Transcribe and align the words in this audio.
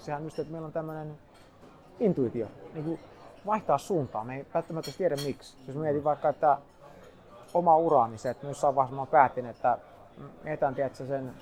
niin 0.00 0.06
sehän 0.06 0.24
just, 0.24 0.38
että 0.38 0.52
meillä 0.52 0.66
on 0.66 0.72
tämmöinen 0.72 1.18
intuitio, 1.98 2.46
niin 2.74 2.84
kuin 2.84 3.00
vaihtaa 3.46 3.78
suuntaa. 3.78 4.24
Me 4.24 4.36
ei 4.36 4.46
välttämättä 4.54 4.90
tiedä 4.98 5.16
miksi. 5.24 5.56
Jos 5.66 5.76
mietin 5.76 6.04
vaikka, 6.04 6.28
että 6.28 6.58
oma 7.54 7.76
ura, 7.76 8.08
niin 8.08 8.18
se, 8.18 8.30
että 8.30 8.46
myös 8.46 8.56
jossain 8.56 8.74
vaiheessa 8.74 9.00
mä 9.00 9.06
päätin, 9.06 9.46
että 9.46 9.78
etän 10.44 10.74
tiedätkö, 10.74 11.06
sen 11.06 11.32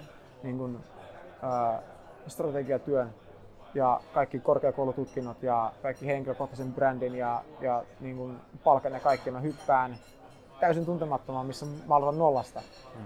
niin 0.42 0.58
kuin, 0.58 0.79
ää, 1.42 1.82
strategiatyön 2.26 3.14
ja 3.74 4.00
kaikki 4.14 4.38
korkeakoulututkinnot 4.38 5.43
ja 5.43 5.72
kaikki 5.83 6.06
henkilökohtaisen 6.06 6.72
brändin 6.72 7.15
ja, 7.15 7.43
ja 7.61 7.85
niin 8.01 8.17
kuin 8.17 8.37
palkan 8.65 8.93
ja 8.93 9.01
kaikki, 9.01 9.31
mä 9.31 9.40
hyppään 9.40 9.97
täysin 10.61 10.87
tuntemattomaan, 10.87 11.47
missä 11.47 11.67
mä 11.67 11.95
aloitan 11.95 12.19
nollasta. 12.19 12.63
Hmm. 12.95 13.04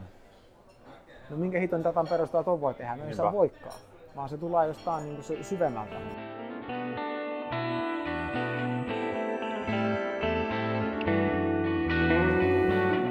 No 1.30 1.37
minkä 1.37 1.61
hiton 1.61 1.84
datan 1.84 2.07
perusteella 2.07 2.45
tuon 2.45 2.61
voi 2.61 2.75
tehdä? 2.75 2.96
No 2.96 3.05
ei 3.05 3.14
saa 3.14 3.32
voikaan, 3.32 3.75
vaan 4.16 4.29
se 4.29 4.38
tulee 4.38 4.66
jostain 4.66 5.04
niin 5.04 5.16
kuin 5.16 5.45
syvemmältä. 5.45 5.96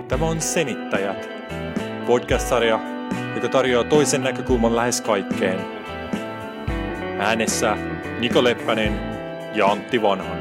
Tämä 0.07 0.25
on 0.25 0.41
Senittäjät, 0.41 1.29
podcast-sarja, 2.07 2.79
joka 3.35 3.47
tarjoaa 3.49 3.83
toisen 3.83 4.23
näkökulman 4.23 4.75
lähes 4.75 5.01
kaikkeen. 5.01 5.59
Äänessä 7.19 7.77
Niko 8.19 8.43
Leppänen 8.43 8.99
ja 9.55 9.65
Antti 9.67 10.01
Vanhanen. 10.01 10.40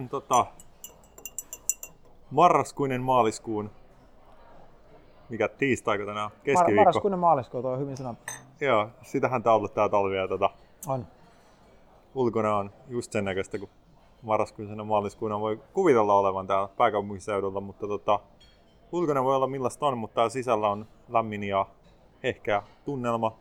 On 0.00 0.08
tota, 0.08 0.46
marraskuinen 2.30 3.02
maaliskuun 3.02 3.70
mikä 5.28 5.48
tiistaiko 5.48 6.06
tänään? 6.06 6.30
Keskiviikko. 6.30 6.70
Mar- 6.70 6.74
marraskuinen 6.74 7.18
maaliskuu, 7.18 7.62
tuo 7.62 7.70
on 7.70 7.78
hyvin 7.78 7.96
sanottu. 7.96 8.32
Joo, 8.60 8.88
sitähän 9.02 9.42
tää 9.42 9.52
on 9.52 9.56
ollut 9.56 9.74
tää 9.74 9.88
talvi 9.88 10.16
ja 10.16 10.28
tota, 10.28 10.50
on. 10.86 11.06
ulkona 12.14 12.56
on 12.56 12.70
just 12.88 13.12
sen 13.12 13.24
näköistä, 13.24 13.58
kun 13.58 13.68
marraskuisena 14.22 14.84
maaliskuuna 14.84 15.40
voi 15.40 15.60
kuvitella 15.72 16.14
olevan 16.14 16.46
täällä 16.46 16.68
pääkaupunkiseudulla, 16.76 17.60
mutta 17.60 17.86
tota, 17.86 18.20
ulkona 18.92 19.24
voi 19.24 19.36
olla 19.36 19.46
millaista 19.46 19.86
on, 19.86 19.98
mutta 19.98 20.14
täällä 20.14 20.30
sisällä 20.30 20.68
on 20.68 20.86
lämmin 21.08 21.44
ja 21.44 21.66
ehkä 22.22 22.62
tunnelma. 22.84 23.36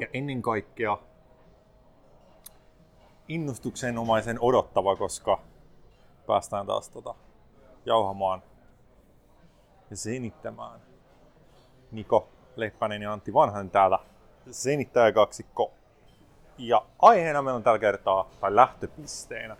Ja 0.00 0.06
ennen 0.12 0.42
kaikkea 0.42 0.98
innostuksenomaisen 3.30 4.38
odottava, 4.40 4.96
koska 4.96 5.40
päästään 6.26 6.66
taas 6.66 6.88
tota, 6.88 7.14
jauhamaan 7.86 8.42
ja 9.90 9.96
senittämään. 9.96 10.80
Niko 11.92 12.28
Leppänen 12.56 13.02
ja 13.02 13.12
Antti 13.12 13.34
Vanhanen 13.34 13.70
täällä 13.70 13.98
senittäjäkaksikko. 14.50 15.72
Ja 16.58 16.82
aiheena 16.98 17.42
meillä 17.42 17.56
on 17.56 17.62
tällä 17.62 17.78
kertaa, 17.78 18.28
tai 18.40 18.56
lähtöpisteenä, 18.56 19.56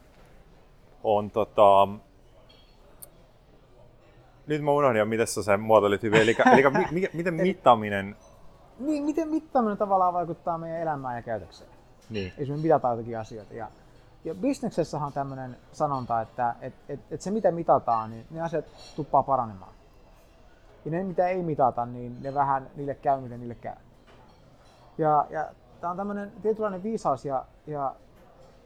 on 1.04 1.30
tota... 1.30 1.88
Nyt 4.46 4.62
mä 4.62 4.70
unohdin, 4.70 5.08
miten 5.08 5.26
sä 5.26 5.42
sen 5.42 5.60
muotoilit 5.60 6.02
hyvin. 6.02 6.20
Eli, 6.20 6.36
eli 6.52 6.62
mi, 6.91 7.08
miten 7.12 7.34
mittaaminen... 7.48 8.16
Niin, 8.78 9.04
miten 9.04 9.28
mittaaminen 9.28 9.78
tavallaan 9.78 10.14
vaikuttaa 10.14 10.58
meidän 10.58 10.80
elämään 10.80 11.16
ja 11.16 11.22
käytökseen. 11.22 11.79
Niin. 12.11 12.33
Jos 12.39 12.48
me 12.48 12.56
mitataan 12.56 12.97
jotakin 12.97 13.19
asioita. 13.19 13.55
Ja, 13.55 13.69
ja 14.25 14.34
bisneksessä 14.34 14.98
on 14.98 15.12
tämmöinen 15.12 15.56
sanonta, 15.72 16.20
että 16.20 16.55
et, 16.61 16.75
et, 16.89 17.00
et 17.11 17.20
se 17.20 17.30
mitä 17.30 17.50
mitataan, 17.50 18.11
niin 18.11 18.27
ne 18.30 18.41
asiat 18.41 18.64
tuppaa 18.97 19.22
paranemaan. 19.22 19.72
Ja 20.84 20.91
ne, 20.91 21.04
mitä 21.04 21.28
ei 21.28 21.43
mitata, 21.43 21.87
niin 21.87 22.22
ne 22.22 22.34
vähän 22.34 22.70
niille 22.76 22.94
käy, 22.94 23.20
miten 23.20 23.41
niille 23.41 23.54
käy. 23.54 23.76
Ja, 24.99 25.26
ja 25.31 25.49
tämä 25.81 25.91
on 25.91 25.97
tämmöinen 25.97 26.32
tietynlainen 26.43 26.82
viisaus 26.82 27.25
ja, 27.25 27.44
ja 27.66 27.94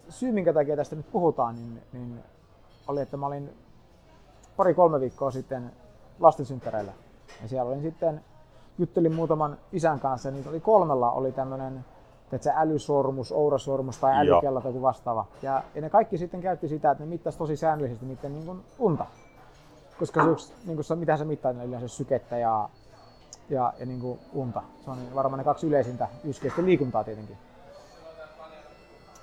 syy, 0.08 0.32
minkä 0.32 0.52
takia 0.52 0.76
tästä 0.76 0.96
nyt 0.96 1.12
puhutaan, 1.12 1.54
niin, 1.54 1.82
niin 1.92 2.20
oli, 2.88 3.00
että 3.00 3.16
mä 3.16 3.26
olin 3.26 3.56
pari-kolme 4.56 5.00
viikkoa 5.00 5.30
sitten 5.30 5.72
lastensynttäreillä. 6.20 6.92
Ja 7.42 7.48
siellä 7.48 7.70
olin 7.70 7.82
sitten, 7.82 8.24
juttelin 8.78 9.14
muutaman 9.14 9.58
isän 9.72 10.00
kanssa, 10.00 10.30
niitä 10.30 10.50
oli 10.50 10.60
kolmella 10.60 11.12
oli 11.12 11.32
tämmöinen 11.32 11.84
se 12.42 12.52
älysormus, 12.56 13.32
ourasormus 13.32 13.98
tai 13.98 14.14
älykello 14.16 14.60
tai 14.60 14.68
joku 14.68 14.82
vastaava. 14.82 15.26
Ja, 15.42 15.62
ja, 15.74 15.80
ne 15.80 15.90
kaikki 15.90 16.18
sitten 16.18 16.40
käytti 16.40 16.68
sitä, 16.68 16.90
että 16.90 17.04
ne 17.04 17.10
mittasi 17.10 17.38
tosi 17.38 17.56
säännöllisesti 17.56 18.06
niiden 18.06 18.32
niin 18.32 18.46
kuin 18.46 18.64
unta. 18.78 19.06
Koska 19.98 20.24
se 20.24 20.30
yksi, 20.30 20.54
niin 20.66 20.76
kuin, 20.76 20.98
mitä 20.98 21.16
se 21.16 21.24
mittaa, 21.24 21.52
niin 21.52 21.68
yleensä 21.68 21.88
sykettä 21.88 22.38
ja, 22.38 22.68
ja, 23.50 23.72
ja 23.78 23.86
niin 23.86 24.00
kuin 24.00 24.18
unta. 24.32 24.62
Se 24.84 24.90
on 24.90 24.98
varmaan 25.14 25.38
ne 25.38 25.44
kaksi 25.44 25.66
yleisintä, 25.66 26.08
yksi 26.24 26.52
liikuntaa 26.56 27.04
tietenkin. 27.04 27.36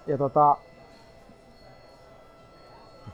Ja 0.07 0.17
tota, 0.17 0.57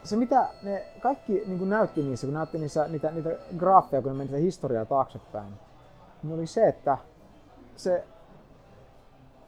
se 0.03 0.15
mitä 0.15 0.49
ne 0.63 0.85
kaikki 0.99 1.43
niin 1.47 1.57
kuin 1.57 1.69
näytti 1.69 2.03
niissä, 2.03 2.27
kun 2.27 2.33
näytti 2.33 2.57
niissä, 2.57 2.87
niitä, 2.87 3.11
niitä 3.11 3.29
graafeja, 3.57 4.01
kun 4.01 4.17
ne 4.17 4.25
meni 4.25 4.41
historiaa 4.41 4.85
taaksepäin, 4.85 5.53
niin 6.23 6.33
oli 6.33 6.47
se, 6.47 6.67
että 6.67 6.97
se, 7.75 8.03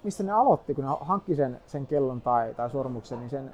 mistä 0.03 0.23
ne 0.23 0.31
aloitti, 0.31 0.75
kun 0.75 0.83
ne 0.83 0.89
hankki 1.01 1.35
sen, 1.35 1.61
sen 1.65 1.87
kellon 1.87 2.21
tai, 2.21 2.53
tai 2.53 2.69
sormuksen, 2.69 3.19
niin 3.19 3.29
sen 3.29 3.51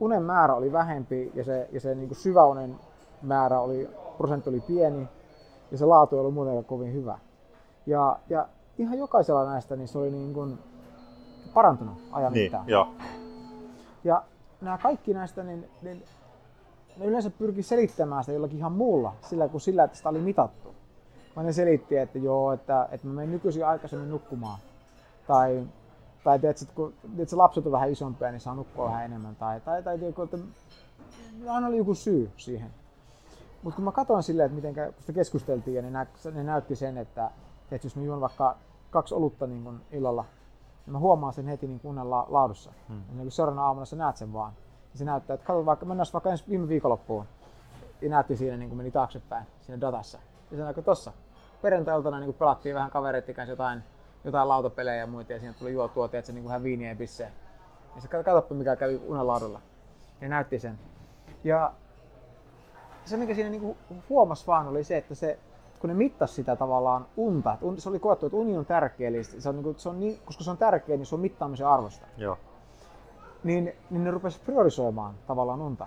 unen 0.00 0.22
määrä 0.22 0.54
oli 0.54 0.72
vähempi 0.72 1.32
ja 1.34 1.44
se, 1.44 1.68
ja 1.72 1.80
se 1.80 1.94
niin 1.94 2.08
kuin 2.08 2.18
syväunen 2.18 2.76
määrä 3.22 3.60
oli, 3.60 3.90
prosentti 4.16 4.50
oli 4.50 4.60
pieni 4.60 5.08
ja 5.70 5.78
se 5.78 5.84
laatu 5.84 6.16
ei 6.16 6.20
ollut 6.20 6.34
muutenkaan 6.34 6.64
kovin 6.64 6.92
hyvä. 6.92 7.18
Ja, 7.86 8.18
ja 8.28 8.48
ihan 8.78 8.98
jokaisella 8.98 9.44
näistä 9.44 9.76
niin 9.76 9.88
se 9.88 9.98
oli 9.98 10.10
niin 10.10 10.34
kuin 10.34 10.58
parantunut 11.54 11.98
ajan 12.12 12.32
niin, 12.32 12.44
mittaan. 12.44 12.68
Jo. 12.68 12.88
Ja 14.04 14.22
nämä 14.60 14.78
kaikki 14.78 15.14
näistä, 15.14 15.42
niin, 15.42 15.68
niin 15.82 16.02
ne 16.96 17.06
yleensä 17.06 17.30
pyrki 17.30 17.62
selittämään 17.62 18.24
sitä 18.24 18.32
jollakin 18.32 18.58
ihan 18.58 18.72
muulla, 18.72 19.12
sillä 19.20 19.48
kuin 19.48 19.60
sillä, 19.60 19.84
että 19.84 19.96
sitä 19.96 20.08
oli 20.08 20.18
mitattu. 20.18 20.74
Vaan 21.36 21.46
ne 21.46 21.52
selitti, 21.52 21.96
että 21.96 22.18
joo, 22.18 22.52
että, 22.52 22.88
että 22.90 23.06
mä 23.06 23.12
menen 23.12 23.30
nykyisin 23.30 23.66
aikaisemmin 23.66 24.10
nukkumaan. 24.10 24.58
Tai, 25.28 25.66
tai 26.24 26.38
tiedätkö, 26.38 26.64
että 26.64 26.74
kun 26.74 26.94
tiedätkö, 27.16 27.36
lapset 27.36 27.66
on 27.66 27.72
vähän 27.72 27.90
isompia, 27.90 28.30
niin 28.30 28.40
saa 28.40 28.54
nukkua 28.54 28.84
vähän 28.84 29.04
enemmän. 29.04 29.36
Tai, 29.36 29.60
tai, 29.60 29.82
tai 29.82 29.98
tiedätkö, 29.98 30.22
että 30.22 30.38
aina 31.48 31.66
oli 31.66 31.76
joku 31.76 31.94
syy 31.94 32.30
siihen. 32.36 32.70
Mutta 33.62 33.76
kun 33.76 33.84
mä 33.84 33.92
katsoin 33.92 34.22
silleen, 34.22 34.46
että 34.46 34.56
miten 34.56 34.74
kun 34.74 34.94
sitä 35.00 35.12
keskusteltiin 35.12 35.74
ja 35.74 35.82
ne, 35.82 35.90
nä, 35.90 36.06
ne 36.32 36.44
näytti 36.44 36.76
sen, 36.76 36.98
että, 36.98 37.30
että 37.70 37.86
jos 37.86 37.96
mä 37.96 38.02
juon 38.02 38.20
vaikka 38.20 38.56
kaksi 38.90 39.14
olutta 39.14 39.46
niin 39.46 39.64
kun 39.64 39.80
illalla, 39.92 40.24
niin 40.86 40.92
mä 40.92 40.98
huomaan 40.98 41.32
sen 41.32 41.46
heti 41.46 41.66
niin 41.66 41.80
unen 41.84 42.10
la, 42.10 42.26
laadussa. 42.28 42.72
Hmm. 42.88 43.02
Ja 43.08 43.14
niin 43.16 43.30
seuraavana 43.30 43.66
aamuna 43.66 43.86
sä 43.86 43.96
näet 43.96 44.16
sen 44.16 44.32
vaan. 44.32 44.52
Ja 44.92 44.98
se 44.98 45.04
näyttää, 45.04 45.34
että 45.34 45.46
katso 45.46 45.66
vaikka, 45.66 45.86
mennään 45.86 46.06
vaikka 46.12 46.30
ensi 46.30 46.44
viime 46.48 46.68
viikonloppuun. 46.68 47.24
Ja 48.00 48.08
näytti 48.08 48.36
siinä 48.36 48.56
niin 48.56 48.68
kuin 48.68 48.76
meni 48.76 48.90
taaksepäin 48.90 49.46
siinä 49.60 49.80
datassa. 49.80 50.18
Ja 50.50 50.56
se 50.56 50.64
näkyy 50.64 50.82
tossa. 50.82 51.12
Perjantai-iltana 51.62 52.20
niin 52.20 52.34
pelattiin 52.34 52.74
vähän 52.74 52.90
kavereiden 52.90 53.34
kanssa 53.34 53.52
jotain, 53.52 53.84
jotain 54.28 54.48
lautapelejä 54.48 54.96
ja 54.96 55.06
muita 55.06 55.32
ja 55.32 55.38
siinä 55.38 55.54
tuli 55.58 55.72
juotua, 55.72 56.04
että 56.04 56.22
se 56.22 56.32
niin 56.32 56.42
kuin 56.42 56.48
vähän 56.48 56.62
viiniä 56.62 56.96
ja. 57.18 57.28
Ja 57.94 58.00
se 58.00 58.08
katsoppa 58.08 58.54
mikä 58.54 58.76
kävi 58.76 59.00
unenlaadulla. 59.06 59.60
Ja 60.20 60.28
näytti 60.28 60.58
sen. 60.58 60.78
Ja 61.44 61.72
se 63.04 63.16
mikä 63.16 63.34
siinä 63.34 63.50
niinku 63.50 63.76
huomasi 64.08 64.46
vaan 64.46 64.68
oli 64.68 64.84
se, 64.84 64.96
että 64.96 65.14
se, 65.14 65.38
kun 65.80 65.88
ne 65.88 65.94
mittasi 65.94 66.34
sitä 66.34 66.56
tavallaan 66.56 67.06
unta, 67.16 67.56
se 67.78 67.88
oli 67.88 67.98
koettu, 67.98 68.26
että 68.26 68.36
uni 68.36 68.58
on 68.58 68.66
tärkeä, 68.66 69.08
eli 69.08 69.24
se 69.24 69.48
on, 69.48 69.54
niinku, 69.54 69.74
se 69.76 69.88
on 69.88 70.00
niin, 70.00 70.18
koska 70.24 70.44
se 70.44 70.50
on 70.50 70.58
tärkeä, 70.58 70.96
niin 70.96 71.06
se 71.06 71.14
on 71.14 71.20
mittaamisen 71.20 71.66
arvosta. 71.66 72.06
Joo. 72.16 72.38
Niin, 73.44 73.72
niin 73.90 74.04
ne 74.04 74.10
rupesivat 74.10 74.46
priorisoimaan 74.46 75.14
tavallaan 75.26 75.60
unta. 75.62 75.86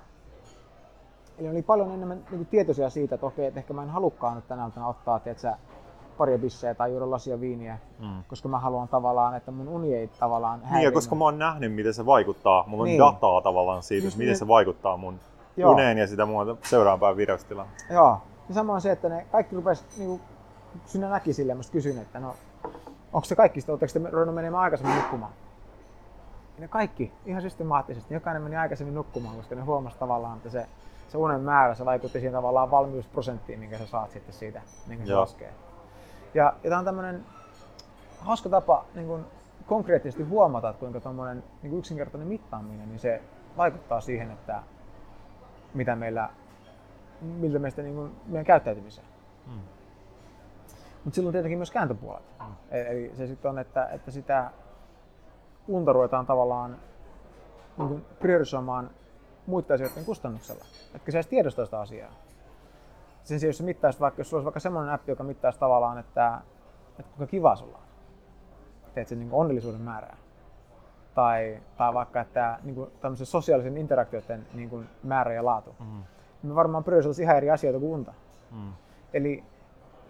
Eli 1.37 1.49
oli 1.49 1.61
paljon 1.61 1.91
enemmän 1.91 2.23
niin 2.31 2.45
tietoisia 2.45 2.89
siitä, 2.89 3.15
että 3.15 3.27
okei, 3.27 3.45
että 3.45 3.59
ehkä 3.59 3.73
mä 3.73 3.83
en 3.83 3.89
halukkaan 3.89 4.35
nyt 4.35 4.47
tänä 4.47 4.65
iltana 4.65 4.87
ottaa 4.87 5.19
tiedätkö, 5.19 5.53
paria 6.21 6.37
bissejä 6.37 6.75
tai 6.75 6.91
juoda 6.91 7.11
lasia 7.11 7.41
viiniä, 7.41 7.77
mm. 7.99 8.23
koska 8.27 8.47
mä 8.47 8.59
haluan 8.59 8.87
tavallaan, 8.87 9.35
että 9.35 9.51
mun 9.51 9.67
uni 9.67 9.95
ei 9.95 10.07
tavallaan 10.07 10.59
häirinyt. 10.59 10.77
Niin, 10.77 10.85
ja 10.85 10.91
koska 10.91 11.15
mä 11.15 11.23
oon 11.23 11.39
nähnyt, 11.39 11.73
miten 11.73 11.93
se 11.93 12.05
vaikuttaa. 12.05 12.63
Mulla 12.67 12.83
on 12.83 12.87
niin. 12.87 12.99
dataa 12.99 13.41
tavallaan 13.41 13.83
siitä, 13.83 14.07
Just 14.07 14.17
miten 14.17 14.27
niin. 14.27 14.39
se 14.39 14.47
vaikuttaa 14.47 14.97
mun 14.97 15.19
Joo. 15.57 15.71
uneen 15.71 15.97
ja 15.97 16.07
sitä 16.07 16.25
muuta 16.25 16.55
seuraavaan 16.63 17.17
vireystilaan. 17.17 17.67
Joo. 17.89 18.17
Ja 18.49 18.53
samoin 18.53 18.81
se, 18.81 18.91
että 18.91 19.09
ne 19.09 19.25
kaikki 19.31 19.55
rupes, 19.55 19.85
niin 19.97 20.21
sinä 20.85 21.09
näki 21.09 21.33
sille, 21.33 21.53
mä 21.53 21.61
kysyin, 21.71 21.97
että 21.97 22.19
no, 22.19 22.35
onko 23.13 23.25
se 23.25 23.35
kaikki 23.35 23.59
oletteko 23.67 23.93
te 23.93 24.09
ruvennut 24.09 24.35
menemään 24.35 24.63
aikaisemmin 24.63 24.95
nukkumaan? 24.95 25.31
Ja 26.55 26.61
ne 26.61 26.67
kaikki, 26.67 27.11
ihan 27.25 27.41
systemaattisesti, 27.41 28.13
jokainen 28.13 28.41
meni 28.41 28.55
aikaisemmin 28.55 28.95
nukkumaan, 28.95 29.35
koska 29.35 29.55
ne 29.55 29.61
huomasi 29.61 29.97
tavallaan, 29.97 30.37
että 30.37 30.49
se, 30.49 30.65
se 31.09 31.17
unen 31.17 31.41
määrä, 31.41 31.75
se 31.75 31.85
vaikutti 31.85 32.19
siihen 32.19 32.33
tavallaan 32.33 32.71
valmiusprosenttiin, 32.71 33.59
minkä 33.59 33.77
sä 33.77 33.85
saat 33.85 34.11
sitten 34.11 34.33
siitä, 34.33 34.61
minkä 34.87 35.05
se 35.05 35.15
laskee. 35.15 35.53
Ja, 36.33 36.53
ja 36.63 36.69
tämä 36.69 36.79
on 36.79 36.85
tämmöinen 36.85 37.25
hauska 38.19 38.49
tapa 38.49 38.85
niin 38.95 39.07
kun 39.07 39.25
konkreettisesti 39.67 40.23
huomata, 40.23 40.69
että 40.69 40.79
kuinka 40.79 40.99
tuommoinen 40.99 41.43
niin 41.63 41.77
yksinkertainen 41.77 42.27
mittaaminen, 42.27 42.89
niin 42.89 42.99
se 42.99 43.21
vaikuttaa 43.57 44.01
siihen, 44.01 44.31
että 44.31 44.63
mitä 45.73 45.95
meillä, 45.95 46.29
miltä 47.21 47.59
meistä 47.59 47.81
niin 47.81 47.95
kuin, 47.95 48.15
meidän 48.25 48.45
käyttäytymiseen. 48.45 49.07
Mm. 49.47 49.59
Mutta 51.03 51.15
silloin 51.15 51.33
tietenkin 51.33 51.59
myös 51.59 51.71
kääntöpuolet. 51.71 52.23
Mm. 52.39 52.55
Eli 52.71 53.11
se 53.17 53.27
sitten 53.27 53.51
on, 53.51 53.59
että, 53.59 53.85
että 53.85 54.11
sitä 54.11 54.51
unta 55.67 55.93
ruvetaan 55.93 56.25
tavallaan 56.25 56.77
niin 57.77 57.87
kuin 57.87 58.05
priorisoimaan 58.19 58.89
muiden 59.45 59.75
asioiden 59.75 60.05
kustannuksella. 60.05 60.65
Etkä 60.95 61.11
sä 61.11 61.17
edes 61.17 61.27
tiedostaa 61.27 61.65
sitä 61.65 61.79
asiaa. 61.79 62.11
Sen 63.23 63.39
sijaan, 63.39 63.49
jos 63.49 63.57
sä 63.57 63.63
mittaisit 63.63 64.01
vaikka, 64.01 64.19
jos 64.19 64.29
sulla 64.29 64.39
olisi 64.39 64.45
vaikka 64.45 64.59
semmoinen 64.59 64.93
appi, 64.93 65.11
joka 65.11 65.23
mittaisi 65.23 65.59
tavallaan, 65.59 65.97
että, 65.97 66.41
että 66.99 67.11
kuinka 67.17 67.31
kiva 67.31 67.55
sulla 67.55 67.77
on. 67.77 67.83
Teet 68.93 69.07
sen 69.07 69.19
niin 69.19 69.31
onnellisuuden 69.31 69.81
määrää. 69.81 70.17
Tai, 71.15 71.61
tai 71.77 71.93
vaikka, 71.93 72.21
että 72.21 72.59
niin 72.63 72.75
kuin 72.75 72.91
tämmöisen 73.01 73.27
sosiaalisen 73.27 73.77
interaktioiden 73.77 74.47
niin 74.53 74.69
kuin 74.69 74.89
määrä 75.03 75.33
ja 75.33 75.45
laatu. 75.45 75.75
Mm. 75.79 76.03
Me 76.43 76.55
varmaan 76.55 76.83
priorisoitaisiin 76.83 77.23
ihan 77.23 77.37
eri 77.37 77.51
asioita 77.51 77.79
kuin 77.79 77.91
unta. 77.91 78.13
Mm. 78.51 78.73
Eli, 79.13 79.43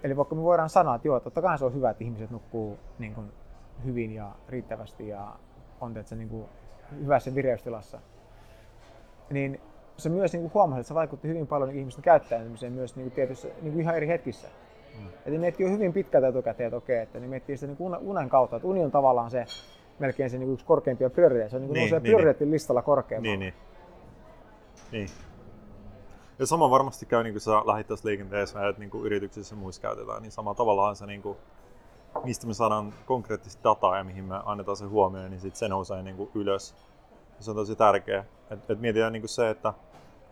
eli 0.04 0.18
vaikka 0.18 0.36
me 0.36 0.42
voidaan 0.42 0.70
sanoa, 0.70 0.96
että 0.96 1.08
joo, 1.08 1.20
totta 1.20 1.42
kai 1.42 1.58
se 1.58 1.66
on 1.66 1.74
hyvä, 1.74 1.90
että 1.90 2.04
ihmiset 2.04 2.32
nukkuu 2.32 2.80
niin 3.00 3.16
kuin 3.16 3.32
hyvin 3.86 4.12
ja 4.12 4.32
riittävästi 4.50 5.08
ja 5.08 5.36
on 5.82 5.94
tietysti, 5.94 6.16
niin 6.16 6.30
kuin 6.30 6.46
hyvässä 7.00 7.36
vireystilassa, 7.36 8.00
niin 9.30 9.62
se 10.04 10.10
myös 10.10 10.34
niin 10.34 10.42
kuin 10.42 10.54
huomasi, 10.54 10.80
että 10.80 10.88
se 10.88 10.94
vaikutti 10.94 11.28
hyvin 11.28 11.48
paljon 11.48 11.70
niin 11.70 11.80
ihmisten 11.80 12.04
käyttäytymiseen 12.04 12.74
myös 12.74 12.96
niin 12.96 13.06
kuin 13.06 13.16
tietyssä, 13.16 13.48
niin 13.48 13.74
kuin 13.74 13.82
ihan 13.82 13.96
eri 13.96 14.08
hetkissä. 14.08 14.48
Mm. 15.00 15.08
Eli 15.26 15.38
miettii 15.38 15.66
jo 15.66 15.72
hyvin 15.72 15.94
pitkältä 15.94 16.28
etukäteen, 16.28 16.68
että 16.68 16.78
okei, 16.78 17.00
että 17.00 17.20
niin 17.20 17.30
miettii 17.30 17.58
sitä 17.58 17.68
niin 17.68 17.78
kuin 17.78 17.98
unen 17.98 18.30
kautta, 18.30 18.56
että 18.56 18.68
uni 18.68 18.84
on 18.84 18.92
tavallaan 18.92 19.32
se 19.32 19.46
melkein 20.00 20.30
se 20.30 20.38
niin 20.38 20.48
kuin 20.48 20.54
yksi 20.54 20.66
korkeimpia 20.66 21.10
prioriteetteja. 21.10 21.50
Se 21.50 21.56
on 21.56 21.62
niin 21.62 21.68
kuin 21.68 21.80
niin, 21.80 21.92
niin, 21.92 22.02
prioriteettilistalla 22.02 22.80
niin. 22.80 22.86
korkeammalle. 22.86 23.38
Niin, 23.38 23.40
niin. 23.40 23.54
niin. 24.92 25.10
Ja 26.40 26.48
sama 26.48 26.70
varmasti 26.70 27.06
käy, 27.06 27.24
niin 27.24 27.34
kuin 27.34 27.42
sä 27.42 27.52
lähit 27.52 27.88
tässä 27.88 28.08
liikenteessä, 28.08 28.68
että 28.68 28.80
niin 28.80 28.90
kuin 28.90 29.06
yrityksissä 29.06 29.56
muissa 29.56 29.82
käytetään, 29.82 30.22
niin 30.22 30.32
sama 30.32 30.54
tavallaan 30.54 30.96
se, 30.96 31.06
niin 31.06 31.22
kuin, 31.22 31.38
mistä 32.24 32.48
me 32.48 32.54
saadaan 32.54 32.94
konkreettista 33.06 33.64
dataa 33.64 33.98
ja 33.98 34.04
mihin 34.04 34.24
me 34.24 34.36
annetaan 34.46 34.78
se 34.78 34.86
huomioon, 34.86 35.32
niin 35.32 35.42
sit 35.42 35.56
se 35.56 35.68
nousee 35.68 36.04
niin 36.04 36.16
kuin 36.16 36.30
ylös. 36.36 36.76
Ja 37.38 37.44
se 37.44 37.52
on 37.52 37.56
tosi 37.56 37.76
tärkeä. 37.76 38.26
Et, 38.50 38.70
et 38.70 38.80
mietitään 38.80 39.14
niin 39.14 39.22
kuin 39.22 39.30
se, 39.30 39.50
että 39.50 39.74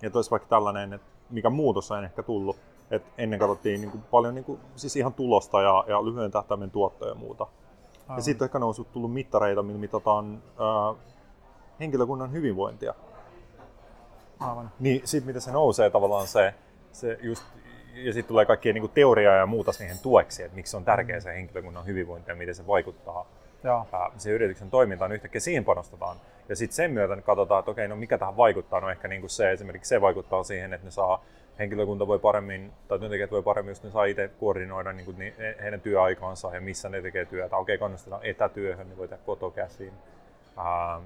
että 0.08 0.18
olisi 0.18 0.32
vaikka 0.32 0.50
tällainen, 0.50 0.94
että 0.94 1.08
mikä 1.30 1.50
muutos 1.50 1.92
on 1.92 2.04
ehkä 2.04 2.24
tullut. 2.24 2.58
Et 2.92 3.04
ennen 3.18 3.40
katsottiin 3.40 3.82
niin 3.82 3.92
kuin 3.92 4.04
paljon 4.12 4.36
niin 4.36 4.46
kuin, 4.46 4.60
siis 4.76 4.96
ihan 4.96 5.14
tulosta 5.14 5.62
ja, 5.62 5.86
ja 5.88 6.06
lyhyen 6.06 6.32
tähtäimen 6.32 6.72
tuottoja 6.72 7.12
ja 7.12 7.16
muuta. 7.16 7.44
Aivan. 7.44 8.18
Ja 8.18 8.24
sitten 8.24 8.46
on 8.46 8.48
ehkä 8.48 8.60
noussut 8.60 8.92
tullut 8.92 9.14
mittareita, 9.14 9.64
millä 9.64 9.80
mitataan 9.80 10.44
ää, 10.60 11.04
henkilökunnan 11.80 12.32
hyvinvointia. 12.32 12.94
Aivan. 14.40 14.72
Niin 14.80 15.02
sitten 15.06 15.28
mitä 15.28 15.40
se 15.40 15.52
nousee 15.52 15.90
tavallaan 15.90 16.28
se, 16.28 16.54
se 16.92 17.18
just, 17.22 17.44
ja 17.94 18.14
sitten 18.14 18.28
tulee 18.28 18.46
kaikkia 18.46 18.74
niin 18.74 18.90
teoriaa 18.90 19.36
ja 19.36 19.46
muuta 19.46 19.72
siihen 19.72 19.98
tueksi, 20.00 20.44
että 20.44 20.56
miksi 20.56 20.78
on 20.78 20.86
tärkeää 20.86 21.20
se 21.20 21.34
henkilökunnan 21.34 21.86
hyvinvointi 21.86 22.32
ja 22.32 22.36
miten 22.36 22.56
se 22.56 22.68
vaikuttaa 22.68 23.26
Joo. 23.64 23.88
se 24.18 24.32
yrityksen 24.32 24.70
toimintaan, 24.70 25.12
niin 25.12 25.16
yhtäkkiä 25.16 25.42
siihen 25.42 25.66
panostetaan. 25.66 26.18
Ja 26.50 26.56
sitten 26.56 26.76
sen 26.76 26.92
myötä 26.92 27.22
katsotaan, 27.22 27.60
että 27.60 27.72
okei, 27.72 27.88
no 27.88 27.96
mikä 27.96 28.18
tähän 28.18 28.38
vaikuttaa. 28.38 28.80
No 28.80 28.90
ehkä 28.90 29.08
niin 29.08 29.22
kuin 29.22 29.30
se 29.30 29.52
esimerkiksi 29.52 29.90
se 29.90 30.02
vaikuttaa 30.02 30.44
siihen, 30.44 30.74
että 30.74 30.88
ne 30.88 30.92
saa 30.92 31.24
henkilökunta 31.60 32.08
voi 32.08 32.20
paremmin, 32.20 32.72
tai 32.88 33.00
työntekijät 33.00 33.32
voi 33.32 33.44
paremmin, 33.44 33.72
jos 33.72 33.84
ne 33.84 33.90
saa 33.90 34.06
itse 34.06 34.30
koordinoida 34.40 34.94
niin 34.94 35.06
kuin 35.06 35.18
heidän 35.62 35.82
työaikaansa 35.82 36.56
ja 36.56 36.62
missä 36.62 36.90
ne 36.90 37.02
tekee 37.02 37.26
työtä. 37.26 37.58
Okei, 37.58 37.78
kannustetaan 37.78 38.26
etätyöhön, 38.26 38.90
niin 38.90 38.98
voi 38.98 39.08
tehdä 39.08 39.24
kotokäsiin. 39.26 39.94
Ähm, 40.58 41.04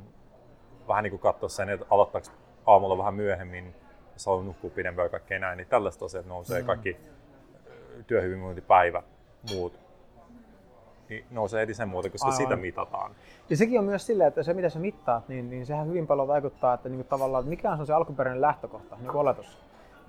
vähän 0.88 1.04
niin 1.04 1.12
kuin 1.12 1.20
katsoa 1.20 1.50
sen, 1.50 1.70
että 1.70 1.86
aloittaako 1.90 2.28
aamulla 2.66 2.98
vähän 2.98 3.14
myöhemmin, 3.14 3.76
jos 4.14 4.26
haluaa 4.26 4.44
nukkua 4.44 4.70
pidempään 4.70 5.06
ja 5.06 5.10
kaikkea 5.10 5.40
näin, 5.40 5.58
niin 5.58 5.68
tällaiset 5.68 6.02
asiat 6.02 6.26
nousee 6.26 6.62
mm. 6.62 6.68
kaikki 6.68 6.98
työhyvinvointipäivä, 8.08 9.04
muut 9.50 9.83
niin 11.14 11.26
nousee 11.32 11.62
heti 11.62 11.74
sen 11.74 11.90
muuta, 11.90 12.10
koska 12.10 12.28
Aivan. 12.28 12.38
sitä 12.38 12.56
mitataan. 12.56 13.12
Ja 13.50 13.58
sekin 13.58 13.80
on 13.80 13.86
myös 13.86 14.06
silleen, 14.06 14.28
että 14.28 14.44
se 14.44 14.54
mitä 14.54 14.70
sä 14.70 14.80
mittaat, 14.80 15.28
niin, 15.28 15.50
niin 15.50 15.66
sehän 15.66 15.88
hyvin 15.88 16.08
paljon 16.08 16.28
vaikuttaa, 16.28 16.74
että 16.74 16.90
niin 16.90 17.06
tavallaan, 17.06 17.48
mikä 17.48 17.72
on 17.72 17.86
se 17.86 17.94
alkuperäinen 17.94 18.42
lähtökohta, 18.42 18.96
niin 19.00 19.12
oletus. 19.12 19.58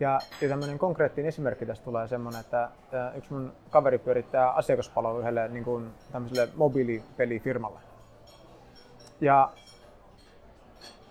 Ja, 0.01 0.19
ja 0.41 0.49
tämmöinen 0.49 0.79
konkreettinen 0.79 1.29
esimerkki 1.29 1.67
tästä 1.67 1.85
tulee 1.85 2.09
semmoinen, 2.09 2.41
että, 2.41 2.69
että 2.85 3.13
yksi 3.17 3.33
mun 3.33 3.53
kaveri 3.71 3.99
pyörittää 3.99 4.51
asiakaspalvelu 4.51 5.19
yhdelle 5.19 5.49
niin 5.49 5.65
kuin 5.65 5.91
tämmöiselle 6.13 6.49
mobiilipelifirmalle. 6.57 7.79
Ja 9.21 9.51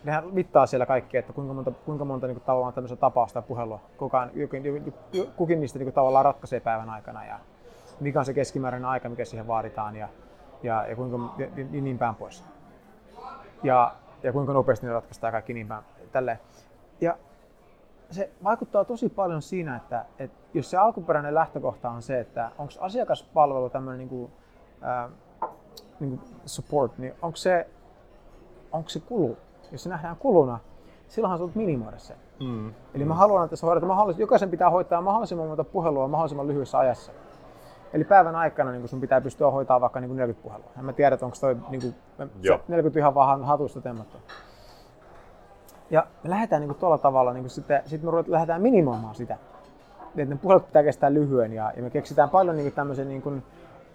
nehän 0.03 0.23
mittaa 0.33 0.65
siellä 0.65 0.85
kaikkea, 0.85 1.19
että 1.19 1.33
kuinka 1.33 1.53
monta, 1.53 1.71
kuinka 1.71 2.05
monta 2.05 2.27
niin 2.27 2.35
kuin, 2.35 2.45
tavallaan 2.45 2.73
tämmöistä 2.73 2.95
tapausta 2.95 3.37
ja 3.37 3.41
puhelua 3.41 3.79
kukaan, 3.97 4.29
kukin, 4.29 4.93
kukin 5.35 5.59
niistä 5.59 5.79
niin 5.79 5.85
kuin, 5.85 5.93
tavallaan 5.93 6.25
ratkaisee 6.25 6.59
päivän 6.59 6.89
aikana. 6.89 7.25
Ja, 7.25 7.39
mikä 8.03 8.19
on 8.19 8.25
se 8.25 8.33
keskimääräinen 8.33 8.89
aika, 8.89 9.09
mikä 9.09 9.25
siihen 9.25 9.47
vaaditaan 9.47 9.95
ja, 9.95 10.09
ja, 10.63 10.87
ja 10.87 10.95
kuinka 10.95 11.19
ja, 11.37 11.47
niin 11.81 11.97
päin 11.97 12.15
pois. 12.15 12.43
Ja, 13.63 13.95
ja 14.23 14.33
kuinka 14.33 14.53
nopeasti 14.53 14.85
ne 14.85 14.93
ratkaistaan 14.93 15.31
kaikki 15.31 15.53
niin 15.53 15.67
päin. 15.67 15.83
Tälleen. 16.11 16.39
Ja 17.01 17.17
se 18.11 18.29
vaikuttaa 18.43 18.85
tosi 18.85 19.09
paljon 19.09 19.41
siinä, 19.41 19.75
että, 19.75 20.05
että 20.19 20.37
jos 20.53 20.69
se 20.69 20.77
alkuperäinen 20.77 21.35
lähtökohta 21.35 21.89
on 21.89 22.01
se, 22.01 22.19
että 22.19 22.51
onko 22.57 22.73
asiakaspalvelu 22.79 23.69
tämmöinen 23.69 23.97
niin 23.97 24.09
kuin, 24.09 24.31
äh, 24.83 25.11
niin 25.99 26.17
kuin 26.17 26.31
support, 26.45 26.97
niin 26.97 27.13
onko 27.21 27.35
se, 27.35 27.67
onko 28.71 28.89
se 28.89 28.99
kulu? 28.99 29.37
Jos 29.71 29.83
se 29.83 29.89
nähdään 29.89 30.15
kuluna, 30.15 30.59
silloinhan 31.07 31.49
sä 31.49 31.55
minimoida 31.55 31.97
sen. 31.97 32.17
Mm. 32.39 32.73
Eli 32.93 33.05
mä 33.05 33.13
haluan, 33.13 33.43
että 33.43 33.55
se 33.55 33.65
hoidetaan 33.65 33.87
mahdollisimman, 33.87 34.21
jokaisen 34.21 34.51
pitää 34.51 34.69
hoitaa 34.69 35.01
mahdollisimman 35.01 35.47
monta 35.47 35.63
puhelua 35.63 36.07
mahdollisimman 36.07 36.47
lyhyessä 36.47 36.77
ajassa. 36.77 37.11
Eli 37.93 38.03
päivän 38.03 38.35
aikana 38.35 38.71
niin 38.71 38.87
sun 38.87 39.01
pitää 39.01 39.21
pystyä 39.21 39.51
hoitaa 39.51 39.81
vaikka 39.81 39.99
niin 39.99 40.15
40 40.15 40.43
puhelua. 40.43 40.71
En 40.79 40.85
mä 40.85 40.93
tiedä, 40.93 41.17
onko 41.21 41.37
toi 41.41 41.57
niin 41.69 41.81
kuin, 41.81 41.95
40 42.67 42.99
ihan 42.99 43.15
vaan 43.15 43.43
hatusta 43.43 43.81
temmattu. 43.81 44.17
Ja 45.89 46.07
me 46.23 46.29
lähdetään 46.29 46.61
niin 46.61 46.69
kuin 46.69 46.79
tuolla 46.79 46.97
tavalla, 46.97 47.33
niin 47.33 47.43
kuin 47.43 47.51
sitten, 47.51 47.81
sitten 47.85 48.15
me 48.15 48.23
lähdetään 48.27 48.61
minimoimaan 48.61 49.15
sitä. 49.15 49.37
Että 50.17 50.33
ne 50.33 50.39
puhelut 50.41 50.65
pitää 50.65 50.83
kestää 50.83 51.13
lyhyen 51.13 51.53
ja, 51.53 51.73
ja 51.75 51.83
me 51.83 51.89
keksitään 51.89 52.29
paljon 52.29 52.55
niin 52.55 52.65
kuin 52.65 52.75
tämmöisen 52.75 53.09
niin 53.09 53.21
kuin 53.21 53.43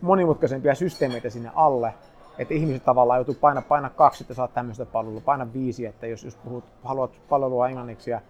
monimutkaisempia 0.00 0.74
systeemeitä 0.74 1.30
sinne 1.30 1.50
alle, 1.54 1.94
että 2.38 2.54
ihmiset 2.54 2.84
tavallaan 2.84 3.18
joutuu 3.18 3.34
paina, 3.40 3.62
paina 3.62 3.90
kaksi, 3.90 4.24
että 4.24 4.34
saat 4.34 4.54
tämmöistä 4.54 4.86
palvelua, 4.86 5.20
paina 5.20 5.52
viisi, 5.52 5.86
että 5.86 6.06
jos, 6.06 6.24
jos 6.24 6.36
puhut, 6.36 6.64
haluat 6.84 7.10
palvelua 7.28 7.68
englanniksi 7.68 8.10
ja 8.10 8.20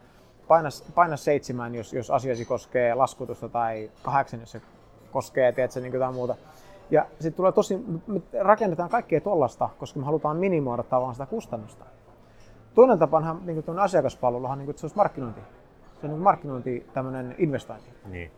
paina, 0.49 0.69
paina 0.95 1.17
seitsemän, 1.17 1.75
jos, 1.75 1.93
jos 1.93 2.11
asiasi 2.11 2.45
koskee 2.45 2.95
laskutusta 2.95 3.49
tai 3.49 3.91
kahdeksan, 4.03 4.41
jos 4.41 4.53
se 4.53 4.63
koskee, 5.13 5.53
tiedätkö, 5.53 5.81
niin 5.81 5.93
jotain 5.93 6.15
muuta. 6.15 6.35
Ja 6.91 7.07
sitten 7.11 7.35
tulee 7.35 7.53
tosi, 7.53 7.85
me 8.07 8.21
rakennetaan 8.41 8.91
kaikkea 8.91 9.21
tollasta, 9.21 9.69
koska 9.79 9.99
me 10.01 10.07
halutaan 10.07 10.37
minimoida 10.37 10.83
tavallaan 10.83 11.15
sitä 11.15 11.27
kustannusta. 11.27 11.85
Toinen 12.75 12.99
tapahan 12.99 13.41
niin 13.45 13.63
kuin 13.63 13.79
asiakaspalveluhan, 13.79 14.59
niin 14.59 14.67
kuin, 14.67 14.71
että 14.73 14.81
se 14.81 14.85
olisi 14.87 14.97
markkinointi. 14.97 15.41
Se 16.01 16.07
on 16.07 16.11
niin 16.11 16.23
markkinointi, 16.23 16.87
tämmöinen 16.95 17.35
investointi. 17.39 17.91
Niin. 18.07 18.31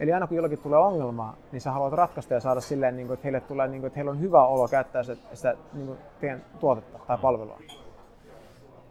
Eli 0.00 0.12
aina 0.12 0.26
kun 0.26 0.36
jollakin 0.36 0.58
tulee 0.58 0.78
ongelma, 0.78 1.34
niin 1.52 1.60
sä 1.60 1.72
haluat 1.72 1.92
ratkaista 1.92 2.34
ja 2.34 2.40
saada 2.40 2.60
silleen, 2.60 2.96
niin 2.96 3.06
kuin, 3.06 3.14
että 3.14 3.24
heille 3.24 3.40
tulee, 3.40 3.68
niin 3.68 3.80
kuin, 3.80 3.86
että 3.86 3.96
heillä 3.96 4.10
on 4.10 4.20
hyvä 4.20 4.46
olo 4.46 4.68
käyttää 4.68 5.02
sitä, 5.02 5.36
sitä 5.36 5.56
niin 5.72 5.86
kuin 5.86 5.98
teidän 6.20 6.44
tuotetta 6.60 6.98
tai 7.06 7.16
mm. 7.16 7.20
palvelua. 7.20 7.58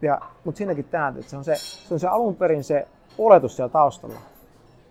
Ja, 0.02 0.20
mutta 0.44 0.58
siinäkin 0.58 0.84
tämä, 0.84 1.08
että 1.08 1.30
se 1.30 1.36
on 1.36 1.44
se, 1.44 1.54
se 1.56 1.94
on 1.94 2.00
se 2.00 2.08
alun 2.08 2.36
perin 2.36 2.64
se 2.64 2.88
oletus 3.18 3.56
siellä 3.56 3.72
taustalla, 3.72 4.18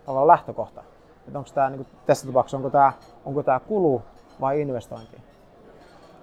tavallaan 0.06 0.28
lähtökohta 0.28 0.84
että 1.32 1.40
onko 1.40 1.50
tämä, 1.54 1.70
niin 1.70 1.88
tässä 2.06 2.28
tapauksessa, 2.28 2.58
onko 2.58 2.70
tämä, 2.70 2.94
onko 3.26 3.44
tämä 3.44 3.60
kulu 3.60 4.02
vai 4.42 4.62
investointi. 4.62 5.18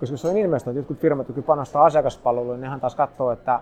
Koska 0.00 0.12
jos 0.12 0.22
se 0.22 0.28
on 0.28 0.36
investointi, 0.36 0.78
jotkut 0.78 0.98
firmat, 0.98 1.28
jotka 1.28 1.42
panostaa 1.42 1.84
asiakaspalveluun, 1.84 2.54
niin 2.54 2.60
nehän 2.60 2.80
taas 2.80 2.94
katsoo, 2.94 3.32
että 3.32 3.60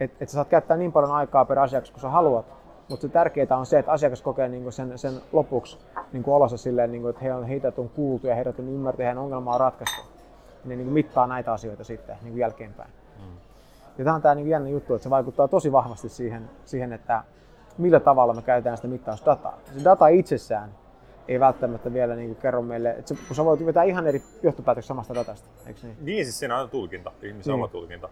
et, 0.00 0.10
et 0.20 0.28
sä 0.28 0.34
saat 0.34 0.48
käyttää 0.48 0.76
niin 0.76 0.92
paljon 0.92 1.12
aikaa 1.12 1.44
per 1.44 1.58
asiakas 1.58 1.90
kuin 1.90 2.00
sä 2.00 2.08
haluat, 2.08 2.46
mutta 2.88 3.02
se 3.02 3.08
tärkeää 3.08 3.58
on 3.58 3.66
se, 3.66 3.78
että 3.78 3.92
asiakas 3.92 4.22
kokee 4.22 4.48
niin 4.48 4.72
sen, 4.72 4.98
sen 4.98 5.12
lopuksi 5.32 5.78
niin 6.12 6.24
olossa 6.26 6.56
silleen, 6.56 6.92
niin 6.92 7.02
kuin, 7.02 7.10
että 7.10 7.22
he 7.22 7.34
on, 7.34 7.44
heitä 7.44 7.72
on 7.76 7.88
kuultu 7.88 8.26
ja 8.26 8.34
heidät 8.34 8.58
on 8.58 8.68
ymmärretty 8.68 9.02
ja 9.02 9.06
heidän 9.06 9.22
ongelma 9.22 9.54
on 9.54 9.60
ratkaistu. 9.60 10.02
Ne 10.64 10.76
niin 10.76 10.88
mittaa 10.88 11.26
näitä 11.26 11.52
asioita 11.52 11.84
sitten 11.84 12.16
niin 12.22 12.36
jälkeenpäin. 12.36 12.90
Mm. 13.18 13.36
Ja 13.98 14.04
tämä 14.04 14.16
on 14.16 14.22
tämä 14.22 14.34
niin 14.34 14.48
jännä 14.48 14.68
juttu, 14.68 14.94
että 14.94 15.02
se 15.02 15.10
vaikuttaa 15.10 15.48
tosi 15.48 15.72
vahvasti 15.72 16.08
siihen, 16.08 16.50
siihen 16.64 16.92
että 16.92 17.22
millä 17.78 18.00
tavalla 18.00 18.34
me 18.34 18.42
käytetään 18.42 18.76
sitä 18.76 18.88
mittausdataa. 18.88 19.58
Se 19.78 19.84
data 19.84 20.08
itsessään 20.08 20.70
ei 21.28 21.40
välttämättä 21.40 21.92
vielä 21.92 22.14
niin 22.14 22.36
kerro 22.36 22.62
meille, 22.62 22.90
että 22.90 23.14
se, 23.14 23.16
kun 23.26 23.36
sä 23.36 23.44
voit 23.44 23.66
vetää 23.66 23.82
ihan 23.82 24.06
eri 24.06 24.22
johtopäätöksiä 24.42 24.88
samasta 24.88 25.14
datasta, 25.14 25.48
eikö 25.66 25.80
niin? 25.82 25.96
Niin, 26.00 26.24
siis 26.24 26.38
siinä 26.38 26.60
on 26.60 26.70
tulkinta, 26.70 27.12
ihmisen 27.22 27.50
niin. 27.50 27.54
oma 27.54 27.68
tulkinta. 27.68 28.08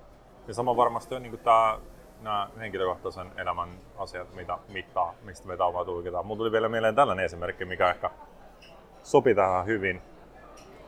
Ja 0.48 0.54
sama 0.54 0.76
varmasti 0.76 1.14
on 1.14 1.22
niin 1.22 1.30
kuin 1.30 1.40
tämä, 1.40 1.78
nämä 2.22 2.48
henkilökohtaisen 2.58 3.26
elämän 3.36 3.68
asiat, 3.98 4.34
mitä 4.34 4.58
mittaa, 4.72 5.14
mistä 5.24 5.48
me 5.48 5.58
vaan 5.58 5.86
tulkitaan. 5.86 6.26
Mulla 6.26 6.38
tuli 6.38 6.52
vielä 6.52 6.68
mieleen 6.68 6.94
tällainen 6.94 7.24
esimerkki, 7.24 7.64
mikä 7.64 7.90
ehkä 7.90 8.10
sopii 9.02 9.34
tähän 9.34 9.66
hyvin, 9.66 10.02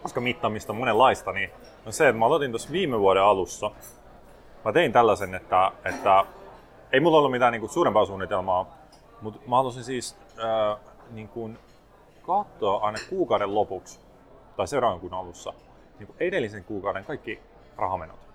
koska 0.02 0.20
mittaamista 0.20 0.72
on 0.72 0.78
monenlaista, 0.78 1.32
niin 1.32 1.50
No 1.86 1.92
se, 1.92 2.08
että 2.08 2.18
mä 2.18 2.26
aloitin 2.26 2.50
tuossa 2.50 2.72
viime 2.72 3.00
vuoden 3.00 3.22
alussa. 3.22 3.70
Mä 4.64 4.72
tein 4.72 4.92
tällaisen, 4.92 5.34
että, 5.34 5.72
että 5.84 6.24
ei 6.92 7.00
mulla 7.00 7.18
ollut 7.18 7.30
mitään 7.30 7.52
niin 7.52 7.60
kuin, 7.60 7.70
suurempaa 7.70 8.06
suunnitelmaa, 8.06 8.76
mutta 9.20 9.40
mä 9.48 9.56
halusin 9.56 9.84
siis 9.84 10.16
äh, 10.38 10.78
niin 11.10 11.28
kuin, 11.28 11.58
katsoa 12.26 12.86
aina 12.86 12.98
kuukauden 13.08 13.54
lopuksi 13.54 14.00
tai 14.56 14.68
seuraavan 14.68 15.00
kuun 15.00 15.14
alussa 15.14 15.52
niin 15.98 16.06
kuin 16.06 16.16
edellisen 16.20 16.64
kuukauden 16.64 17.04
kaikki 17.04 17.40
rahamenot. 17.76 18.28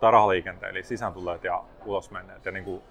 Tai 0.00 0.12
rahaliikenteen, 0.12 0.70
eli 0.70 0.82
sisääntulleet 0.82 1.44
ja 1.44 1.64
ulosmenneet. 1.86 2.44
Ja 2.44 2.52
niin 2.52 2.64
kuin, 2.64 2.82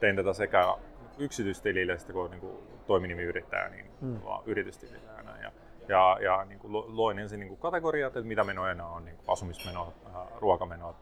tein 0.00 0.16
tätä 0.16 0.32
sekä 0.32 0.74
yksityistilille 1.18 1.92
että 1.92 2.12
kun 2.12 2.30
niin 2.30 2.40
kuin, 2.40 2.56
toiminimiyrittäjä, 2.86 3.68
niin 3.68 3.90
mm. 4.00 4.20
yritystilille 4.46 5.10
ja 5.16 5.22
näin. 5.22 5.42
Ja, 5.42 5.52
ja, 5.88 6.18
ja 6.20 6.44
niin 6.44 6.58
kuin, 6.58 6.96
loin 6.96 7.18
ensin 7.18 7.40
niin 7.40 7.48
kuin 7.48 7.60
kategoriat, 7.60 8.16
että 8.16 8.28
mitä 8.28 8.44
menoja 8.44 8.86
on, 8.86 9.04
niin 9.04 9.16
kuin 9.16 9.32
asumismenot, 9.32 9.94
äh, 10.06 10.22
ruokamenot, 10.38 10.96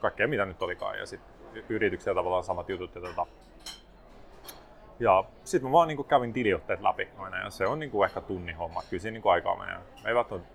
kaikkea 0.00 0.28
mitä 0.28 0.44
nyt 0.44 0.62
olikaan. 0.62 0.98
Ja 0.98 1.06
sitten 1.06 1.64
yrityksiä 1.68 2.14
tavallaan 2.14 2.44
samat 2.44 2.68
jutut. 2.68 2.94
Ja, 2.94 3.00
tota, 3.00 3.26
ja 5.00 5.24
sitten 5.44 5.70
mä 5.70 5.72
vaan 5.72 5.88
niin 5.88 6.04
kävin 6.04 6.32
tiliotteet 6.32 6.80
läpi 6.80 7.08
aina 7.18 7.38
ja 7.38 7.50
se 7.50 7.66
on 7.66 7.78
niin 7.78 7.90
kuin 7.90 8.08
ehkä 8.08 8.20
tunnin 8.20 8.56
homma. 8.56 8.82
Kyllä 8.90 9.00
siinä 9.00 9.12
niin 9.12 9.22
kuin 9.22 9.32
aikaa 9.32 9.56
menee. 9.56 9.78
Ei 10.06 10.14
välttämättä 10.14 10.48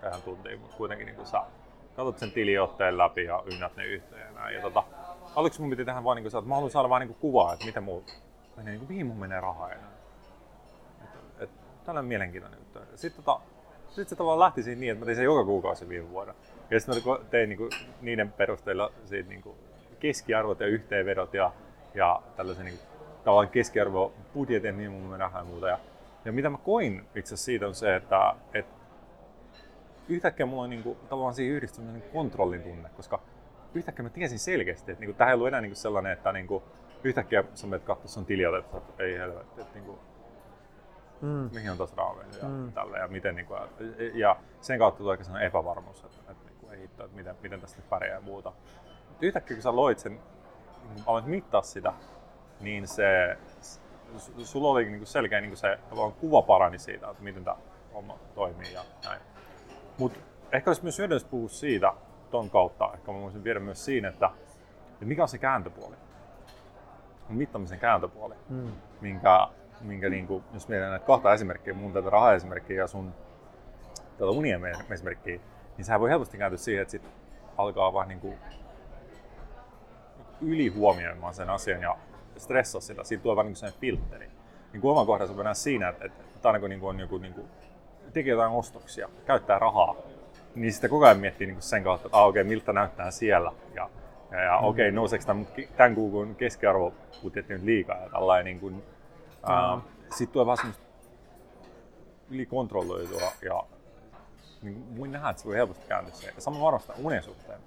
tähän 0.00 0.22
tuntiin, 0.22 0.60
mutta 0.60 0.76
kuitenkin 0.76 1.06
niin 1.06 1.16
kuin 1.16 1.26
sä 1.26 1.42
katsot 1.96 2.18
sen 2.18 2.30
tiliotteen 2.30 2.98
läpi 2.98 3.24
ja 3.24 3.42
ynnät 3.52 3.76
ne 3.76 3.84
yhteen. 3.84 4.34
Ja, 4.34 4.50
ja 4.50 4.62
tota, 4.62 4.84
aluksi 5.34 5.60
mun 5.60 5.70
piti 5.70 5.84
tehdä 5.84 6.04
vaan 6.04 6.16
niin 6.16 6.30
kuin, 6.30 6.38
että 6.38 6.48
mä 6.48 6.54
haluan 6.54 6.70
saada 6.70 6.88
vaan 6.88 7.00
niin 7.00 7.08
kuin 7.08 7.18
kuvaa, 7.20 7.52
että 7.52 7.66
miten 7.66 7.82
mun 7.82 8.04
menee, 8.56 8.70
niin 8.70 8.78
kuin, 8.78 8.88
mihin 8.88 9.06
mun 9.06 9.18
menee 9.18 9.40
rahaa. 9.40 9.72
Et, 9.72 9.80
et, 11.38 11.50
tällainen 11.84 12.08
mielenkiintoinen 12.08 12.58
juttu. 12.58 12.78
Sitten 12.96 13.24
tota, 13.24 13.40
sit 13.90 14.08
se 14.08 14.16
tavallaan 14.16 14.46
lähti 14.46 14.62
siinä 14.62 14.80
niin, 14.80 14.92
että 14.92 15.00
mä 15.00 15.06
tein 15.06 15.16
sen 15.16 15.24
joka 15.24 15.44
kuukausi 15.44 15.88
viime 15.88 16.10
vuonna. 16.10 16.34
Ja 16.74 16.80
sitten 16.80 17.12
mä 17.12 17.18
tein 17.30 17.48
niin 17.48 17.56
kuin, 17.56 17.70
niiden 18.00 18.32
perusteella 18.32 18.92
siitä, 19.04 19.28
niin 19.28 19.42
kuin, 19.42 19.56
keskiarvot 20.00 20.60
ja 20.60 20.66
yhteenvedot 20.66 21.34
ja, 21.34 21.52
ja 21.94 22.22
tällaisen 22.36 22.64
niin 22.64 22.78
kuin, 22.78 22.88
tavallaan 23.24 23.48
keskiarvo 23.48 24.12
budjetin, 24.34 24.76
niin 24.76 24.92
mun 24.92 25.18
rahaa 25.18 25.40
ja 25.40 25.44
muuta. 25.44 25.68
Ja, 25.68 25.78
ja 26.24 26.32
mitä 26.32 26.50
mä 26.50 26.58
koin 26.58 27.06
itse 27.14 27.36
siitä 27.36 27.66
on 27.66 27.74
se, 27.74 27.96
että, 27.96 28.34
että 28.54 28.74
yhtäkkiä 30.08 30.46
mulla 30.46 30.62
on 30.62 30.70
niin 30.70 30.82
kuin, 30.82 30.98
tavallaan 31.08 31.34
siihen 31.34 31.54
yhdistynyt 31.54 31.92
niin 31.92 32.12
kontrollin 32.12 32.62
tunne, 32.62 32.88
koska 32.96 33.20
yhtäkkiä 33.74 34.02
mä 34.02 34.10
tiesin 34.10 34.38
selkeästi, 34.38 34.92
että 34.92 35.00
niin 35.00 35.08
kuin, 35.08 35.16
tämä 35.16 35.30
ei 35.30 35.34
ollut 35.34 35.48
enää 35.48 35.60
niin 35.60 35.70
kuin 35.70 35.76
sellainen, 35.76 36.12
että 36.12 36.32
niin 36.32 36.46
kuin, 36.46 36.64
yhtäkkiä 37.04 37.44
sä 37.54 37.66
menet 37.66 37.84
katsoa 37.84 38.08
sun 38.08 38.26
tiliotet, 38.26 38.74
että 38.74 39.02
ei 39.02 39.18
helvetti, 39.18 39.60
että 39.60 39.74
niin 39.74 39.84
kuin, 39.84 39.98
mm. 41.20 41.50
mihin 41.54 41.70
on 41.70 41.76
tuossa 41.76 41.96
rahaa 41.96 42.24
ja 42.42 42.48
mm. 42.48 42.72
tällä 42.72 42.98
ja 42.98 43.08
miten 43.08 43.36
niin 43.36 43.46
kuin, 43.46 43.60
ja 44.14 44.36
sen 44.60 44.78
kautta 44.78 44.98
tulee 44.98 45.12
aika 45.12 45.24
sellainen 45.24 45.46
epävarmuus, 45.46 46.04
että, 46.04 46.32
että 46.32 46.43
ei 46.74 46.80
hitto, 46.80 47.04
että 47.04 47.16
miten, 47.16 47.36
miten 47.42 47.60
tästä 47.60 47.82
pärjää 47.90 48.14
ja 48.14 48.20
muuta. 48.20 48.52
Yhtäkkiä 49.20 49.56
kun 49.56 49.62
sä 49.62 49.76
loit 49.76 49.98
sen, 49.98 50.20
niin 50.94 51.04
aloit 51.06 51.26
mittaa 51.26 51.62
sitä, 51.62 51.92
niin 52.60 52.88
se, 52.88 53.36
sulla 54.44 54.68
oli 54.68 54.84
niin 54.84 54.98
kuin 54.98 55.06
selkeä 55.06 55.40
niin 55.40 55.50
kuin 55.50 55.58
se 55.58 55.78
kuva 56.20 56.42
parani 56.42 56.78
siitä, 56.78 57.10
että 57.10 57.22
miten 57.22 57.44
tämä 57.44 57.56
homma 57.94 58.18
toimii 58.34 58.72
ja 58.72 58.84
näin. 59.04 59.20
Mutta 59.98 60.20
ehkä 60.52 60.70
olisi 60.70 60.82
myös 60.82 60.98
hyödyllistä 60.98 61.30
puhua 61.30 61.48
siitä 61.48 61.92
ton 62.30 62.50
kautta, 62.50 62.90
ehkä 62.94 63.12
mä 63.12 63.20
voisin 63.20 63.44
viedä 63.44 63.60
myös 63.60 63.84
siinä, 63.84 64.08
että, 64.08 64.30
että 64.92 65.04
mikä 65.04 65.22
on 65.22 65.28
se 65.28 65.38
kääntöpuoli. 65.38 65.96
Mittamisen 67.28 67.78
kääntöpuoli, 67.78 68.34
mm. 68.48 68.72
minkä, 69.00 69.48
minkä 69.80 70.08
niin 70.08 70.26
kuin, 70.26 70.44
jos 70.54 70.68
mietitään 70.68 70.90
näitä 70.90 71.06
kahta 71.06 71.32
esimerkkiä, 71.32 71.74
mun 71.74 71.92
tätä 71.92 72.10
rahaesimerkkiä 72.10 72.76
ja 72.76 72.86
sun 72.86 73.14
tätä 74.12 74.30
unien 74.30 74.60
esimerkkiä, 74.90 75.40
niin 75.76 75.84
sehän 75.84 76.00
voi 76.00 76.10
helposti 76.10 76.38
kääntyä 76.38 76.58
siihen, 76.58 76.82
että 76.82 76.92
sit 76.92 77.02
alkaa 77.56 77.92
vaan 77.92 78.08
niin 78.08 78.20
kuin 78.20 78.38
ylihuomioimaan 80.40 81.34
sen 81.34 81.50
asian 81.50 81.82
ja 81.82 81.96
stressaa 82.36 82.80
sitä. 82.80 83.04
Siitä 83.04 83.22
tulee 83.22 83.36
vaan 83.36 83.46
niin 83.46 83.56
sellainen 83.56 83.80
filtteri. 83.80 84.30
Niin 84.72 84.80
kuin 84.80 84.92
oman 84.92 85.06
kohdassa 85.06 85.34
mennään 85.34 85.56
siinä, 85.56 85.88
että, 85.88 86.04
että, 86.04 86.48
aina 86.48 86.60
kun 86.60 86.70
niin 86.70 86.80
kuin 86.80 86.90
on 86.90 87.00
joku, 87.00 87.18
niin 87.18 87.34
kuin, 87.34 87.46
tekee 88.12 88.30
jotain 88.30 88.52
ostoksia, 88.52 89.08
käyttää 89.26 89.58
rahaa, 89.58 89.96
niin 90.54 90.72
sitten 90.72 90.90
koko 90.90 91.04
ajan 91.04 91.18
miettii 91.18 91.46
niin 91.46 91.62
sen 91.62 91.84
kautta, 91.84 92.08
että 92.08 92.18
ah, 92.18 92.26
okei, 92.26 92.42
okay, 92.42 92.48
miltä 92.48 92.72
näyttää 92.72 93.10
siellä. 93.10 93.52
Ja, 93.74 93.90
ja, 94.30 94.40
ja 94.40 94.58
mm. 94.60 94.64
okei, 94.64 94.88
okay, 94.88 94.90
nouseeko 94.90 95.24
tämän, 95.26 95.46
tämän 95.76 95.94
kuukun 95.94 96.34
keskiarvobudjetti 96.34 97.52
nyt 97.52 97.62
liikaa 97.62 97.96
ja 97.96 98.10
tällainen. 98.10 98.44
Niin 98.44 98.60
kuin, 98.60 98.74
mm. 98.74 99.82
sitten 100.10 100.32
tulee 100.32 100.46
vähän 100.46 100.56
semmoista 100.56 100.84
ylikontrolloitua 102.30 103.32
ja 103.42 103.62
niin 104.64 104.98
voin 104.98 105.12
nähdä, 105.12 105.30
että 105.30 105.42
se 105.42 105.48
voi 105.48 105.56
helposti 105.56 105.86
kääntyä 105.88 106.14
se. 106.14 106.26
Ja 106.26 106.40
sama 106.40 106.60
varmasti 106.60 106.92
unen 106.98 107.22
suhteen. 107.22 107.60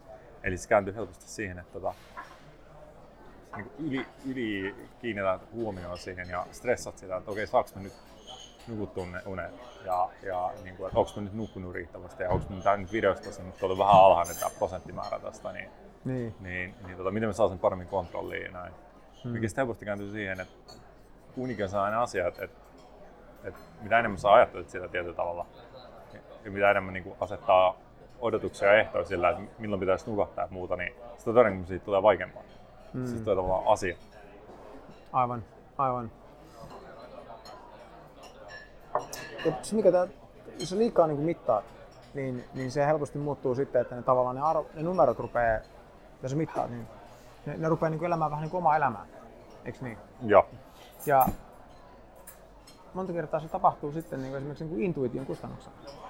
Eli 0.43 0.57
se 0.57 0.67
kääntyy 0.67 0.95
helposti 0.95 1.27
siihen, 1.27 1.59
että 1.59 1.73
tota, 1.73 1.93
niin 3.55 3.71
yli, 3.79 4.05
yli 4.25 4.75
kiinnität 5.01 5.41
huomioon 5.53 5.97
siihen 5.97 6.29
ja 6.29 6.45
stressat 6.51 6.97
sitä, 6.97 7.17
että 7.17 7.31
okei, 7.31 7.43
okay, 7.43 7.51
saanko 7.51 7.69
mä 7.75 7.81
nyt 7.81 7.93
nukuttua 8.67 9.05
ne 9.05 9.21
unet 9.25 9.51
ja, 9.85 10.09
ja 10.23 10.51
niin 10.63 10.77
kuin, 10.77 10.87
että 10.87 10.99
onko 10.99 11.11
mä 11.15 11.21
nyt 11.21 11.33
nukkunut 11.33 11.73
riittävästi 11.73 12.23
ja 12.23 12.29
onko 12.29 12.53
mä 12.53 12.61
tämä 12.61 12.77
nyt 12.77 12.91
videosta 12.91 13.31
se 13.31 13.43
nyt 13.43 13.63
oli 13.63 13.77
vähän 13.77 13.95
alhainen 13.95 14.35
tämä 14.35 14.51
prosenttimäärä 14.57 15.19
tästä, 15.19 15.53
niin, 15.53 15.69
niin. 16.05 16.35
niin, 16.39 16.75
niin 16.85 16.97
tota, 16.97 17.11
miten 17.11 17.29
mä 17.29 17.33
saan 17.33 17.49
sen 17.49 17.59
paremmin 17.59 17.87
kontrolliin 17.87 18.45
ja 18.45 18.51
näin. 18.51 18.73
Hmm. 19.23 19.31
Mikä 19.31 19.47
sitten 19.47 19.61
helposti 19.61 19.85
kääntyy 19.85 20.11
siihen, 20.11 20.39
että 20.39 20.73
unikin 21.37 21.65
on 21.65 21.69
sellainen 21.69 21.99
asia, 21.99 22.27
että, 22.27 22.43
että, 22.43 22.57
että 23.43 23.59
mitä 23.81 23.99
enemmän 23.99 24.19
sä 24.19 24.33
ajattelet 24.33 24.69
sitä 24.69 24.87
tietyllä 24.87 25.15
tavalla 25.15 25.45
ja 26.47 26.51
mitä 26.51 26.71
enemmän 26.71 26.93
niin 26.93 27.03
kuin 27.03 27.15
asettaa 27.19 27.75
odotuksia 28.19 28.67
ja 28.67 28.79
ehtoja 28.79 29.05
sillä, 29.05 29.29
että 29.29 29.43
milloin 29.59 29.79
pitäisi 29.79 30.09
nukahtaa 30.09 30.43
ja 30.43 30.47
muuta, 30.51 30.75
niin 30.75 30.93
sitä 31.17 31.33
todennäköisesti 31.33 31.67
siitä 31.67 31.85
tulee 31.85 32.03
vaikeampaa. 32.03 32.43
Mm. 32.93 33.05
Siis 33.05 33.21
toi 33.21 33.35
tavallaan 33.35 33.67
asia. 33.67 33.95
Aivan, 35.13 35.43
aivan. 35.77 36.11
Ja 39.45 39.51
se 39.61 39.75
mikä 39.75 39.91
tää, 39.91 40.07
jos 40.59 40.71
liikaa 40.71 41.07
niin 41.07 41.19
mittaa, 41.19 41.63
niin, 42.13 42.43
niin 42.53 42.71
se 42.71 42.85
helposti 42.85 43.17
muuttuu 43.17 43.55
sitten, 43.55 43.81
että 43.81 43.95
ne 43.95 44.01
tavallaan 44.01 44.35
ne, 44.35 44.41
arvo, 44.41 44.65
ne 44.73 44.83
numerot 44.83 45.19
rupeaa, 45.19 45.59
jos 46.23 46.35
mittaa, 46.35 46.67
niin 46.67 46.87
ne, 47.45 47.57
ne 47.57 47.69
rupeaa 47.69 47.89
niin 47.89 48.03
elämään 48.03 48.31
vähän 48.31 48.41
niin 48.41 48.51
kuin 48.51 48.59
omaa 48.59 48.75
elämää. 48.75 49.05
Eikö 49.65 49.77
niin? 49.81 49.97
Joo. 50.21 50.47
Ja 51.05 51.25
monta 52.93 53.13
kertaa 53.13 53.39
se 53.39 53.47
tapahtuu 53.47 53.91
sitten 53.91 54.19
niin 54.19 54.29
kuin 54.29 54.37
esimerkiksi 54.37 54.63
niin 54.63 54.75
kuin 54.75 54.85
intuition 54.85 55.25
kustannuksella. 55.25 56.06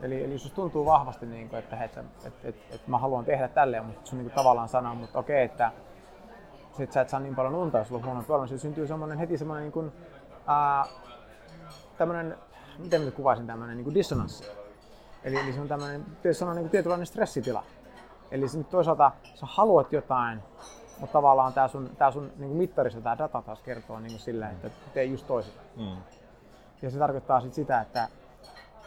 Eli, 0.00 0.24
eli 0.24 0.32
jos 0.32 0.52
tuntuu 0.52 0.86
vahvasti, 0.86 1.26
niin 1.26 1.48
kuin, 1.48 1.58
että, 1.58 1.84
että, 1.84 2.04
että, 2.24 2.48
että, 2.48 2.74
että 2.74 2.90
mä 2.90 2.98
haluan 2.98 3.24
tehdä 3.24 3.48
tälleen, 3.48 3.84
mutta 3.84 4.06
sun 4.06 4.18
niin 4.18 4.26
kuin, 4.26 4.34
tavallaan 4.34 4.68
sanoo, 4.68 4.94
mutta 4.94 5.18
okei, 5.18 5.44
että 5.44 5.72
sit 6.76 6.92
sä 6.92 7.00
et 7.00 7.08
saa 7.08 7.20
niin 7.20 7.34
paljon 7.36 7.54
unta, 7.54 7.78
jos 7.78 7.88
sulla 7.88 8.00
on 8.00 8.06
huono 8.06 8.22
puolella, 8.22 8.46
niin 8.46 8.58
syntyy 8.58 8.86
semmoinen, 8.86 9.18
heti 9.18 9.38
semmoinen 9.38 9.62
niin 9.62 9.72
kuin, 9.72 9.92
ää, 10.46 10.84
tämmöinen, 11.98 12.38
miten 12.78 13.02
mä 13.02 13.10
kuvaisin 13.10 13.46
tämmöinen 13.46 13.76
niin 13.76 13.84
kuin 13.84 13.94
dissonanssi. 13.94 14.44
Eli, 15.24 15.36
eli 15.36 15.52
se 15.52 15.60
on 15.60 15.68
tämmöinen, 15.68 16.04
sanoa, 16.32 16.54
niin 16.54 16.62
kuin 16.62 16.70
tietynlainen 16.70 17.06
stressitila. 17.06 17.62
Eli 18.30 18.48
se 18.48 18.58
nyt 18.58 18.70
toisaalta 18.70 19.12
sä 19.34 19.46
haluat 19.46 19.92
jotain, 19.92 20.42
mutta 21.00 21.12
tavallaan 21.12 21.52
tämä 21.52 21.68
sun, 21.68 21.90
tää 21.98 22.10
sun 22.10 22.32
niin 22.36 22.48
kuin 22.48 22.56
mittarissa 22.56 23.00
tämä 23.00 23.18
data 23.18 23.42
taas 23.42 23.60
kertoo 23.60 24.00
niin 24.00 24.12
kuin 24.12 24.20
sillä, 24.20 24.50
että 24.50 24.70
tee 24.94 25.04
just 25.04 25.26
toisin. 25.26 25.52
Mm. 25.76 25.96
Ja 26.82 26.90
se 26.90 26.98
tarkoittaa 26.98 27.40
sit 27.40 27.54
sitä, 27.54 27.80
että 27.80 28.08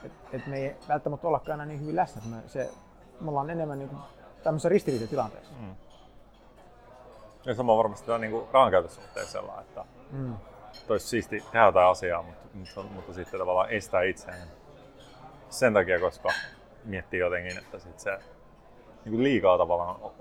et, 0.03 0.12
et 0.34 0.48
me 0.48 0.58
ei 0.58 0.75
välttämättä 0.88 1.27
ollakaan 1.27 1.53
enää 1.53 1.65
niin 1.65 1.82
hyvin 1.82 1.96
läsnä. 1.96 2.22
Me, 2.25 2.38
se, 2.48 2.72
me 3.22 3.29
ollaan 3.29 3.50
enemmän 3.50 3.79
niin 3.79 3.89
kuin 3.89 4.01
tämmöisessä 4.44 4.70
ristiriitatilanteessa. 4.70 5.53
Mm. 5.60 5.75
Ja 7.46 7.56
sama 7.56 7.77
varmasti 7.77 8.12
on 8.12 8.22
niin 8.22 8.44
rahankäytössä 8.53 9.01
sellainen, 9.25 9.65
että 9.65 9.86
mm. 10.12 10.34
toisi 10.88 11.08
siisti 11.08 11.44
tehdä 11.51 11.65
jotain 11.65 11.88
asiaa, 11.88 12.22
mutta, 12.22 12.48
mutta, 12.53 12.82
mutta 12.94 13.13
sitten 13.13 13.39
tavallaan 13.39 13.70
estää 13.70 14.01
itseään 14.01 14.48
sen 15.50 15.74
takia, 15.74 16.00
koska 16.00 16.29
miettii 16.86 17.20
jotenkin, 17.20 17.58
että 17.58 17.79
sit 17.79 18.00
se 18.00 18.20
niin 19.06 19.12
kuin 19.12 19.24
liikaa 19.24 19.58
tavallaan 19.58 20.12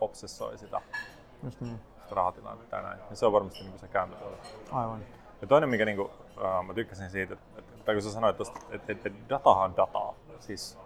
obsessoi 0.00 0.58
sitä, 0.58 0.80
Just 1.42 1.60
niin. 1.60 1.80
sitä 2.02 2.14
rahatilannetta 2.14 2.76
ja 2.76 2.82
näin. 2.82 2.98
Ja 3.10 3.16
se 3.16 3.26
on 3.26 3.32
varmasti 3.32 3.60
niin 3.60 3.70
kuin 3.70 3.80
se 3.80 3.88
kääntöpuoli. 3.88 4.36
Aivan. 4.72 5.04
Ja 5.40 5.46
toinen, 5.46 5.68
mikä 5.68 5.84
niin 5.84 5.96
kuin, 5.96 6.10
uh, 6.36 6.66
mä 6.66 6.74
tykkäsin 6.74 7.10
siitä, 7.10 7.34
että 7.58 7.67
tai 7.88 7.94
kun 7.94 8.02
sä 8.02 8.12
sanoit 8.12 8.36
tosta, 8.36 8.60
että, 8.70 8.92
että 8.92 9.10
datahan 9.28 9.76
dataa, 9.76 10.14
siis, 10.40 10.78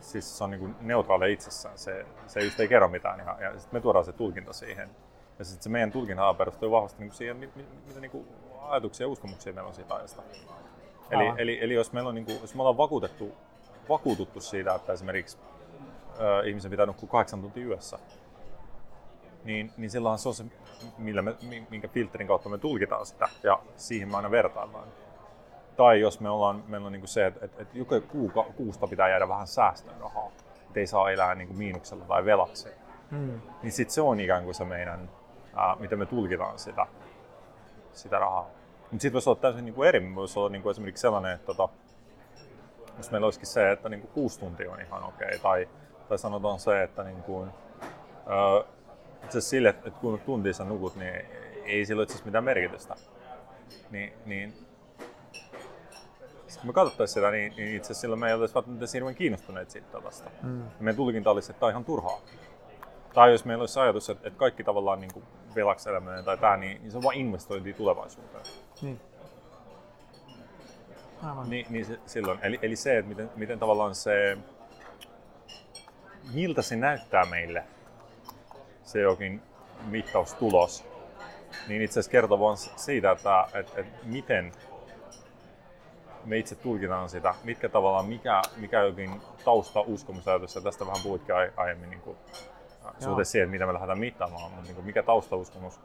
siis 0.00 0.38
se 0.38 0.44
on 0.44 0.50
niin 0.50 0.76
neutraali 0.80 1.32
itsessään, 1.32 1.78
se, 1.78 2.06
se 2.26 2.40
just 2.40 2.60
ei 2.60 2.68
kerro 2.68 2.88
mitään 2.88 3.18
ja, 3.18 3.36
ja 3.40 3.50
sitten 3.50 3.78
me 3.78 3.80
tuodaan 3.80 4.04
se 4.04 4.12
tulkinta 4.12 4.52
siihen. 4.52 4.90
Ja 5.38 5.44
sitten 5.44 5.62
se 5.62 5.68
meidän 5.68 5.92
tulkinta 5.92 6.34
perustuu 6.34 6.70
vahvasti 6.70 7.02
niin 7.02 7.12
siihen, 7.12 7.36
mitä, 7.36 8.00
niin 8.00 8.10
kuin 8.10 8.28
ajatuksia 8.62 9.04
ja 9.04 9.08
uskomuksia 9.08 9.52
meillä 9.52 9.68
on 9.68 9.74
siitä 9.74 9.94
ajasta. 9.94 10.22
Eli, 11.10 11.32
eli, 11.38 11.58
eli 11.64 11.74
jos, 11.74 11.92
meillä 11.92 12.08
on, 12.08 12.14
niin 12.14 12.24
kuin, 12.24 12.40
jos 12.40 12.54
me 12.54 12.62
ollaan 12.62 12.76
vakuutettu, 12.76 13.32
vakuututtu 13.88 14.40
siitä, 14.40 14.74
että 14.74 14.92
esimerkiksi 14.92 15.38
ö, 16.20 16.48
ihmisen 16.48 16.70
pitää 16.70 16.86
nukkua 16.86 17.08
kahdeksan 17.08 17.40
tuntia 17.40 17.66
yössä, 17.66 17.98
niin, 19.44 19.72
niin 19.76 19.90
silloin 19.90 20.18
se 20.18 20.28
on 20.28 20.34
se, 20.34 20.44
millä 20.98 21.22
me, 21.22 21.36
minkä 21.70 21.88
filterin 21.88 22.28
kautta 22.28 22.48
me 22.48 22.58
tulkitaan 22.58 23.06
sitä 23.06 23.28
ja 23.42 23.58
siihen 23.76 24.08
me 24.08 24.16
aina 24.16 24.30
vertaillaan. 24.30 24.88
Tai 25.76 26.00
jos 26.00 26.20
me 26.20 26.30
ollaan, 26.30 26.64
meillä 26.68 26.86
on 26.86 26.92
niin 26.92 27.00
kuin 27.00 27.08
se, 27.08 27.26
että, 27.26 27.44
että, 27.44 27.62
että 27.62 27.78
joka 27.78 28.00
kuuka, 28.00 28.44
kuusta 28.56 28.86
pitää 28.86 29.08
jäädä 29.08 29.28
vähän 29.28 29.46
säästöön 29.46 30.00
rahaa, 30.00 30.30
että 30.66 30.80
ei 30.80 30.86
saa 30.86 31.10
elää 31.10 31.34
niin 31.34 31.48
kuin 31.48 31.58
miinuksella 31.58 32.04
tai 32.04 32.24
velaksi, 32.24 32.68
Mm. 33.10 33.40
niin 33.62 33.72
sitten 33.72 33.94
se 33.94 34.00
on 34.00 34.20
ikään 34.20 34.44
kuin 34.44 34.54
se 34.54 34.64
meidän, 34.64 35.10
ää, 35.56 35.76
miten 35.80 35.98
me 35.98 36.06
tulkitaan 36.06 36.58
sitä, 36.58 36.86
sitä 37.92 38.18
rahaa. 38.18 38.46
Mutta 38.80 39.02
sitten 39.02 39.12
voisi 39.12 39.30
olla 39.30 39.40
täysin 39.40 39.64
niin 39.64 39.74
kuin 39.74 39.88
eri, 39.88 40.14
voisi 40.14 40.38
olla 40.38 40.48
niin 40.48 40.62
kuin 40.62 40.70
esimerkiksi 40.70 41.00
sellainen, 41.00 41.32
että 41.32 41.46
tota, 41.46 41.68
jos 42.96 43.10
meillä 43.10 43.24
olisikin 43.24 43.46
se, 43.46 43.72
että 43.72 43.88
niin 43.88 44.00
kuin 44.00 44.10
kuusi 44.10 44.40
tuntia 44.40 44.72
on 44.72 44.80
ihan 44.80 45.04
okei, 45.04 45.26
okay, 45.28 45.38
tai, 45.38 45.68
tai 46.08 46.18
sanotaan 46.18 46.58
se, 46.58 46.82
että 46.82 47.02
niin 47.04 47.22
kuin, 47.22 47.50
ää, 48.26 48.58
itse 49.14 49.28
asiassa 49.28 49.50
sille, 49.50 49.68
että 49.68 49.90
kuinka 49.90 50.24
tuntia 50.24 50.52
sä 50.52 50.64
nukut, 50.64 50.96
niin 50.96 51.14
ei 51.64 51.86
sillä 51.86 52.02
itse 52.02 52.12
asiassa 52.12 52.26
mitään 52.26 52.44
merkitystä. 52.44 52.94
Niin, 53.90 54.12
niin 54.26 54.52
kun 54.52 54.66
me 56.62 56.72
katsottaisiin 56.72 57.14
sitä, 57.14 57.30
niin, 57.30 57.52
niin 57.56 57.76
itse 57.76 57.86
asiassa 57.86 58.00
silloin 58.00 58.20
me 58.20 58.28
ei 58.28 58.34
oltaisi 58.34 58.54
välttämättä 58.54 58.86
hirveän 58.94 59.14
kiinnostuneet 59.14 59.70
siitä 59.70 59.92
datasta. 59.92 60.30
Mm. 60.42 60.62
Meidän 60.80 60.96
tulkinta 60.96 61.30
olisi, 61.30 61.52
että 61.52 61.60
tämä 61.60 61.68
on 61.68 61.72
ihan 61.72 61.84
turhaa. 61.84 62.20
Tai 63.14 63.32
jos 63.32 63.44
meillä 63.44 63.62
olisi 63.62 63.80
ajatus, 63.80 64.10
että, 64.10 64.28
että 64.28 64.38
kaikki 64.38 64.64
tavallaan 64.64 65.00
niin 65.00 65.12
kuin 65.12 65.24
velaksi 65.54 65.90
eläminen 65.90 66.24
tai 66.24 66.38
tämä, 66.38 66.56
niin, 66.56 66.80
niin 66.82 66.90
se 66.90 66.96
on 66.96 67.02
vain 67.02 67.20
investointi 67.20 67.72
tulevaisuuteen. 67.72 68.44
Niin. 68.82 69.00
Aivan. 71.22 71.50
Niin, 71.50 71.66
niin 71.70 71.86
se, 71.86 71.98
silloin, 72.06 72.38
eli, 72.42 72.58
eli 72.62 72.76
se, 72.76 72.98
että 72.98 73.08
miten, 73.08 73.30
miten 73.36 73.58
tavallaan 73.58 73.94
se, 73.94 74.38
miltä 76.32 76.62
se 76.62 76.76
näyttää 76.76 77.24
meille, 77.24 77.64
se 78.82 79.00
jokin 79.00 79.42
mittaustulos, 79.86 80.84
niin 81.68 81.82
itse 81.82 81.92
asiassa 81.92 82.10
kertoo 82.10 82.40
vaan 82.40 82.56
siitä, 82.56 83.10
että, 83.10 83.46
että, 83.54 83.80
että 83.80 84.06
miten 84.06 84.52
me 86.24 86.36
itse 86.38 86.54
tulkitaan 86.54 87.08
sitä, 87.08 87.34
mitkä 87.44 87.68
tavallaan, 87.68 88.06
mikä, 88.06 88.42
mikä 88.56 88.82
jokin 88.82 89.10
tausta 89.44 89.80
uskomusajatus, 89.80 90.54
ja 90.54 90.60
tästä 90.60 90.86
vähän 90.86 91.02
puhutkin 91.02 91.34
ai- 91.34 91.52
aiemmin 91.56 91.90
niin 91.90 92.00
kuin, 92.00 92.16
suhteessa 92.98 93.32
siihen, 93.32 93.46
että 93.46 93.52
mitä 93.52 93.66
me 93.66 93.72
lähdetään 93.72 93.98
mittaamaan, 93.98 94.50
mutta 94.50 94.62
niin 94.66 94.74
kuin, 94.74 94.86
mikä 94.86 95.02
taustauskomus 95.02 95.80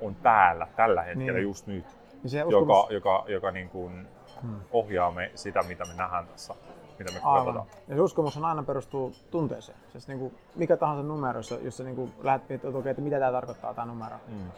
on 0.00 0.14
päällä 0.14 0.66
tällä 0.76 1.02
hetkellä 1.02 1.32
Niin. 1.32 1.42
just 1.42 1.66
nyt, 1.66 1.84
se 2.26 2.38
joka, 2.38 2.58
uskomus, 2.58 2.90
joka, 2.90 3.24
joka 3.28 3.50
niin 3.50 3.68
kuin 3.68 4.06
Hmm. 4.42 4.60
ohjaa 4.72 5.10
me 5.10 5.30
sitä, 5.34 5.62
mitä 5.62 5.84
me 5.84 5.94
nähdään 5.94 6.26
tässä, 6.26 6.54
mitä 6.98 7.12
me 7.12 7.20
katsotaan. 7.20 7.66
Ja 7.88 7.94
se 7.96 8.00
uskomus 8.00 8.36
on 8.36 8.44
aina 8.44 8.62
perustuu 8.62 9.12
tunteeseen. 9.30 9.78
Siis 9.92 10.08
niin 10.08 10.18
kuin 10.18 10.34
mikä 10.54 10.76
tahansa 10.76 11.02
numero, 11.02 11.38
jossa, 11.38 11.54
jossa 11.62 11.84
niin 11.84 11.96
kuin 11.96 12.12
lähdet 12.22 12.48
miettimään, 12.48 12.86
että 12.86 13.02
mitä 13.02 13.18
tämä 13.18 13.32
tarkoittaa 13.32 13.74
tämä 13.74 13.86
numero, 13.86 14.16
Mm. 14.28 14.50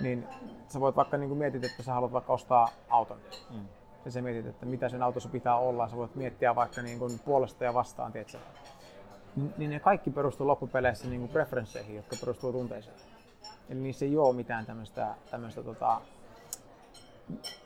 Niin 0.00 0.26
sä 0.68 0.80
voit 0.80 0.96
vaikka 0.96 1.16
niin 1.16 1.28
kuin 1.28 1.38
mietit, 1.38 1.64
että 1.64 1.82
sä 1.82 1.92
haluat 1.92 2.12
vaikka 2.12 2.32
ostaa 2.32 2.68
auton. 2.88 3.18
Mm. 3.50 3.68
Ja 4.04 4.10
sä 4.10 4.22
mietit, 4.22 4.46
että 4.46 4.66
mitä 4.66 4.88
sen 4.88 5.02
autossa 5.02 5.28
pitää 5.28 5.56
olla. 5.56 5.88
Sä 5.88 5.96
voit 5.96 6.14
miettiä 6.14 6.54
vaikka 6.54 6.82
niin 6.82 6.98
kuin 6.98 7.18
puolesta 7.24 7.64
ja 7.64 7.74
vastaan, 7.74 8.12
tiedätkö? 8.12 8.38
Niin, 9.36 9.54
niin 9.56 9.70
ne 9.70 9.80
kaikki 9.80 10.10
perustuu 10.10 10.46
loppupeleissä 10.46 11.08
niin 11.08 11.20
kuin 11.20 11.30
preferensseihin, 11.30 11.96
jotka 11.96 12.16
perustuu 12.20 12.52
tunteeseen. 12.52 12.96
Eli 13.68 13.80
niissä 13.80 14.04
ei 14.04 14.16
ole 14.16 14.34
mitään 14.34 14.66
tämmöistä, 14.66 15.14
tämmöistä 15.30 15.62
tota, 15.62 16.00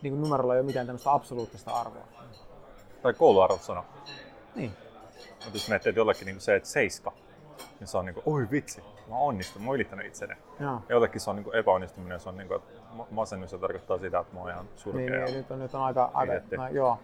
niin 0.02 0.12
kuin 0.12 0.20
numerolla 0.20 0.54
ei 0.54 0.60
ole 0.60 0.66
mitään 0.66 0.86
tämmöistä 0.86 1.12
absoluuttista 1.12 1.70
arvoa. 1.70 2.04
Tai 3.02 3.14
kouluarvot 3.14 3.62
sanoo. 3.62 3.84
Niin. 4.54 4.72
Mutta 5.30 5.50
jos 5.58 5.68
miettii, 5.68 5.90
että 5.90 6.00
jollekin 6.00 6.26
niin 6.26 6.40
se, 6.40 6.56
että 6.56 6.68
seiska, 6.68 7.12
niin 7.80 7.88
se 7.88 7.98
on 7.98 8.04
niin 8.06 8.14
kuin, 8.14 8.22
oi 8.26 8.48
vitsi, 8.50 8.80
mä 9.08 9.14
oon 9.16 9.28
onnistunut, 9.28 9.64
mä 9.64 9.70
oon 9.70 9.74
ylittänyt 9.76 10.06
itseni. 10.06 10.34
Joo. 10.60 10.72
Ja 10.88 10.94
jollekin 10.94 11.20
se 11.20 11.30
on 11.30 11.36
niin 11.36 11.44
kuin 11.44 11.56
epäonnistuminen, 11.56 12.20
se 12.20 12.28
on 12.28 12.36
niin 12.36 12.48
kuin, 12.48 12.56
että 12.56 12.72
ma- 12.92 13.06
masennus 13.10 13.50
se 13.50 13.58
tarkoittaa 13.58 13.98
sitä, 13.98 14.18
että 14.18 14.34
mä 14.34 14.40
oon 14.40 14.50
ihan 14.50 14.68
surkea. 14.76 15.00
Niin, 15.00 15.12
ja- 15.14 15.24
niin, 15.24 15.36
nyt 15.36 15.50
on, 15.50 15.58
nyt 15.58 15.74
on 15.74 15.82
aika, 15.82 16.10
aika 16.14 16.32
no, 16.56 16.68
joo. 16.68 16.98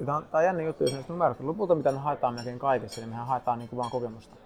Ja 0.00 0.06
Tämä 0.06 0.16
on, 0.16 0.24
tämä 0.24 0.38
on 0.38 0.44
jännä 0.44 0.62
juttu, 0.62 0.84
jos 0.84 0.92
näistä 0.92 1.12
numeroista. 1.12 1.46
Lopulta 1.46 1.74
mitä 1.74 1.92
me 1.92 1.98
haetaan 1.98 2.34
melkein 2.34 2.58
kaikessa, 2.58 3.00
niin 3.00 3.08
mehän 3.10 3.26
haetaan 3.26 3.58
niin 3.58 3.68
kuin 3.68 3.78
vaan 3.78 3.90
kokemusta. 3.90 4.36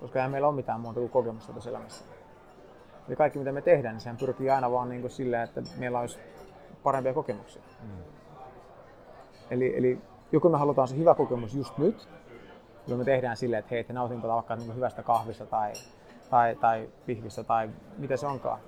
Koska 0.00 0.18
eihän 0.18 0.30
meillä 0.30 0.48
ole 0.48 0.56
mitään 0.56 0.80
muuta 0.80 1.00
kuin 1.00 1.10
kokemusta 1.10 1.52
tässä 1.52 1.70
elämässä. 1.70 2.04
Eli 3.08 3.16
kaikki 3.16 3.38
mitä 3.38 3.52
me 3.52 3.62
tehdään, 3.62 3.94
niin 3.94 4.00
sehän 4.00 4.16
pyrkii 4.16 4.50
aina 4.50 4.70
vaan 4.70 4.88
niin 4.88 5.00
kuin 5.00 5.10
silleen, 5.10 5.42
että 5.42 5.62
meillä 5.78 6.00
olisi 6.00 6.18
parempia 6.82 7.14
kokemuksia. 7.14 7.62
Mm. 7.82 8.02
Eli, 9.50 9.78
eli 9.78 9.98
joko 10.32 10.48
me 10.48 10.58
halutaan 10.58 10.88
se 10.88 10.96
hyvä 10.96 11.14
kokemus 11.14 11.54
just 11.54 11.78
nyt, 11.78 12.08
jolloin 12.86 13.00
me 13.00 13.04
tehdään 13.04 13.36
silleen, 13.36 13.60
että 13.60 13.70
hei, 13.70 13.80
että 13.80 13.92
nautinpa 13.92 14.28
vaikka 14.28 14.56
niin 14.56 14.76
hyvästä 14.76 15.02
kahvista 15.02 15.46
tai, 15.46 15.72
tai, 16.30 16.54
tai 16.54 16.88
pihvistä 17.06 17.44
tai 17.44 17.70
mitä 17.98 18.16
se 18.16 18.26
onkaan. 18.26 18.58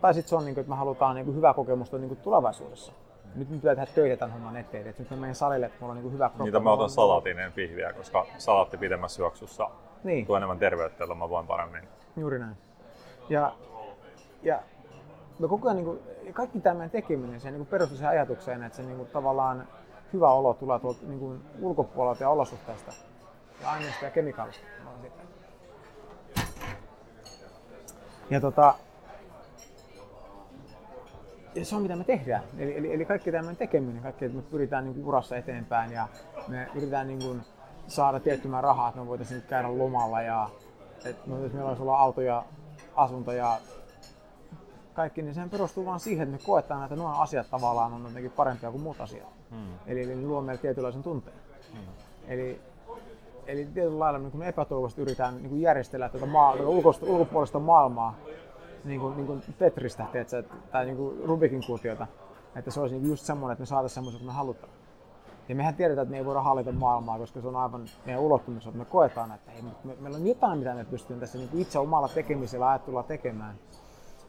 Tai 0.00 0.14
sitten 0.14 0.28
se 0.28 0.36
on, 0.36 0.44
niin 0.44 0.54
kuin, 0.54 0.62
että 0.62 0.70
me 0.72 0.76
halutaan 0.76 1.14
niin 1.16 1.34
hyvää 1.34 1.54
kokemusta 1.54 1.98
niin 1.98 2.16
tulevaisuudessa. 2.16 2.92
Nyt 3.34 3.50
me 3.50 3.56
pitää 3.56 3.74
tehdä 3.74 3.92
töitä 3.94 4.16
tämän 4.16 4.32
homman 4.32 4.56
eteen. 4.56 4.86
Et 4.86 4.98
nyt 4.98 5.10
mä 5.10 5.16
menen 5.16 5.34
salille, 5.34 5.66
että 5.66 5.78
mulla 5.80 5.90
on 5.90 5.96
niin 5.96 6.02
kuin 6.02 6.12
hyvä 6.14 6.28
kroppa. 6.28 6.44
Niitä 6.44 6.60
mä 6.60 6.72
otan 6.72 6.90
salaatinen 6.90 7.52
pihviä, 7.52 7.92
koska 7.92 8.26
salaatti 8.38 8.76
pidemmässä 8.76 9.22
juoksussa 9.22 9.70
Niin, 10.04 10.26
tuo 10.26 10.36
enemmän 10.36 10.58
terveyttä, 10.58 11.04
jolla 11.04 11.14
mä 11.14 11.28
voin 11.30 11.46
paremmin. 11.46 11.82
juuri 12.16 12.38
näin. 12.38 12.56
Ja, 13.28 13.52
ja 14.42 14.62
me 15.38 15.48
koko 15.48 15.68
ajan, 15.68 15.76
niin 15.76 15.84
kuin, 15.86 16.00
kaikki 16.32 16.60
tämä 16.60 16.74
meidän 16.74 16.90
tekeminen, 16.90 17.40
se 17.40 17.50
niin 17.50 17.66
perustuu 17.66 17.96
siihen 17.96 18.10
ajatukseen, 18.10 18.62
että 18.62 18.76
se 18.76 18.82
niin 18.82 18.96
kuin, 18.96 19.08
tavallaan 19.08 19.68
hyvä 20.12 20.30
olo 20.30 20.54
tulee 20.54 20.78
tuolta 20.78 21.06
niin 21.06 21.18
kuin, 21.18 21.42
ulkopuolelta 21.60 22.22
ja 22.22 22.30
olosuhteista 22.30 22.92
ja 23.60 23.70
aineista 23.70 24.04
ja 24.04 24.10
kemikaalista. 24.10 24.66
Ja 28.30 28.40
tota, 28.40 28.74
ja 31.54 31.64
se 31.64 31.76
on 31.76 31.82
mitä 31.82 31.96
me 31.96 32.04
tehdään. 32.04 32.42
Eli, 32.58 32.76
eli, 32.76 32.94
eli 32.94 33.04
kaikki 33.04 33.32
tämä 33.32 33.54
tekeminen, 33.54 34.02
kaikki, 34.02 34.24
että 34.24 34.36
me 34.36 34.42
pyritään 34.42 34.84
niin 34.84 34.94
kuin 34.94 35.06
urassa 35.06 35.36
eteenpäin 35.36 35.92
ja 35.92 36.08
me 36.48 36.68
yritetään 36.74 37.06
niin 37.06 37.22
kuin 37.22 37.42
saada 37.86 38.20
tietty 38.20 38.48
määrä 38.48 38.66
rahaa, 38.66 38.88
että 38.88 39.00
me 39.00 39.06
voitaisiin 39.06 39.42
käydä 39.42 39.78
lomalla 39.78 40.22
ja 40.22 40.50
että 41.04 41.28
me, 41.30 41.36
meillä 41.36 41.68
olisi 41.68 41.82
olla 41.82 41.98
auto 41.98 42.20
ja 42.20 42.44
asunto 42.96 43.32
ja 43.32 43.58
kaikki, 44.94 45.22
niin 45.22 45.34
sehän 45.34 45.50
perustuu 45.50 45.86
vaan 45.86 46.00
siihen, 46.00 46.28
että 46.28 46.42
me 46.42 46.46
koetaan, 46.46 46.82
että 46.84 46.96
nuo 46.96 47.08
asiat 47.08 47.50
tavallaan 47.50 47.92
on 47.92 48.02
jotenkin 48.02 48.30
parempia 48.30 48.70
kuin 48.70 48.82
muut 48.82 49.00
asiat. 49.00 49.35
Mm. 49.50 49.74
Eli, 49.86 50.02
eli 50.02 50.14
ne 50.16 50.26
luo 50.26 50.40
meille 50.40 50.62
tietynlaisen 50.62 51.02
tunteen. 51.02 51.36
Mm. 51.74 51.80
Eli, 52.28 52.60
eli 53.46 53.64
tietyllä 53.64 53.98
lailla 53.98 54.18
niin 54.18 54.42
epätoivoisesti 54.42 55.02
yritetään 55.02 55.42
niin 55.42 55.60
järjestellä 55.60 56.08
tätä, 56.08 56.26
maa, 56.26 56.52
tätä 56.52 56.68
ulkoista, 56.68 57.06
ulkopuolista 57.06 57.58
maailmaa 57.58 58.14
niin 58.84 59.00
kuin, 59.00 59.16
niin 59.16 59.26
kuin 59.26 59.42
Tetristä 59.58 60.06
tiedätkö, 60.12 60.38
että- 60.38 60.54
tai 60.72 60.84
niin 60.84 60.96
kuin 60.96 61.24
Rubikin 61.24 61.66
kuutiota, 61.66 62.06
että 62.56 62.70
se 62.70 62.80
olisi 62.80 62.94
niin 62.94 63.08
just 63.08 63.24
semmoinen, 63.24 63.52
että 63.52 63.62
me 63.62 63.66
saataisiin 63.66 63.94
semmoisen 63.94 64.20
kuin 64.20 64.28
me 64.28 64.32
halutaan. 64.32 64.72
Ja 65.48 65.54
mehän 65.54 65.74
tiedetään, 65.74 66.02
että 66.02 66.10
me 66.10 66.18
ei 66.18 66.24
voida 66.24 66.42
hallita 66.42 66.72
maailmaa, 66.72 67.18
koska 67.18 67.40
se 67.40 67.48
on 67.48 67.56
aivan 67.56 67.84
meidän 68.06 68.22
ulottumisessa, 68.22 68.70
että 68.70 68.78
me 68.78 68.84
koetaan, 68.84 69.32
että 69.32 69.50
hei, 69.50 69.62
me, 69.84 69.96
meillä 70.00 70.16
on 70.18 70.26
jotain, 70.26 70.58
mitä 70.58 70.74
me 70.74 70.84
pystymme 70.84 71.20
tässä 71.20 71.38
niin 71.38 71.50
itse 71.54 71.78
omalla 71.78 72.08
tekemisellä 72.08 72.68
ajattelulla 72.68 73.02
tekemään. 73.02 73.54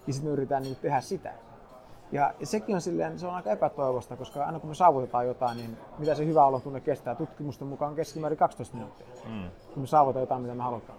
Ja 0.07 0.13
sitten 0.13 0.29
me 0.29 0.33
yritetään 0.33 0.63
niin 0.63 0.75
tehdä 0.75 1.01
sitä. 1.01 1.33
Ja, 2.11 2.33
sekin 2.43 2.75
on 2.75 2.81
silleen, 2.81 3.19
se 3.19 3.27
on 3.27 3.35
aika 3.35 3.51
epätoivosta, 3.51 4.15
koska 4.15 4.45
aina 4.45 4.59
kun 4.59 4.69
me 4.69 4.75
saavutetaan 4.75 5.27
jotain, 5.27 5.57
niin 5.57 5.77
mitä 5.97 6.15
se 6.15 6.25
hyvä 6.25 6.45
olon 6.45 6.61
tunne 6.61 6.79
kestää 6.81 7.15
tutkimusten 7.15 7.67
mukaan 7.67 7.95
keskimäärin 7.95 8.37
12 8.39 8.75
minuuttia, 8.77 9.07
Mm. 9.25 9.49
kun 9.73 9.83
me 9.83 9.87
saavutetaan 9.87 10.21
jotain, 10.21 10.41
mitä 10.41 10.55
me 10.55 10.63
halutaan. 10.63 10.97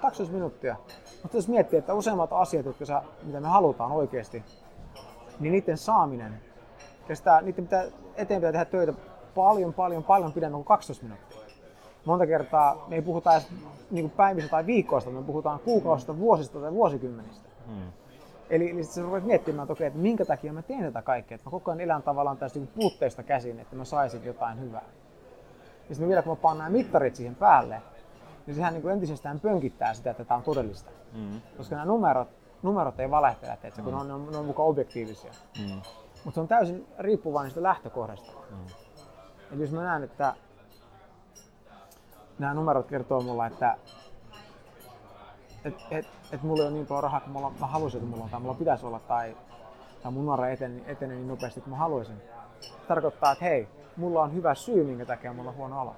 12 0.00 0.34
minuuttia. 0.34 0.76
Mutta 1.22 1.36
jos 1.36 1.48
miettii, 1.48 1.78
että 1.78 1.94
useimmat 1.94 2.32
asiat, 2.32 2.66
jotka 2.66 2.84
sä, 2.84 3.02
mitä 3.22 3.40
me 3.40 3.48
halutaan 3.48 3.92
oikeasti, 3.92 4.44
niin 5.40 5.52
niiden 5.52 5.78
saaminen 5.78 6.40
kestää, 7.06 7.40
niiden 7.40 7.64
pitää, 7.64 7.84
eteen 8.16 8.40
pitää 8.40 8.52
tehdä 8.52 8.64
töitä 8.64 8.92
paljon, 9.34 9.74
paljon, 9.74 10.02
paljon 10.04 10.32
pidemmän 10.32 10.58
kuin 10.58 10.64
12 10.66 11.04
minuuttia. 11.04 11.40
Monta 12.04 12.26
kertaa 12.26 12.84
me 12.88 12.94
ei 12.96 13.02
puhuta 13.02 13.32
edes 13.32 13.48
niin 13.90 14.10
päivistä 14.10 14.50
tai 14.50 14.66
viikoista, 14.66 15.10
me 15.10 15.22
puhutaan 15.22 15.58
kuukausista, 15.58 16.18
vuosista 16.18 16.58
tai 16.60 16.72
vuosikymmenistä. 16.72 17.48
Mm. 17.66 17.92
Eli, 18.50 18.70
eli 18.70 18.82
sitten 18.82 18.94
sä 18.94 19.02
rupeat 19.02 19.24
miettimään, 19.24 19.64
että, 19.64 19.72
okei, 19.72 19.86
että 19.86 19.98
minkä 19.98 20.24
takia 20.24 20.52
mä 20.52 20.62
teen 20.62 20.84
tätä 20.84 21.02
kaikkea. 21.02 21.34
Että 21.34 21.46
mä 21.46 21.50
koko 21.50 21.70
ajan 21.70 21.80
elän 21.80 22.02
tavallaan 22.02 22.36
tästä 22.36 22.58
niin 22.58 22.68
puutteista 22.68 23.22
käsin, 23.22 23.60
että 23.60 23.76
mä 23.76 23.84
saisin 23.84 24.24
jotain 24.24 24.60
hyvää. 24.60 24.84
Ja 25.88 25.94
sitten 25.94 26.08
vielä 26.08 26.22
kun 26.22 26.32
mä 26.32 26.36
paan 26.36 26.58
nämä 26.58 26.70
mittarit 26.70 27.16
siihen 27.16 27.34
päälle, 27.34 27.82
niin 28.46 28.54
sehän 28.54 28.72
niin 28.72 28.82
kuin 28.82 28.92
entisestään 28.92 29.40
pönkittää 29.40 29.94
sitä, 29.94 30.10
että 30.10 30.24
tämä 30.24 30.38
on 30.38 30.44
todellista. 30.44 30.90
Mm. 31.12 31.40
Koska 31.56 31.74
nämä 31.74 31.86
numerot, 31.86 32.28
numerot 32.62 33.00
ei 33.00 33.10
valehtele, 33.10 33.52
että 33.52 33.82
kun 33.82 33.92
ne 33.92 34.00
on, 34.00 34.08
ne 34.08 34.14
on, 34.14 34.30
ne 34.30 34.38
on 34.38 34.44
mukaan 34.44 34.68
objektiivisia. 34.68 35.32
Mm. 35.58 35.80
Mutta 36.24 36.34
se 36.34 36.40
on 36.40 36.48
täysin 36.48 36.86
riippuvainen 36.98 37.50
sitä 37.50 37.62
lähtökohdasta. 37.62 38.32
Mm. 38.50 38.56
Eli 39.52 39.60
jos 39.60 39.72
mä 39.72 39.82
näen, 39.82 40.02
että 40.02 40.34
nämä 42.38 42.54
numerot 42.54 42.86
kertoo 42.86 43.20
mulle, 43.20 43.46
että 43.46 43.76
et, 45.64 45.74
et, 45.90 46.06
et 46.32 46.42
mulla 46.42 46.62
ei 46.62 46.68
ole 46.68 46.74
niin 46.74 46.86
paljon 46.86 47.02
rahaa 47.02 47.20
kuin 47.20 47.32
mulla, 47.32 47.52
mä 47.60 47.66
haluaisin, 47.66 47.98
että 47.98 48.10
mulla 48.10 48.24
on, 48.24 48.30
tai 48.30 48.40
mulla 48.40 48.54
pitäisi 48.54 48.86
olla, 48.86 49.00
tai, 49.00 49.36
tai 50.02 50.12
mun 50.12 50.26
nuora 50.26 50.48
etenee, 50.48 50.82
etenee 50.86 51.16
niin 51.16 51.28
nopeasti 51.28 51.60
kuin 51.60 51.70
mä 51.70 51.76
haluaisin. 51.76 52.22
Se 52.60 52.70
tarkoittaa, 52.88 53.32
että 53.32 53.44
hei, 53.44 53.68
mulla 53.96 54.22
on 54.22 54.34
hyvä 54.34 54.54
syy, 54.54 54.84
minkä 54.84 55.06
takia 55.06 55.32
mulla 55.32 55.50
on 55.50 55.56
huono 55.56 55.82
olo. 55.82 55.96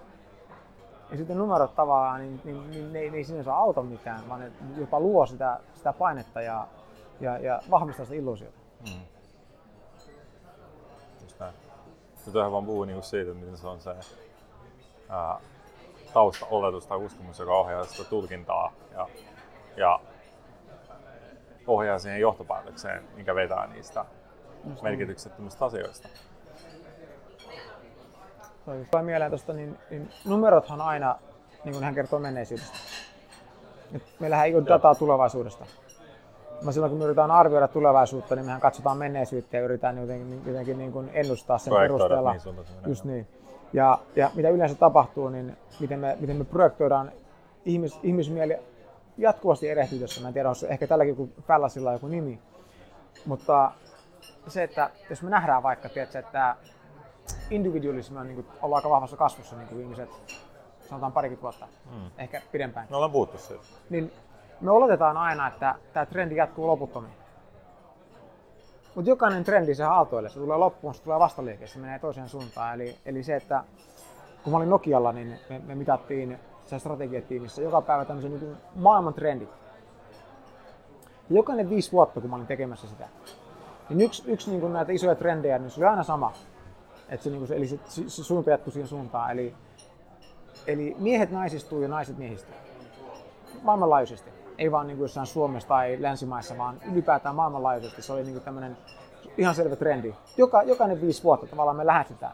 Ja 1.11 1.17
sitten 1.17 1.39
numerot 1.39 1.75
tavallaan, 1.75 2.21
niin, 2.21 2.41
niin, 2.45 2.71
niin 2.71 2.93
ne, 2.93 3.11
ne 3.11 3.17
ei 3.17 3.25
sinänsä 3.25 3.55
auta 3.55 3.83
mitään, 3.83 4.29
vaan 4.29 4.41
ne 4.41 4.53
jopa 4.77 5.01
luo 5.01 5.27
sitä, 5.27 5.61
sitä 5.75 5.93
painetta 5.93 6.43
ja, 6.43 6.67
ja, 7.21 7.39
ja 7.39 7.61
vahvistaa 7.71 8.05
sitä 8.05 8.17
illuusiota. 8.17 8.59
Mm. 8.81 9.01
Just 11.23 11.41
näin. 11.41 11.55
Nyt 12.27 12.35
vaan 12.35 12.67
puhua 12.67 12.87
niinku 12.87 13.03
siitä, 13.03 13.35
miten 13.35 13.57
se 13.57 13.67
on 13.67 13.81
se 13.81 13.95
ää, 15.09 15.39
taustaoletus 16.13 16.87
tai 16.87 16.99
uskomus, 16.99 17.39
joka 17.39 17.55
ohjaa 17.55 17.85
sitä 17.85 18.05
tulkintaa 18.11 18.73
ja, 18.93 19.09
ja 19.77 20.01
ohjaa 21.67 21.99
siihen 21.99 22.21
johtopäätökseen, 22.21 23.03
mikä 23.17 23.35
vetää 23.35 23.67
niistä 23.67 24.05
Just 24.69 24.83
merkityksettömistä 24.83 25.65
asioista. 25.65 26.09
Tulee 28.65 29.03
mieleen 29.03 29.31
tuosta, 29.31 29.53
niin, 29.53 29.79
niin 29.91 30.11
numerothan 30.25 30.81
aina, 30.81 31.19
niin 31.65 31.73
kuin 31.73 31.85
hän 31.85 31.95
kertoo 31.95 32.19
menneisyydestä. 32.19 32.77
Meillähän 34.21 34.47
ei 34.47 34.55
ole 34.55 34.65
dataa 34.67 34.95
tulevaisuudesta. 34.95 35.67
Mä 36.63 36.73
silloin 36.73 36.91
kun 36.91 36.99
me 36.99 37.05
yritetään 37.05 37.31
arvioida 37.31 37.69
tulevaisuutta, 37.69 38.37
niin 38.37 38.45
mehän 38.45 38.61
katsotaan 38.61 38.99
menneisyyttä 38.99 39.57
ja 39.57 39.63
yritetään 39.63 39.99
jotenkin, 39.99 40.43
jotenkin 40.47 40.79
niin 40.79 40.93
kuin 40.93 41.11
ennustaa 41.13 41.59
sen 41.59 41.75
perusteella. 41.75 42.33
Niin, 42.33 42.57
Just 42.87 43.05
niin. 43.05 43.27
Ja, 43.73 43.99
ja 44.17 44.31
mitä 44.35 44.49
yleensä 44.49 44.75
tapahtuu, 44.75 45.29
niin 45.29 45.57
miten 45.81 46.01
me, 46.01 46.17
miten 46.21 46.37
me 46.37 46.45
projektoidaan 46.45 47.13
ihmis, 47.65 48.01
ihmismieli 48.03 48.59
jatkuvasti 49.19 49.69
erehtyy 49.69 49.99
tässä. 49.99 50.21
Mä 50.21 50.29
en 50.29 50.35
tiedä, 50.35 50.49
onko 50.49 50.67
ehkä 50.69 50.87
tälläkin 50.87 51.17
kuin 51.17 51.35
Fällasilla 51.43 51.93
joku 51.93 52.09
nimi. 52.09 52.39
Mutta 53.27 53.73
se, 54.49 54.63
että 54.63 54.91
jos 55.11 55.23
me 55.23 55.31
nähdään 55.31 55.63
vaikka, 55.63 55.89
tiedätkö, 55.89 56.19
että 56.19 56.57
individualismi 57.51 58.19
on 58.19 58.27
niin 58.27 58.35
kuin, 58.35 58.47
ollut 58.63 58.77
aika 58.77 58.91
vahvassa 58.91 59.17
kasvussa 59.17 59.57
niin 59.57 59.69
kuin 59.69 59.79
viimeiset, 59.79 60.11
sanotaan 60.89 61.13
parikymmentä 61.13 61.43
vuotta, 61.43 61.69
mm. 61.91 62.11
ehkä 62.19 62.43
pidempään. 62.53 62.87
Me 62.91 62.97
ollaan 62.97 63.13
puhuttu 63.13 63.39
siitä. 63.39 63.63
Niin 63.91 64.13
me 64.61 64.71
oletetaan 64.71 65.17
aina, 65.17 65.49
että 65.49 65.75
tämä 65.93 66.07
trendi 66.07 66.37
jatkuu 66.37 66.67
loputtomiin. 66.67 67.15
Mutta 68.95 69.11
jokainen 69.11 69.45
trendi 69.45 69.75
se 69.75 69.85
aaltoille, 69.85 70.29
se 70.29 70.39
tulee 70.39 70.57
loppuun, 70.57 70.95
se 70.95 71.03
tulee 71.03 71.19
vastaliike, 71.19 71.67
se 71.67 71.79
menee 71.79 71.99
toiseen 71.99 72.29
suuntaan. 72.29 72.75
Eli, 72.75 72.97
eli 73.07 73.23
se, 73.23 73.37
että 73.37 73.65
kun 74.45 74.51
mä 74.51 74.57
olin 74.57 74.71
Nokialla, 74.71 75.13
niin 75.13 75.39
me, 75.49 75.59
me 75.59 75.75
mitattiin 75.75 76.39
se 76.79 76.81
strategiatiimissä 76.83 77.63
joka 77.63 77.81
päivä 77.81 78.05
tämmöisen 78.05 78.41
niin 78.41 78.57
maailman 78.75 79.15
trendit. 79.15 79.49
Ja 81.31 81.37
jokainen 81.37 81.71
viisi 81.71 81.93
vuotta, 81.93 82.21
kun 82.21 82.31
mä 82.31 82.37
olin 82.37 82.47
tekemässä 82.47 82.89
sitä, 82.89 83.09
niin 83.89 84.01
yksi, 84.01 84.23
yksi 84.27 84.51
niin 84.51 84.61
kuin 84.61 84.73
näitä 84.73 84.93
isoja 84.93 85.15
trendejä, 85.15 85.59
niin 85.59 85.71
se 85.71 85.81
oli 85.81 85.87
aina 85.87 86.03
sama. 86.03 86.33
Et 87.09 87.23
se, 87.23 87.31
niin 87.31 87.39
kuin 87.39 87.49
se, 87.49 87.57
eli 87.57 87.67
se, 87.67 87.79
se, 88.07 88.25
suunta 88.25 88.51
jatkui 88.51 88.73
siihen 88.73 88.89
suuntaan. 88.89 89.31
Eli, 89.31 89.55
eli 90.67 90.97
miehet 90.99 91.31
naisistuu 91.31 91.83
ja 91.83 91.89
naiset 91.89 92.19
miehistyy. 92.19 92.55
Maailmanlaajuisesti. 93.63 94.31
Ei 94.59 94.73
vaan 94.73 94.87
niin 94.87 94.97
kuin 94.97 95.05
jossain 95.05 95.27
Suomessa 95.27 95.69
tai 95.69 95.97
länsimaissa, 96.01 96.59
vaan 96.59 96.77
ylipäätään 96.93 97.35
maailmanlaajuisesti. 97.35 98.03
Se 98.03 98.13
oli 98.13 98.23
niin 98.23 98.33
kuin 98.33 98.45
tämmöinen 98.45 98.77
ihan 99.39 99.55
selvä 99.55 99.77
trendi. 99.77 100.15
Joka, 100.37 100.63
jokainen 100.63 101.01
viisi 101.01 101.23
vuotta 101.23 101.47
tavallaan 101.47 101.77
me 101.77 101.87
lähestytään. 101.87 102.33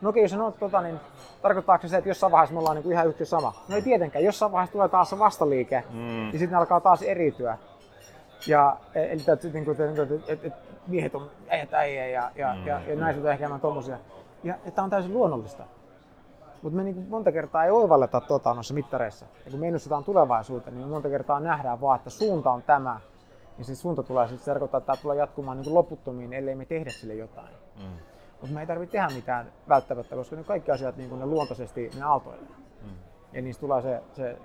No 0.00 0.08
okei, 0.08 0.22
jos 0.22 0.30
sanot 0.30 0.58
tota, 0.58 0.80
niin 0.80 1.00
tarkoittaako 1.42 1.88
se, 1.88 1.96
että 1.96 2.10
jossain 2.10 2.32
vaiheessa 2.32 2.54
me 2.54 2.58
ollaan 2.58 2.76
niin 2.76 2.82
kuin 2.82 2.92
ihan 2.92 3.06
yhtä 3.06 3.24
sama? 3.24 3.52
No 3.68 3.76
ei 3.76 3.82
tietenkään. 3.82 4.24
Jossain 4.24 4.52
vaiheessa 4.52 4.72
tulee 4.72 4.88
taas 4.88 5.10
se 5.10 5.18
vastaliike, 5.18 5.84
mm. 5.90 6.32
ja 6.32 6.38
sitten 6.38 6.58
alkaa 6.58 6.80
taas 6.80 7.02
eriytyä. 7.02 7.58
Ja, 8.46 8.76
e, 8.94 9.04
eli 9.04 9.22
että, 9.28 9.48
niin 9.52 9.64
kuin, 9.64 9.80
että, 9.80 10.02
että, 10.32 10.46
että 10.46 10.58
miehet 10.86 11.14
on 11.14 11.30
äijät 11.48 11.74
äijä 11.74 12.06
ja, 12.06 12.30
ja, 12.34 12.54
mm. 12.54 12.66
ja, 12.66 12.80
ja 12.88 12.96
naiset 12.96 13.24
on 13.24 13.30
ehkä 13.30 13.44
enemmän 13.44 13.60
tommosia. 13.60 13.98
Ja, 14.44 14.54
tämä 14.74 14.84
on 14.84 14.90
täysin 14.90 15.14
luonnollista. 15.14 15.64
Mutta 16.62 16.76
me 16.76 16.84
niin 16.84 17.06
monta 17.08 17.32
kertaa 17.32 17.64
ei 17.64 17.70
oivalleta 17.70 18.20
tota 18.20 18.54
noissa 18.54 18.74
mittareissa. 18.74 19.26
Ja 19.44 19.50
kun 19.50 19.60
me 19.60 19.66
ennustetaan 19.66 20.04
tulevaisuuteen, 20.04 20.76
niin 20.76 20.86
me 20.86 20.90
monta 20.90 21.08
kertaa 21.08 21.40
nähdään 21.40 21.80
vaan, 21.80 21.96
että 21.96 22.10
suunta 22.10 22.50
on 22.50 22.62
tämä. 22.62 23.00
Ja 23.58 23.64
se 23.64 23.74
suunta 23.74 24.02
tulee, 24.02 24.28
sitten 24.28 24.44
se 24.44 24.50
tarkoittaa, 24.50 24.78
että 24.78 24.86
tämä 24.86 25.02
tulee 25.02 25.16
jatkumaan 25.16 25.60
niin 25.60 25.74
loputtomiin, 25.74 26.32
ellei 26.32 26.54
me 26.54 26.64
tehdä 26.64 26.90
sille 26.90 27.14
jotain. 27.14 27.48
Mm. 27.78 28.15
Mutta 28.40 28.54
me 28.54 28.60
ei 28.60 28.66
tarvitse 28.66 28.92
tehdä 28.92 29.14
mitään 29.14 29.52
välttämättä, 29.68 30.16
koska 30.16 30.36
ne 30.36 30.44
kaikki 30.44 30.70
asiat 30.70 30.96
niin 30.96 31.18
ne 31.18 31.26
luontaisesti 31.26 31.90
ne 31.98 32.04
aaltoilee. 32.04 32.48
Mm. 32.82 32.90
Ja 33.32 33.42
niistä 33.42 33.60
tulee 33.60 33.82
se, 33.82 34.02
se 34.12 34.38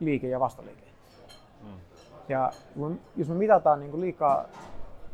liike 0.00 0.28
ja 0.28 0.40
vastaliike. 0.40 0.86
Mm. 1.62 1.68
Ja 2.28 2.50
jos 3.16 3.28
me 3.28 3.34
mitataan 3.34 3.80
niin 3.80 4.00
liikaa 4.00 4.44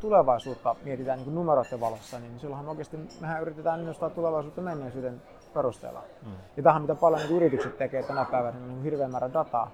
tulevaisuutta, 0.00 0.76
mietitään 0.84 1.18
niin 1.18 1.34
numeroiden 1.34 1.80
valossa, 1.80 2.18
niin 2.18 2.40
silloinhan 2.40 2.68
oikeasti 2.68 2.98
mehän 3.20 3.42
yritetään 3.42 3.80
ennustaa 3.80 4.10
tulevaisuutta 4.10 4.60
menneisyyden 4.60 5.22
perusteella. 5.54 6.02
Mm. 6.26 6.32
Ja 6.56 6.62
tähän 6.62 6.82
mitä 6.82 6.94
paljon 6.94 7.20
niin 7.20 7.36
yritykset 7.36 7.78
tekee 7.78 8.02
tänä 8.02 8.24
päivänä, 8.24 8.58
niin 8.58 8.70
on 8.70 8.82
hirveän 8.82 9.10
määrä 9.10 9.32
dataa. 9.32 9.70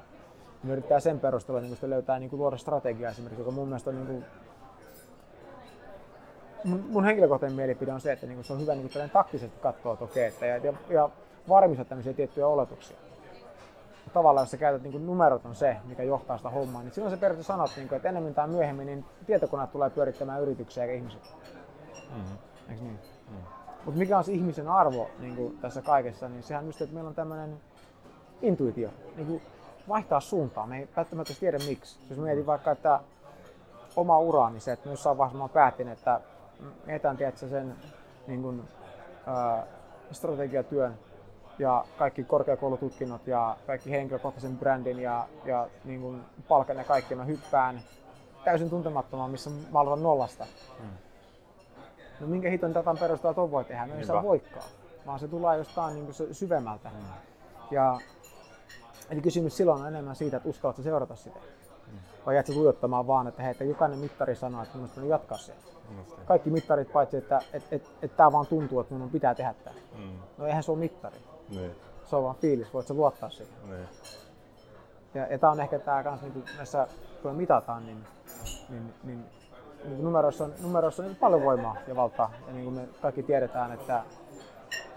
Me 0.63 0.73
yrittää 0.73 1.01
sen 1.01 1.21
perusteella 1.21 1.61
niin 1.61 1.77
löytää 1.83 2.19
niin 2.19 2.31
luoda 2.33 2.57
strategiaa 2.57 3.11
esimerkiksi, 3.11 3.41
joka 3.41 3.51
mun 3.51 3.69
mielestä 3.69 3.91
on 3.91 3.97
niin 3.97 4.07
kuin, 4.07 4.25
mun, 6.65 7.05
henkilökohtainen 7.05 7.57
mielipide 7.57 7.93
on 7.93 8.01
se, 8.01 8.13
että 8.13 8.27
niin 8.27 8.45
se 8.45 8.53
on 8.53 8.61
hyvä 8.61 8.75
niin 8.75 9.11
taktisesti 9.13 9.61
katsoa, 9.61 9.93
että 9.93 10.05
okei, 10.05 10.25
että 10.25 10.47
ja, 10.47 10.57
ja, 10.57 10.73
ja 10.89 11.11
varmistaa 11.49 11.85
tämmöisiä 11.85 12.13
tiettyjä 12.13 12.47
oletuksia 12.47 12.97
tavallaan 14.13 14.43
jos 14.43 14.51
sä 14.51 14.57
käytät 14.57 14.83
niin 14.83 15.07
numerot 15.07 15.47
on 15.47 15.55
se, 15.55 15.77
mikä 15.85 16.03
johtaa 16.03 16.37
sitä 16.37 16.51
hommaa, 16.51 16.83
niin 16.83 16.93
silloin 16.93 17.15
se 17.15 17.21
periaatteessa 17.21 17.53
sanot, 17.53 17.71
niin 17.77 17.89
kuin, 17.89 17.97
että 17.97 18.09
enemmän 18.09 18.35
tai 18.35 18.49
myöhemmin 18.49 18.87
niin 18.87 19.05
tietokoneet 19.27 19.73
tulee 19.73 19.91
pyörittämään 19.91 20.43
yrityksiä 20.43 20.85
eikä 20.85 20.95
ihmiset. 20.95 21.35
Mm-hmm. 21.95 22.39
Eikö 22.69 22.83
niin? 22.83 22.99
Mm-hmm. 23.31 23.45
Mutta 23.85 23.99
mikä 23.99 24.19
on 24.19 24.25
se 24.25 24.33
ihmisen 24.33 24.69
arvo 24.69 25.11
niin 25.19 25.37
kuin 25.37 25.59
tässä 25.59 25.83
kaikessa, 25.83 26.29
niin 26.29 26.43
sehän 26.43 26.67
just, 26.67 26.83
että 26.83 26.95
meillä 26.95 27.09
on 27.09 27.15
tämmöinen 27.15 27.61
intuitio, 28.43 28.91
niin 29.17 29.27
kuin 29.27 29.43
vaihtaa 29.89 30.21
suuntaa. 30.21 30.67
Me 30.67 30.79
ei 30.79 30.89
välttämättä 30.97 31.35
tiedä 31.41 31.59
miksi. 31.69 31.99
Jos 32.11 32.19
mietin 32.19 32.47
vaikka, 32.47 32.71
että 32.71 33.01
oma 33.97 34.19
ura, 34.19 34.51
niin 34.51 34.61
se, 34.61 34.73
että 34.73 34.89
jossain 34.89 35.19
vaiheessa 35.19 35.43
mä 35.43 35.49
päätin, 35.49 35.89
että 35.89 36.21
etän 36.87 37.17
tiedätkö, 37.17 37.49
sen 37.49 37.77
niin 38.27 38.43
kuin, 38.43 38.63
ää, 39.27 39.67
strategiatyön 40.13 40.99
ja 41.59 41.85
kaikki 41.99 42.25
korkeakoulututkinnot 42.25 43.27
ja 43.27 43.57
kaikki 43.67 43.91
henkilökohtaisen 43.91 44.59
brändin 44.59 44.99
ja, 44.99 45.29
ja 45.45 45.69
niin 45.85 46.01
kuin 46.01 46.23
palkan 46.49 46.77
ja 46.77 46.85
kaikki, 46.85 47.15
mä 47.15 47.25
hyppään 47.25 47.81
täysin 48.45 48.71
tuntemattomaan, 48.71 49.31
missä 49.31 49.51
mä 49.73 49.81
aloitan 49.81 50.03
nollasta. 50.03 50.47
Hmm. 50.79 50.89
No 52.21 52.27
minkä 52.27 52.51
hiton 52.51 52.75
datan 52.75 52.99
perusteella 52.99 53.35
tuon 53.35 53.51
voi 53.51 53.65
tehdä? 53.65 53.87
No 53.87 53.95
ei 53.95 54.05
saa 54.05 54.23
voikaan, 54.23 54.69
vaan 55.07 55.19
se 55.19 55.29
tulee 55.29 55.59
jostain 55.59 55.95
niin 55.95 56.05
kuin 56.05 56.35
syvemmältä. 56.35 56.89
Hmm. 56.89 57.01
Ja, 57.71 58.01
eli 59.11 59.21
kysymys 59.21 59.57
silloin 59.57 59.81
on 59.83 59.89
enemmän 59.89 60.17
siitä, 60.17 60.37
että 60.37 60.49
uskallatko 60.49 60.83
seurata 60.83 61.17
sitä. 61.17 61.39
Hmm. 61.39 61.60
Vai 62.27 62.35
jäät 62.35 62.47
tuijottamaan 62.47 63.07
vaan, 63.07 63.27
että 63.27 63.43
hei, 63.43 63.51
että 63.51 63.65
jokainen 63.65 63.99
mittari 63.99 64.37
sanoo, 64.37 64.63
että 64.63 64.77
minusta 64.77 65.01
on 65.01 65.09
jatkaa 65.09 65.39
se. 65.39 65.55
Kaikki 66.27 66.51
mittarit 66.51 66.93
paitsi, 66.93 67.17
että 67.17 67.39
et, 67.39 67.45
et, 67.55 67.73
et, 67.73 67.91
et 68.03 68.17
tämä 68.17 68.33
vaan 68.33 68.47
tuntuu, 68.47 68.81
että 68.81 68.95
minun 68.95 69.11
pitää 69.11 69.35
tehdä 69.35 69.55
tämä. 69.65 69.77
Hmm. 69.97 70.19
No 70.39 70.47
eihän 70.47 70.63
se 70.63 70.71
ole 70.71 70.79
mittari. 70.79 71.17
Niin. 71.49 71.77
Se 72.05 72.17
on 72.17 72.23
vaan 72.23 72.37
fiilis, 72.37 72.75
voit 72.75 72.87
sä 72.87 72.95
luottaa 72.95 73.31
siihen. 73.31 73.55
Niin. 73.69 73.89
Ja, 75.15 75.27
ja 75.27 75.39
tämä 75.39 75.53
on 75.53 75.61
ehkä 75.61 75.79
tämä 75.79 76.03
kans 76.03 76.23
niin 76.23 76.45
näissä, 76.57 76.87
kun 77.23 77.35
mitataan, 77.35 77.87
niin, 77.87 78.05
niin, 78.69 78.95
niin, 79.05 79.25
niin 79.85 80.05
numeroissa 80.05 80.45
on, 80.45 80.55
numeroissa 80.63 81.03
on 81.03 81.09
niin 81.09 81.17
paljon 81.17 81.45
voimaa 81.45 81.77
ja 81.87 81.97
valtaa. 81.97 82.33
Ja 82.47 82.53
niin 82.53 82.65
kuin 82.65 82.75
me 82.75 82.89
kaikki 83.03 83.23
tiedetään, 83.23 83.73
että, 83.73 84.03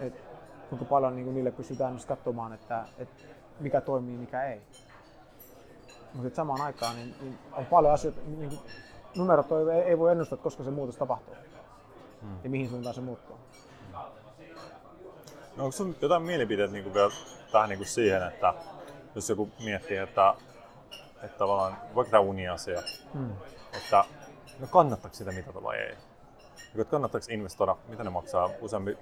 että 0.00 0.20
kuinka 0.68 0.84
paljon 0.84 1.14
niin 1.14 1.24
kuin 1.24 1.34
niille 1.34 1.50
pystytään 1.50 1.92
myös 1.92 2.06
katsomaan, 2.06 2.52
että, 2.52 2.84
että 2.98 3.24
mikä 3.60 3.80
toimii, 3.80 4.16
mikä 4.16 4.44
ei. 4.44 4.62
Mutta 6.14 6.36
samaan 6.36 6.60
aikaan 6.60 6.96
niin, 6.96 7.14
niin 7.20 7.38
on 7.52 7.66
paljon 7.66 7.94
asioita, 7.94 8.20
niin 8.26 8.48
kuin 8.48 8.60
numerot 9.16 9.46
ei, 9.52 9.80
ei 9.80 9.98
voi 9.98 10.12
ennustaa, 10.12 10.38
koska 10.38 10.64
se 10.64 10.70
muutos 10.70 10.96
tapahtuu 10.96 11.34
hmm. 12.22 12.38
ja 12.44 12.50
mihin 12.50 12.68
suuntaan 12.68 12.94
se 12.94 13.00
muuttuu. 13.00 13.36
No, 15.56 15.64
onko 15.64 15.72
sun 15.72 15.96
jotain 16.02 16.22
mielipiteet 16.22 16.72
niin 16.72 16.94
vielä 16.94 17.10
tähän 17.52 17.68
niin 17.68 17.78
kuin 17.78 17.88
siihen, 17.88 18.22
että 18.22 18.54
jos 19.14 19.28
joku 19.28 19.50
miettii, 19.64 19.96
että, 19.96 20.34
että 21.22 21.38
tavallaan 21.38 21.76
vaikka 21.94 22.10
tämä 22.10 22.20
uniasia, 22.20 22.82
hmm. 23.14 23.32
että 23.72 24.04
no 24.60 24.66
kannattaako 24.66 25.16
sitä 25.16 25.32
mitata 25.32 25.62
vai 25.62 25.76
ei? 25.76 25.96
Että 26.74 26.90
kannattaako 26.90 27.26
investoida, 27.30 27.76
mitä 27.88 28.04
ne 28.04 28.10
maksaa 28.10 28.50
useampi 28.60 28.98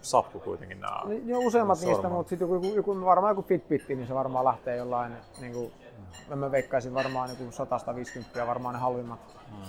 sappu 0.00 0.40
kuitenkin 0.40 0.80
nämä. 0.80 1.02
No, 1.24 1.38
useimmat 1.38 1.80
niistä, 1.80 2.08
mutta 2.08 2.30
sitten 2.30 2.48
joku, 2.48 2.66
joku, 2.66 3.04
varmaan 3.04 3.30
joku 3.30 3.42
Fitbit, 3.42 3.88
niin 3.88 4.06
se 4.06 4.14
varmaan 4.14 4.44
lähtee 4.44 4.76
jollain, 4.76 5.12
niin 5.40 5.52
kuin, 5.52 5.72
hmm. 6.28 6.38
mä 6.38 6.50
veikkaisin 6.50 6.94
varmaan 6.94 7.30
niin 7.38 7.52
150 7.52 8.46
varmaan 8.46 8.74
ne 8.74 8.80
halvimmat. 8.80 9.20
Hmm. 9.50 9.62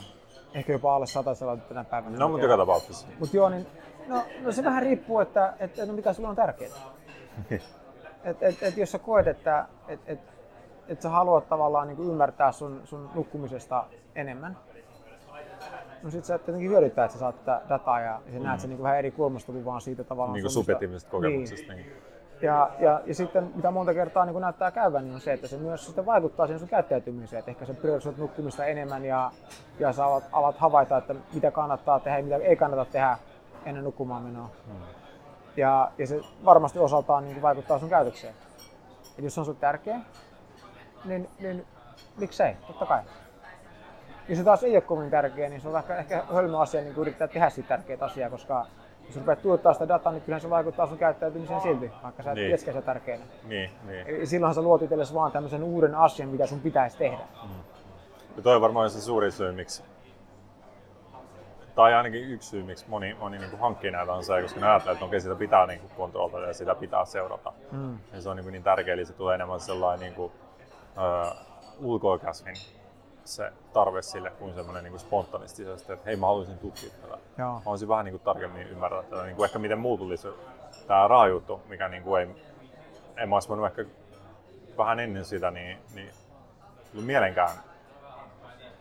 Ehkä 0.54 0.74
jopa 0.74 0.96
alle 0.96 1.08
100 1.08 1.36
tänä 1.70 1.84
päivänä. 1.84 2.18
No, 2.18 2.30
mutta 2.30 2.46
joka 2.46 2.58
tapauksessa. 2.58 3.08
Mutta 3.20 3.38
joo, 3.38 3.50
niin 3.50 3.68
No, 4.10 4.24
no 4.42 4.52
se 4.52 4.64
vähän 4.64 4.84
riippuu, 4.84 5.20
että, 5.20 5.54
että 5.60 5.86
no 5.86 5.94
mikä 5.94 6.14
sulle 6.14 6.30
on 6.30 6.36
tärkeää. 6.36 6.72
et, 8.24 8.44
et, 8.44 8.64
et 8.64 8.78
jos 8.78 8.92
sä 8.92 9.00
koet, 9.00 9.28
että 9.28 9.66
et, 9.88 10.00
et, 10.06 10.20
et 10.88 11.02
sä 11.02 11.10
haluat 11.10 11.50
tavallaan 11.50 11.88
niin 11.88 12.00
ymmärtää 12.00 12.52
sun, 12.52 12.82
sun 12.86 13.10
nukkumisesta 13.16 13.86
enemmän, 14.16 14.58
no 16.04 16.12
sit 16.12 16.26
sä 16.26 16.38
tietenkin 16.38 16.70
hyödyttää, 16.70 17.06
että 17.06 17.14
sä 17.14 17.20
saat 17.20 17.46
tätä 17.46 17.62
dataa 17.70 18.02
ja, 18.02 18.22
sä 18.32 18.40
mm. 18.40 18.44
näet 18.44 18.60
sen 18.60 18.70
niin 18.70 18.84
vähän 18.84 18.98
eri 18.98 19.12
kulmasta 19.12 19.52
kuin 19.52 19.66
vaan 19.66 19.82
siitä 19.82 20.04
tavallaan 20.04 20.34
niin 20.34 20.44
kuin 20.44 20.52
subjektiivisesta 20.52 21.12
kokemuksesta. 21.12 21.74
Niin. 21.74 21.92
Ja, 22.42 22.70
ja, 22.80 23.02
ja 23.06 23.16
sitten 23.16 23.52
mitä 23.56 23.72
monta 23.72 23.94
kertaa 23.94 24.26
niin 24.26 24.42
näyttää 24.42 24.72
käyvän, 24.72 25.04
niin 25.06 25.16
on 25.16 25.22
se, 25.22 25.34
että 25.34 25.48
se 25.48 25.58
myös 25.58 25.86
sitten 25.86 26.06
vaikuttaa 26.06 26.48
siihen 26.48 26.60
sun 26.60 26.70
käyttäytymiseen. 26.70 27.40
Että 27.40 27.52
ehkä 27.52 27.66
sä 27.66 27.74
priorisoit 27.74 28.18
nukkumista 28.18 28.66
enemmän 28.66 29.06
ja, 29.06 29.32
ja 29.80 29.94
sä 29.94 30.06
alat, 30.06 30.24
alat 30.32 30.58
havaita, 30.58 30.98
että 30.98 31.16
mitä 31.34 31.52
kannattaa 31.52 32.00
tehdä 32.00 32.18
ja 32.18 32.24
mitä 32.24 32.36
ei 32.36 32.56
kannata 32.56 32.86
tehdä 32.86 33.18
ennen 33.66 33.84
nukkumaan 33.84 34.24
menoa. 34.24 34.50
Hmm. 34.68 34.76
Ja, 35.58 35.92
ja 35.98 36.08
se 36.08 36.22
varmasti 36.46 36.80
osaltaan 36.80 37.24
niin 37.24 37.42
vaikuttaa 37.42 37.80
sun 37.80 37.90
käytökseen. 37.90 38.34
Eli 39.18 39.26
jos 39.26 39.34
se 39.34 39.40
on 39.40 39.46
sun 39.46 39.56
tärkeä, 39.56 40.00
niin, 41.06 41.30
niin 41.40 41.66
miksei, 42.18 42.56
totta 42.68 42.86
kai. 42.86 43.02
Jos 44.30 44.38
se 44.38 44.44
taas 44.44 44.64
ei 44.64 44.72
ole 44.72 44.82
kovin 44.82 45.10
tärkeä, 45.10 45.50
niin 45.50 45.62
se 45.62 45.70
on 45.70 45.78
ehkä, 45.78 45.96
ehkä 45.96 46.24
hölmö 46.34 46.60
asia 46.60 46.82
niin 46.82 46.96
yrittää 46.98 47.28
tehdä 47.28 47.50
siitä 47.50 47.68
tärkeää 47.68 48.00
asiaa, 48.02 48.30
koska 48.30 48.66
jos 49.06 49.16
rupeat 49.16 49.42
tuottaa 49.42 49.74
sitä 49.74 49.88
dataa, 49.88 50.12
niin 50.12 50.22
kyllähän 50.22 50.42
se 50.42 50.50
vaikuttaa 50.50 50.88
sun 50.88 50.98
käyttäytymiseen 50.98 51.62
silti, 51.62 51.92
vaikka 52.04 52.24
sä 52.24 52.32
et 52.32 52.36
niin. 52.36 52.60
se 52.60 52.82
tärkeänä. 52.82 53.24
Niin, 53.44 53.70
niin. 53.88 54.08
Eli 54.08 54.26
silloinhan 54.26 54.56
sä 54.56 54.62
luot 54.62 54.82
itsellesi 54.82 55.14
vaan 55.14 55.32
tämmöisen 55.32 55.64
uuden 55.64 55.96
asian, 55.96 56.30
mitä 56.30 56.46
sun 56.46 56.60
pitäisi 56.60 56.98
tehdä. 56.98 57.24
Mm. 57.44 57.50
Ja 58.36 58.42
toi 58.44 58.56
on 58.56 58.62
varmaan 58.62 58.90
se 58.90 59.02
suuri 59.02 59.32
syy, 59.32 59.52
miksi 59.52 59.84
tai 61.76 61.94
ainakin 61.94 62.32
yksi 62.32 62.50
syy, 62.50 62.64
miksi 62.64 62.86
moni, 62.88 63.14
moni 63.20 63.38
niin 63.38 63.50
kuin 63.50 63.60
hankkii 63.60 63.92
näitä 63.92 64.14
on 64.14 64.24
se, 64.24 64.42
koska 64.42 64.60
ne 64.60 64.68
ajattelee, 64.68 64.94
että 64.94 65.06
okei, 65.06 65.22
sitä 65.22 65.36
pitää 65.36 65.66
niin 65.66 65.80
kuin 65.80 65.92
kontrolloida 65.98 66.48
ja 66.48 66.54
sitä 66.54 66.76
pitää 66.76 67.06
seurata. 67.06 67.54
Mm. 67.72 67.98
Ja 68.14 68.22
se 68.22 68.30
on 68.30 68.36
niin, 68.36 68.44
kuin 68.44 68.52
niin 68.52 68.64
tärkeä, 68.64 68.94
eli 68.94 69.06
se 69.06 69.14
tulee 69.14 69.36
enemmän 69.36 69.60
sellainen 69.60 70.00
niin 70.00 70.14
kuin, 70.14 70.32
uh, 70.98 71.36
ulkoikäsmin 71.80 72.56
se 73.30 73.52
tarve 73.74 74.02
sille 74.02 74.30
kuin 74.30 74.54
semmoinen 74.54 74.84
niin 74.84 75.00
spontanistisesti, 75.00 75.94
että 75.94 76.06
hei 76.06 76.16
mä 76.16 76.28
haluaisin 76.28 76.58
tutkia 76.58 76.90
tätä. 77.02 77.18
Joo. 77.38 77.54
Mä 77.54 77.60
haluaisin 77.60 77.88
vähän 77.88 78.06
niin 78.06 78.14
kuin 78.14 78.24
tarkemmin 78.24 78.68
ymmärtää 78.68 79.04
tätä, 79.04 79.24
niin 79.24 79.36
kuin 79.36 79.46
ehkä 79.46 79.60
miten 79.60 79.80
muu 79.80 79.98
tulisi 79.98 80.28
tämä 80.88 81.08
rahajuttu, 81.08 81.62
mikä 81.68 81.88
niin 81.88 82.04
kuin 82.04 82.22
ei, 82.22 82.46
en 83.18 83.30
mä 83.30 83.36
olisi 83.36 83.50
voinut 83.50 83.66
ehkä 83.66 83.86
vähän 84.78 85.00
ennen 85.00 85.26
sitä 85.26 85.52
niin, 85.52 85.78
niin 85.96 86.12
mielenkään, 86.94 87.50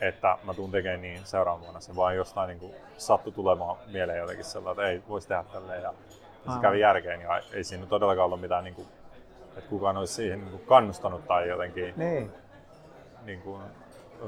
että 0.01 0.39
mä 0.45 0.55
tuun 0.55 0.71
tekemään 0.71 1.03
niin 1.03 1.21
seuraavan 1.25 1.63
vuonna. 1.63 1.81
Se 1.81 1.97
vaan 1.97 2.17
jostain 2.17 2.49
niin 2.49 2.59
kuin 2.59 2.75
sattui 2.97 3.33
tulemaan 3.33 3.77
mieleen 3.93 4.19
jotenkin 4.19 4.45
sellainen, 4.45 4.85
että 4.85 4.91
ei 4.91 5.03
voisi 5.09 5.29
tehdä 5.29 5.45
tälleen. 5.53 5.83
Ja, 5.83 5.95
ja 6.47 6.53
se 6.53 6.61
kävi 6.61 6.81
järkeen 6.81 7.21
ja 7.21 7.41
ei 7.53 7.65
siinä 7.65 7.87
todellakaan 7.87 8.27
ollut 8.27 8.41
mitään, 8.41 8.65
niin 8.65 8.75
kuin, 8.75 8.89
että 9.57 9.71
kukaan 9.71 9.97
olisi 9.97 10.15
siihen 10.15 10.41
niin 10.41 10.51
kuin 10.51 10.67
kannustanut 10.67 11.27
tai 11.27 11.49
jotenkin 11.49 11.95
niin. 11.97 12.33
Niin 13.25 13.43
kuin, 13.43 13.63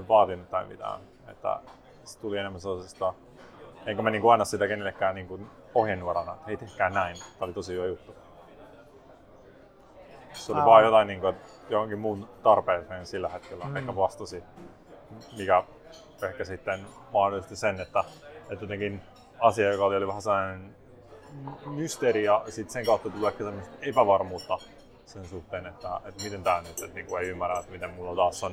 vaatinut 0.09 0.50
tai 0.50 0.66
mitään. 0.66 1.00
Että 1.29 1.61
se 2.05 2.18
tuli 2.18 2.38
enemmän 2.38 2.61
sellaisesta, 2.61 3.14
enkä 3.87 4.03
mä 4.03 4.11
niin 4.11 4.22
kuin 4.22 4.33
anna 4.33 4.44
sitä 4.44 4.68
kenellekään 4.68 5.14
niin 5.14 5.29
kuin 5.29 5.50
ohjenuorana, 5.74 6.33
että 6.33 6.46
hei 6.46 6.57
tehkää 6.57 6.90
näin, 6.90 7.16
tämä 7.16 7.46
oli 7.46 7.53
tosi 7.53 7.72
hyvä 7.72 7.87
juttu. 7.87 8.14
Se 10.33 10.53
oli 10.53 10.61
Aa. 10.61 10.66
vaan 10.66 10.85
jotain, 10.85 11.09
niin 11.09 11.20
kuin, 11.20 11.35
että 11.35 11.48
johonkin 11.68 11.98
muun 11.98 12.29
tarpeeseen 12.42 13.07
sillä 13.07 13.29
hetkellä 13.29 13.64
mm. 13.64 13.76
ehkä 13.76 13.96
vastasi, 13.96 14.44
mikä 15.37 15.64
ehkä 16.22 16.44
sitten 16.44 16.81
mahdollisti 17.12 17.57
sen, 17.57 17.81
että, 17.81 18.05
että 18.50 18.64
jotenkin 18.64 19.00
asia, 19.40 19.72
joka 19.72 19.85
oli 19.85 20.07
vähän 20.07 20.22
sellainen 20.22 20.76
mysteeri 21.66 22.24
ja 22.24 22.44
sitten 22.48 22.72
sen 22.72 22.87
kautta 22.87 23.11
tuli 23.11 23.26
ehkä 23.26 23.44
epävarmuutta 23.81 24.59
sen 25.07 25.24
suhteen, 25.24 25.66
että, 25.66 26.00
että 26.05 26.24
miten 26.24 26.42
tämä 26.42 26.61
nyt, 26.61 26.70
että 26.70 26.94
niin 26.94 27.07
kuin 27.07 27.22
ei 27.22 27.29
ymmärrä, 27.29 27.59
että 27.59 27.72
miten 27.72 27.90
mulla 27.90 28.16
taas 28.16 28.44
on 28.44 28.53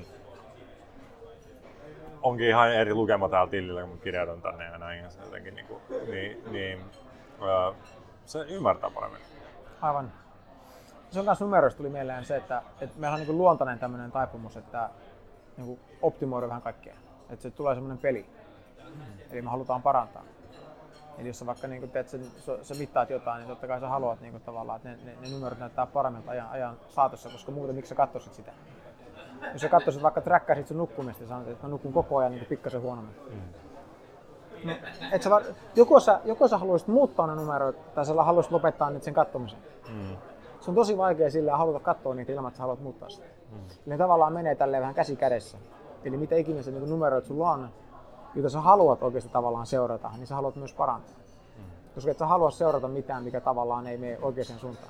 onkin 2.21 2.47
ihan 2.47 2.73
eri 2.73 2.93
lukema 2.93 3.30
täällä 3.30 3.51
tilillä, 3.51 3.82
kun 3.82 3.99
kirjoitan 3.99 4.41
tänne 4.41 4.65
ja 4.65 4.77
näin. 4.77 5.03
Ja 5.03 5.10
se 5.10 5.19
jotenkin 5.21 5.56
niin, 5.56 5.67
kuin, 5.67 5.82
niin, 6.12 6.43
niin 6.51 6.80
öö, 7.41 7.71
se 8.25 8.39
ymmärtää 8.39 8.89
paremmin. 8.89 9.21
Aivan. 9.82 10.12
Se 11.12 11.19
on 11.19 11.25
myös 11.25 11.39
numeroista 11.39 11.77
tuli 11.77 11.89
mieleen 11.89 12.25
se, 12.25 12.36
että, 12.36 12.62
että 12.82 12.99
meillä 12.99 13.15
on 13.15 13.21
niin 13.21 13.38
luontainen 13.38 13.80
tämmöinen 13.80 14.12
taipumus, 14.12 14.58
että 14.58 14.89
niin 15.58 15.80
optimoida 16.01 16.47
vähän 16.47 16.62
kaikkea. 16.62 16.95
Että 17.30 17.43
se 17.43 17.51
tulee 17.51 17.75
semmoinen 17.75 17.97
peli. 17.97 18.25
Eli 19.32 19.41
me 19.41 19.49
halutaan 19.49 19.82
parantaa. 19.82 20.23
Eli 21.17 21.27
jos 21.27 21.39
sä 21.39 21.45
vaikka 21.45 21.67
niin 21.67 21.91
teet 21.91 22.10
sen, 22.10 22.21
sä 22.62 22.75
mittaat 22.75 23.10
jotain, 23.10 23.39
niin 23.39 23.47
totta 23.47 23.67
kai 23.67 23.80
sä 23.80 23.88
haluat 23.88 24.21
niin 24.21 24.32
kuin, 24.32 24.43
tavallaan, 24.43 24.77
että 24.77 24.89
ne, 24.89 24.97
ne, 25.03 25.17
ne 25.21 25.30
numerot 25.30 25.60
näyttää 25.60 25.86
paremmilta 25.86 26.32
ajan, 26.32 26.49
ajan 26.49 26.77
saatossa, 26.89 27.30
koska 27.30 27.51
muuten 27.51 27.75
miksi 27.75 27.89
sä 27.89 27.95
katsoisit 27.95 28.34
sitä? 28.34 28.51
Jos 29.54 29.62
sä 29.62 29.69
katsoisit 29.69 30.04
vaikka 30.04 30.21
träkkäisit 30.21 30.67
sun 30.67 30.78
nukkumista 30.78 31.23
ja 31.23 31.30
sanoit, 31.30 31.47
että 31.47 31.63
mä 31.67 31.69
nukun 31.69 31.93
koko 31.93 32.17
ajan 32.17 32.32
niin 32.32 32.45
pikkasen 32.45 32.82
huonommin. 32.82 33.15
Mm. 33.30 33.39
No, 34.63 34.73
et 35.12 35.21
sä, 35.21 35.30
joko, 35.76 36.00
sä, 36.00 36.19
joko 36.26 36.47
sä 36.47 36.58
haluaisit 36.58 36.88
muuttaa 36.88 37.28
ne 37.28 37.36
numeroita 37.36 37.80
tai 37.95 38.06
sä 38.06 38.23
haluaisit 38.23 38.52
lopettaa 38.52 38.89
nyt 38.89 39.04
sen 39.04 39.13
katsomisen. 39.13 39.60
Mm. 39.89 40.17
Se 40.60 40.71
on 40.71 40.76
tosi 40.76 40.97
vaikea 40.97 41.32
sillä 41.32 41.58
haluta 41.58 41.80
katsoa 41.80 42.15
niitä 42.15 42.32
ilman, 42.32 42.47
että 42.47 42.58
sä 42.58 42.63
haluat 42.63 42.80
muuttaa 42.80 43.10
sitä. 43.10 43.26
Mm. 43.52 43.58
Eli 43.58 43.78
ne 43.86 43.97
tavallaan 43.97 44.34
menee 44.34 44.56
tälleen 44.56 44.82
vähän 44.82 44.95
käsi 44.95 45.15
kädessä. 45.15 45.58
Eli 46.04 46.17
mitä 46.17 46.36
ikinä 46.36 46.62
se 46.62 46.71
niin 46.71 46.89
numeroit 46.89 47.26
sulla 47.26 47.52
on, 47.52 47.69
joita 48.36 48.50
sä 48.50 48.62
haluat 48.62 49.04
oikeasti 49.04 49.30
tavallaan 49.30 49.65
seurata, 49.65 50.12
niin 50.17 50.28
sä 50.28 50.36
haluat 50.36 50.56
myös 50.56 50.73
parantaa. 50.73 51.15
Mm. 51.58 51.63
Koska 51.95 52.12
et 52.12 52.17
sä 52.17 52.26
halua 52.26 52.52
seurata 52.52 52.88
mitään, 52.88 53.23
mikä 53.23 53.41
tavallaan 53.41 53.88
ei 53.88 53.97
mene 53.97 54.17
oikeaan 54.21 54.60
suuntaan 54.60 54.89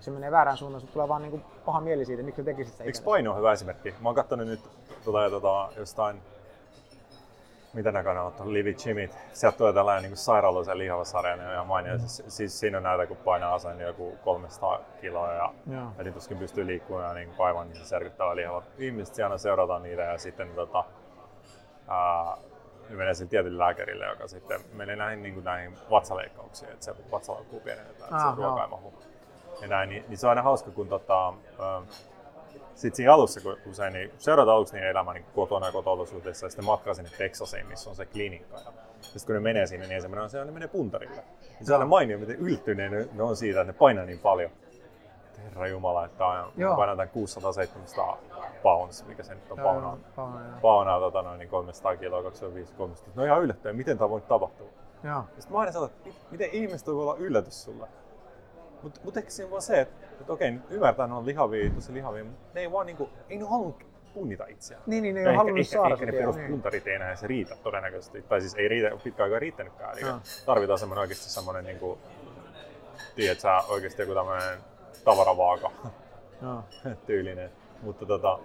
se 0.00 0.10
menee 0.10 0.30
väärään 0.30 0.56
suuntaan, 0.56 0.80
se 0.80 0.86
tulee 0.86 1.08
vaan 1.08 1.22
niin 1.22 1.30
kuin 1.30 1.44
paha 1.64 1.80
mieli 1.80 2.04
siitä, 2.04 2.22
miksi 2.22 2.42
sä 2.42 2.44
tekisit 2.44 2.72
sitä 2.72 2.84
Eikö 2.84 2.98
paino 3.04 3.30
on 3.30 3.38
hyvä 3.38 3.52
esimerkki? 3.52 3.94
Mä 4.00 4.08
oon 4.08 4.14
katsonut 4.14 4.46
nyt 4.46 4.60
tota, 5.04 5.30
tota, 5.30 5.68
jostain 5.76 6.22
mitä 7.72 7.92
nämä 7.92 8.02
kanavat 8.02 8.40
on, 8.40 8.52
Livi 8.52 8.74
Chimit. 8.74 9.18
Sieltä 9.32 9.58
tulee 9.58 9.72
tällainen 9.72 10.10
niin 10.10 10.16
sairaaloisen 10.16 10.78
lihava 10.78 11.04
sarja, 11.04 11.36
niin 11.36 11.46
on 11.46 11.52
ihan 11.52 11.66
mainio. 11.66 11.92
Mm. 11.92 11.98
Siis, 11.98 12.36
siis, 12.36 12.60
siinä 12.60 12.76
on 12.76 12.82
näitä, 12.82 13.06
kun 13.06 13.16
painaa 13.16 13.54
asen 13.54 13.80
joku 13.80 14.18
300 14.24 14.80
kiloa 15.00 15.32
ja, 15.32 15.52
ja 15.98 16.04
niin 16.04 16.14
tuskin 16.14 16.38
pystyy 16.38 16.66
liikkumaan 16.66 17.08
ja 17.08 17.14
niin 17.14 17.34
aivan 17.38 17.68
niin 17.68 17.86
serkyttävä 17.86 18.36
lihava. 18.36 18.62
Ihmiset 18.78 19.14
siellä 19.14 19.38
seurataan 19.38 19.82
niitä 19.82 20.02
ja 20.02 20.18
sitten 20.18 20.48
tota, 20.54 20.84
ää, 21.88 22.36
menee 22.90 23.14
sen 23.14 23.28
tietylle 23.28 23.58
lääkärille, 23.58 24.06
joka 24.06 24.28
sitten 24.28 24.60
menee 24.72 24.96
näihin, 24.96 25.22
niin 25.22 25.34
kuin 25.34 25.44
näihin 25.44 25.78
vatsaleikkauksiin, 25.90 26.72
että 26.72 26.84
se 26.84 26.94
vatsalaukkuu 27.10 27.60
pienennetään, 27.60 28.10
että 28.10 28.30
se 28.30 28.36
ruoka 28.36 28.62
ei 28.62 28.68
mahu 28.68 28.94
ja 29.60 29.68
näin, 29.68 29.88
niin, 29.88 30.04
niin 30.08 30.18
se 30.18 30.26
on 30.26 30.28
aina 30.28 30.42
hauska, 30.42 30.70
kun 30.70 30.88
tota, 30.88 31.28
äh, 31.28 31.82
sitten 32.74 32.96
siinä 32.96 33.14
alussa, 33.14 33.40
kun 33.40 33.56
usein 33.66 33.92
niin 33.92 34.10
seuraat 34.18 34.48
aluksi 34.48 34.74
niin 34.74 34.86
elämä 34.86 35.12
niin 35.12 35.24
kotona 35.34 35.66
ja 35.66 35.72
kotolosuhteissa 35.72 36.46
ja 36.46 36.50
sitten 36.50 36.64
matkaa 36.64 36.94
sinne 36.94 37.10
Texasiin, 37.18 37.66
missä 37.66 37.90
on 37.90 37.96
se 37.96 38.06
klinikka. 38.06 38.56
Ja 38.56 38.72
sitten 39.02 39.26
kun 39.26 39.34
ne 39.34 39.40
menee 39.40 39.66
sinne, 39.66 39.86
niin 39.86 39.96
ensimmäinen 39.96 40.24
on 40.24 40.30
se, 40.30 40.44
ne 40.44 40.50
menee 40.50 40.68
puntarille. 40.68 41.24
Niin 41.58 41.66
se 41.66 41.74
on 41.74 41.80
aina 41.80 41.88
mainio, 41.88 42.18
miten 42.18 42.36
yltyneen 42.36 42.92
ne, 42.92 43.08
ne 43.12 43.22
on 43.22 43.36
siitä, 43.36 43.60
että 43.60 43.72
ne 43.72 43.78
painaa 43.78 44.04
niin 44.04 44.18
paljon. 44.18 44.50
Herra 45.44 45.66
Jumala, 45.66 46.04
että 46.04 46.18
painaa 46.76 46.96
tämän 46.96 47.10
600-700 48.14 48.16
pounds, 48.62 49.04
mikä 49.06 49.22
se 49.22 49.34
nyt 49.34 49.52
on 49.52 49.58
paunaa. 49.58 49.98
Paunaa 50.62 51.00
tota, 51.00 51.22
noin 51.22 51.38
niin 51.38 51.48
300 51.48 51.96
kiloa, 51.96 52.22
25 52.22 52.74
300. 52.74 53.12
No 53.16 53.24
ihan 53.24 53.42
yllättäen, 53.42 53.76
miten 53.76 53.98
tämä 53.98 54.10
voi 54.10 54.20
tapahtua? 54.20 54.66
Joo. 55.04 55.22
Sitten 55.38 55.52
mä 55.52 55.58
aina 55.58 55.72
sanon, 55.72 55.88
että 55.88 56.10
miten 56.30 56.50
ihmiset 56.52 56.86
voi 56.86 56.94
olla 56.94 57.16
yllätys 57.18 57.64
sulle? 57.64 57.88
Mutta 58.82 59.00
mut 59.04 59.16
ehkä 59.16 59.30
siinä 59.30 59.50
vaan 59.50 59.62
se, 59.62 59.80
että, 59.80 60.06
että 60.20 60.32
okei, 60.32 60.48
ymmärtää, 60.70 61.04
että 61.04 61.06
ne 61.06 61.14
on 61.14 61.26
lihavia, 61.26 61.70
tosi 61.70 61.94
lihavia, 61.94 62.24
mutta 62.24 62.50
ne 62.54 62.60
ei 62.60 62.72
vaan 62.72 62.86
niinku, 62.86 63.08
ei 63.30 63.38
ne 63.38 63.44
halunnut 63.44 63.84
punnita 64.14 64.46
itseään. 64.46 64.82
Niin, 64.86 65.02
niin 65.02 65.14
ne 65.14 65.20
ei 65.20 65.26
ole 65.26 65.36
halunnut 65.36 65.58
ehkä, 65.58 65.72
saada 65.72 65.94
ehkä, 65.94 66.04
ehkä 66.04 66.16
ne 66.16 66.18
peruspuntarit 66.18 66.84
niin. 66.84 66.90
ei 66.90 66.96
enää 66.96 67.16
se 67.16 67.26
riitä 67.26 67.56
todennäköisesti. 67.62 68.22
Tai 68.22 68.40
siis 68.40 68.54
ei 68.54 68.68
riitä, 68.68 68.90
pitkä 69.04 69.22
aikaa 69.22 69.38
riittänytkään. 69.38 69.98
Eli 69.98 70.02
no. 70.02 70.20
tarvitaan 70.46 70.78
semmoinen 70.78 71.00
oikeasti 71.00 71.30
semmoinen, 71.30 71.64
niin 71.64 71.78
kuin, 71.78 71.98
tiedät 73.16 73.40
sä, 73.40 73.62
oikeasti 73.68 74.02
joku 74.02 74.14
tämmöinen 74.14 74.58
tavaravaaka 75.04 75.70
no. 76.40 76.64
tyylinen. 77.06 77.50
Mutta 77.82 78.06
tota, 78.06 78.38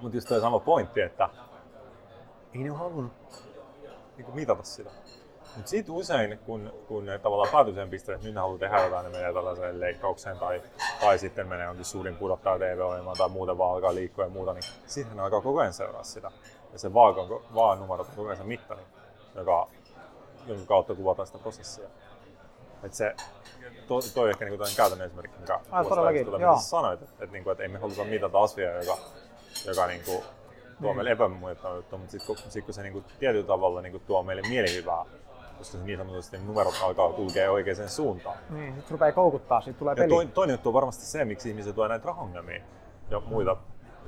mutta 0.00 0.16
just 0.16 0.28
toi 0.28 0.40
sama 0.40 0.58
pointti, 0.58 1.00
että 1.00 1.28
ei 2.54 2.62
ne 2.62 2.70
ole 2.70 2.78
halunnut 2.78 3.12
niin 4.16 4.34
mitata 4.34 4.62
sitä. 4.62 4.90
Mutta 5.56 5.70
sitten 5.70 5.94
usein, 5.94 6.38
kun, 6.38 6.72
kun 6.88 7.06
ne 7.06 7.18
tavallaan 7.18 7.52
päätyy 7.52 7.74
sen 7.74 7.90
pisteen, 7.90 8.16
että 8.16 8.28
nyt 8.28 8.36
haluaa 8.36 8.58
tehdä 8.58 8.84
jotain, 8.84 9.04
ne 9.04 9.10
menee 9.18 9.32
tällaiseen 9.32 9.80
leikkaukseen 9.80 10.38
tai, 10.38 10.62
tai 11.00 11.18
sitten 11.18 11.48
menee 11.48 11.66
jonkin 11.66 11.84
suurin 11.84 12.16
pudottaja 12.16 12.58
TV-ohjelmaan 12.58 13.16
tai 13.16 13.28
muuten 13.28 13.58
vaan 13.58 13.72
alkaa 13.74 13.94
liikkua 13.94 14.24
ja 14.24 14.30
muuta, 14.30 14.52
niin 14.52 14.62
sitten 14.86 15.16
ne 15.16 15.22
alkaa 15.22 15.40
koko 15.40 15.60
ajan 15.60 15.72
seuraa 15.72 16.04
sitä. 16.04 16.30
Ja 16.72 16.78
se 16.78 16.94
vaakon, 16.94 17.42
vaan 17.54 17.78
numero 17.78 18.02
on 18.02 18.08
koko 18.16 18.28
ajan 18.28 18.36
se 18.36 18.44
mittari, 18.44 18.82
joka, 19.34 19.68
jonka 20.46 20.66
kautta 20.66 20.94
kuvataan 20.94 21.26
sitä 21.26 21.38
prosessia. 21.38 21.88
Et 22.82 22.94
se, 22.94 23.14
to, 23.88 24.00
toi 24.14 24.30
ehkä 24.30 24.44
niinku 24.44 24.64
käytännön 24.76 25.06
esimerkki, 25.06 25.40
mikä 25.40 25.60
mitä 26.38 26.60
sanoit, 26.60 27.02
että, 27.02 27.24
että, 27.24 27.32
niinku, 27.32 27.50
että 27.50 27.62
ei 27.62 27.68
me 27.68 27.78
haluta 27.78 28.04
mitata 28.04 28.42
asiaa, 28.42 28.72
joka, 28.72 28.98
joka 29.66 29.86
niinku, 29.86 30.24
tuo 30.80 30.88
niin. 30.88 30.96
meille 30.96 31.10
epämuodottavaa 31.10 31.76
juttua, 31.76 31.98
mutta 31.98 32.12
sitten 32.12 32.26
kun, 32.26 32.50
sit, 32.50 32.64
kun 32.64 32.74
se 32.74 32.82
niinku, 32.82 33.04
tietyllä 33.18 33.46
tavalla 33.46 33.80
niinku, 33.80 33.98
tuo 33.98 34.22
meille 34.22 34.42
mielihyvää 34.48 35.04
koska 35.64 35.78
niin 35.86 35.98
sanotusti 35.98 36.38
numerot 36.38 36.74
alkaa 36.82 37.12
kulkea 37.12 37.52
oikeaan 37.52 37.88
suuntaan. 37.88 38.36
Niin, 38.50 38.74
sitten 38.74 38.90
rupeaa 38.90 39.12
koukuttaa, 39.12 39.60
sitten 39.60 39.78
tulee 39.78 39.94
peli. 39.94 40.08
Toinen, 40.08 40.32
toinen 40.32 40.54
juttu 40.54 40.68
on 40.68 40.72
varmasti 40.72 41.04
se, 41.04 41.24
miksi 41.24 41.50
ihmiset 41.50 41.74
tulee 41.74 41.88
näitä 41.88 42.06
rahongelmia 42.06 42.62
ja 43.10 43.20
muita 43.20 43.56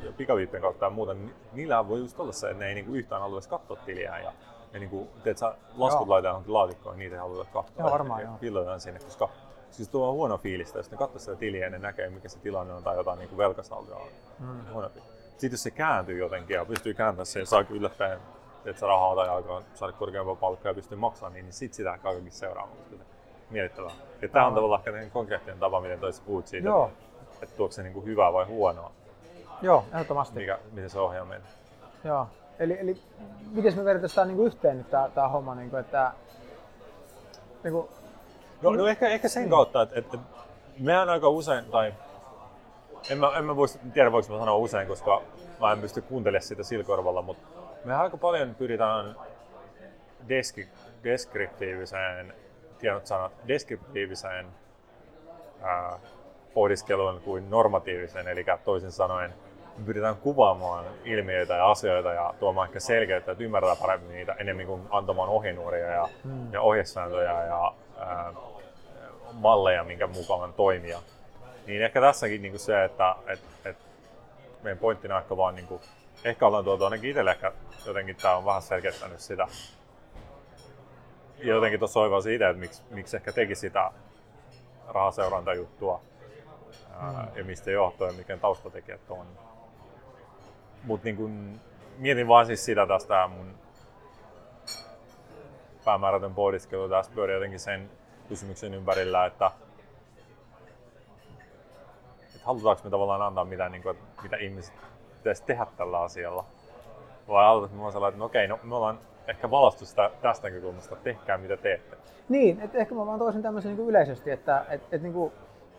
ja 0.03 0.13
pikaviippien 0.13 0.63
kautta 0.63 0.85
ja 0.85 0.91
muuta, 0.91 1.15
niin 1.15 1.35
niillä 1.53 1.89
voi 1.89 1.99
just 1.99 2.21
olla 2.21 2.33
se, 2.33 2.51
että 2.51 2.65
ne 2.65 2.69
ei 2.69 2.75
niinku 2.75 2.95
yhtään 2.95 3.21
halua 3.21 3.37
edes 3.37 3.49
katsoa 3.49 3.77
tiliä 3.77 4.19
ja, 4.19 4.33
ja 4.73 4.79
niinku, 4.81 5.09
teet 5.25 5.39
sä 5.39 5.55
laskut 5.77 6.09
laitetaan 6.09 6.33
johonkin 6.33 6.55
laatikkoon, 6.55 6.95
niin 6.95 6.99
niitä 6.99 7.15
ei 7.15 7.21
halua 7.21 7.45
katsoa. 7.45 7.65
Joo, 7.79 7.91
varmaan 7.91 8.23
joo. 8.23 8.33
Pilloidaan 8.41 8.81
sinne, 8.81 9.01
koska 9.01 9.29
siis 9.71 9.89
tuo 9.89 10.09
on 10.09 10.15
huono 10.15 10.39
fiilistä, 10.39 10.79
jos 10.79 10.91
ne 10.91 10.97
katsoo 10.97 11.19
sitä 11.19 11.37
tiliä 11.37 11.65
ja 11.65 11.71
ne 11.71 11.79
näkee, 11.79 12.11
mikä 12.11 12.29
se 12.29 12.39
tilanne 12.39 12.75
on 12.75 12.83
tai 12.83 12.97
jotain 12.97 13.19
niin 13.19 13.37
velkasaldoa 13.37 13.97
on. 13.97 14.09
Mm. 14.39 14.73
Huono 14.73 14.89
fiilis. 14.89 15.11
Sitten 15.29 15.53
jos 15.53 15.63
se 15.63 15.71
kääntyy 15.71 16.19
jotenkin 16.19 16.55
ja 16.55 16.65
pystyy 16.65 16.95
kääntämään 16.95 17.27
sen 17.27 17.47
saa 17.47 17.65
yllättäen 17.71 18.21
että 18.67 18.81
se 18.81 18.87
rahaa 18.87 19.15
tai 19.15 19.29
alkaa 19.29 19.63
saada 19.75 19.93
korkeampaa 19.93 20.35
palkkaa 20.35 20.71
ja 20.71 20.75
pystyy 20.75 20.99
maksamaan, 20.99 21.33
niin, 21.33 21.45
niin 21.45 21.53
sit 21.53 21.75
sitä 21.75 21.99
kaikenkin 21.99 22.33
seuraa. 22.33 22.69
Mietittävää. 23.51 23.91
Ja 24.23 24.29
tämä 24.29 24.47
on 24.47 24.55
tavallaan 24.55 24.83
ehkä 24.87 25.11
konkreettinen 25.13 25.59
tapa, 25.59 25.81
miten 25.81 26.01
toisi 26.01 26.23
puhut 26.23 26.47
siitä, 26.47 26.69
Joo. 26.69 26.87
että, 26.87 27.39
että 27.43 27.57
tuoko 27.57 27.73
se 27.73 27.83
niin 27.83 27.93
kuin 27.93 28.07
hyvää 28.07 28.33
vai 28.33 28.45
huonoa. 28.45 28.93
Joo, 29.63 29.85
ehdottomasti. 29.93 30.39
Mikä, 30.39 30.59
miten 30.73 30.91
se 30.91 31.01
ohjaa 31.01 31.25
meitä. 31.25 31.47
Joo. 32.05 32.27
Eli, 32.59 32.81
eli 32.81 33.03
miten 33.53 33.77
me 33.77 33.85
vedetään 33.85 34.11
tämä 34.15 34.27
niin 34.27 34.47
yhteen 34.47 34.79
nyt 34.79 34.91
tämä, 34.91 35.09
tämä 35.15 35.29
homma, 35.29 35.55
niin 35.55 35.71
kuin, 35.71 35.81
että 35.81 36.13
niin 37.65 37.73
kuin, 37.73 37.89
no, 38.63 38.71
no, 38.71 38.87
ehkä, 38.87 39.09
ehkä 39.09 39.29
sen 39.29 39.51
kautta, 39.51 39.83
että, 39.83 39.99
että 39.99 40.19
mehän 40.79 41.09
aika 41.09 41.29
usein, 41.29 41.65
tai 41.65 41.95
en 43.11 43.19
mä, 43.19 43.33
en 43.39 43.45
mä 43.45 43.53
tiedä 43.95 44.13
voiko 44.13 44.33
mä 44.33 44.39
sanoa 44.39 44.57
usein, 44.57 44.89
koska 44.89 45.23
mä 45.61 45.73
en 45.73 45.81
pysty 45.81 46.03
kuuntelemaan 46.03 46.43
sitä 46.43 46.63
silkorvalla, 46.63 47.23
mutta 47.23 47.56
me 47.87 47.95
aika 47.95 48.17
paljon 48.17 48.55
pyritään 48.55 49.17
deski, 50.29 50.69
deskriptiiviseen, 51.05 52.35
tiedot 52.79 53.07
sanat, 53.07 53.33
deskriptiiviseen 53.49 54.47
ää, 55.63 55.99
pohdiskeluun 56.55 57.21
kuin 57.21 57.51
normatiivisen, 57.51 58.29
eli 58.29 58.45
toisin 58.65 58.93
sanoen 58.93 59.35
me 59.79 59.85
pyritään 59.85 60.17
kuvaamaan 60.17 60.85
ilmiöitä 61.05 61.55
ja 61.55 61.71
asioita 61.71 62.13
ja 62.13 62.35
tuomaan 62.41 62.69
ehkä 62.69 62.81
selkeyttä, 62.81 63.33
että 63.33 63.45
ymmärretään 63.45 63.79
paremmin 63.81 64.11
niitä 64.11 64.33
enemmän 64.33 64.67
kuin 64.67 64.83
antamaan 64.91 65.29
ohjenuoria 65.29 65.87
ja, 65.87 66.09
hmm. 66.25 66.53
ja 66.53 66.61
ohjesääntöjä 66.61 67.45
ja 67.45 67.73
ää, 67.99 68.33
malleja, 69.33 69.85
minkä 69.85 70.07
mukaan 70.07 70.53
toimia. 70.53 70.99
Niin 71.67 71.83
ehkä 71.83 72.01
tässäkin 72.01 72.43
niin 72.43 72.53
kuin 72.53 72.61
se, 72.61 72.85
että 72.85 73.15
et, 73.27 73.41
et 73.65 73.77
meidän 74.63 74.79
pointtina 74.79 75.17
on 75.17 75.23
ehkä 75.23 75.37
vaan 75.37 75.55
niin 75.55 75.67
kuin, 75.67 75.81
ehkä 76.27 76.47
ollaan 76.47 76.65
tuotu 76.65 76.85
ainakin 76.85 77.11
itselle 77.11 77.31
ehkä 77.31 77.53
jotenkin 77.87 78.17
tämä 78.17 78.37
on 78.37 78.45
vähän 78.45 78.63
selkeyttänyt 78.63 79.21
sitä. 79.21 79.49
Ja 81.39 81.55
jotenkin 81.55 81.79
tuossa 81.79 82.01
oiva 82.01 82.21
siitä, 82.21 82.49
että 82.49 82.61
miksi, 82.61 82.83
miksi 82.91 83.17
ehkä 83.17 83.33
teki 83.33 83.55
sitä 83.55 83.91
rahaseurantajuttua 84.89 86.01
mm. 87.01 87.37
ja 87.37 87.45
mistä 87.45 87.71
johtuu 87.71 88.07
ja 88.07 88.13
mikä 88.13 88.37
taustatekijät 88.37 89.11
on. 89.11 89.27
Mutta 90.85 91.05
niin 91.05 91.61
mietin 91.99 92.29
vaan 92.29 92.47
siis 92.47 92.65
sitä 92.65 92.87
tästä 92.87 93.29
mun 93.29 93.55
päämäärätön 95.85 96.35
pohdiskelu 96.35 96.89
tästä 96.89 97.15
pyöri 97.15 97.35
jotenkin 97.35 97.61
sen 97.61 97.91
kysymyksen 98.29 98.75
ympärillä, 98.75 99.27
että, 99.27 99.51
että 102.35 102.47
halutaanko 102.47 102.83
me 102.85 102.91
tavallaan 102.91 103.23
antaa 103.23 103.45
mitä, 103.45 103.69
niin 103.69 103.83
kuin, 103.83 103.99
mitä 104.23 104.37
ihmiset 104.37 104.75
pitäisi 105.17 105.43
tehdä 105.45 105.67
tällä 105.77 106.01
asialla. 106.01 106.45
Vai 107.29 107.47
aloitat 107.47 107.77
me 107.77 107.93
sellainen, 107.93 108.09
että 108.09 108.19
no 108.19 108.25
okei, 108.25 108.49
no 108.49 108.59
me 108.63 108.75
ollaan 108.75 108.99
ehkä 109.29 109.51
valastu 109.51 109.87
sitä 109.87 110.11
tästä 110.23 110.49
näkökulmasta, 110.49 110.97
tehkää 110.97 111.39
mitä 111.39 111.57
teette. 111.57 111.97
Niin, 112.29 112.61
että 112.61 112.79
ehkä 112.79 112.95
mä 112.95 113.07
vaan 113.07 113.19
toisin 113.19 113.43
tämmöisen 113.43 113.77
niin 113.77 113.89
yleisesti, 113.89 114.31
että 114.31 114.65
et, 114.69 114.83
et, 114.93 115.03
niin 115.03 115.13
kuin, 115.13 115.33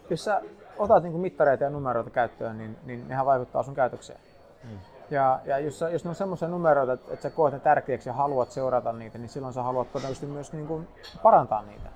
jos 0.09 0.23
sä 0.23 0.41
otat 0.77 1.03
niin 1.03 1.11
kuin 1.11 1.21
mittareita 1.21 1.63
ja 1.63 1.69
numeroita 1.69 2.09
käyttöön, 2.09 2.57
niin, 2.57 2.77
niin 2.85 3.07
nehän 3.07 3.25
vaikuttaa 3.25 3.63
sun 3.63 3.75
käytökseen. 3.75 4.19
Hmm. 4.63 4.79
Ja, 5.09 5.39
ja 5.45 5.59
jos, 5.59 5.83
jos 5.91 6.03
ne 6.03 6.09
on 6.09 6.15
semmoisia 6.15 6.47
numeroita, 6.47 6.93
että, 6.93 7.13
että 7.13 7.23
sä 7.23 7.29
koet 7.29 7.53
ne 7.53 7.59
tärkeäksi 7.59 8.09
ja 8.09 8.13
haluat 8.13 8.51
seurata 8.51 8.93
niitä, 8.93 9.17
niin 9.17 9.29
silloin 9.29 9.53
sä 9.53 9.63
haluat 9.63 9.91
todennäköisesti 9.91 10.25
myös 10.25 10.53
niin 10.53 10.67
kuin 10.67 10.87
parantaa 11.23 11.61
niitä. 11.61 11.89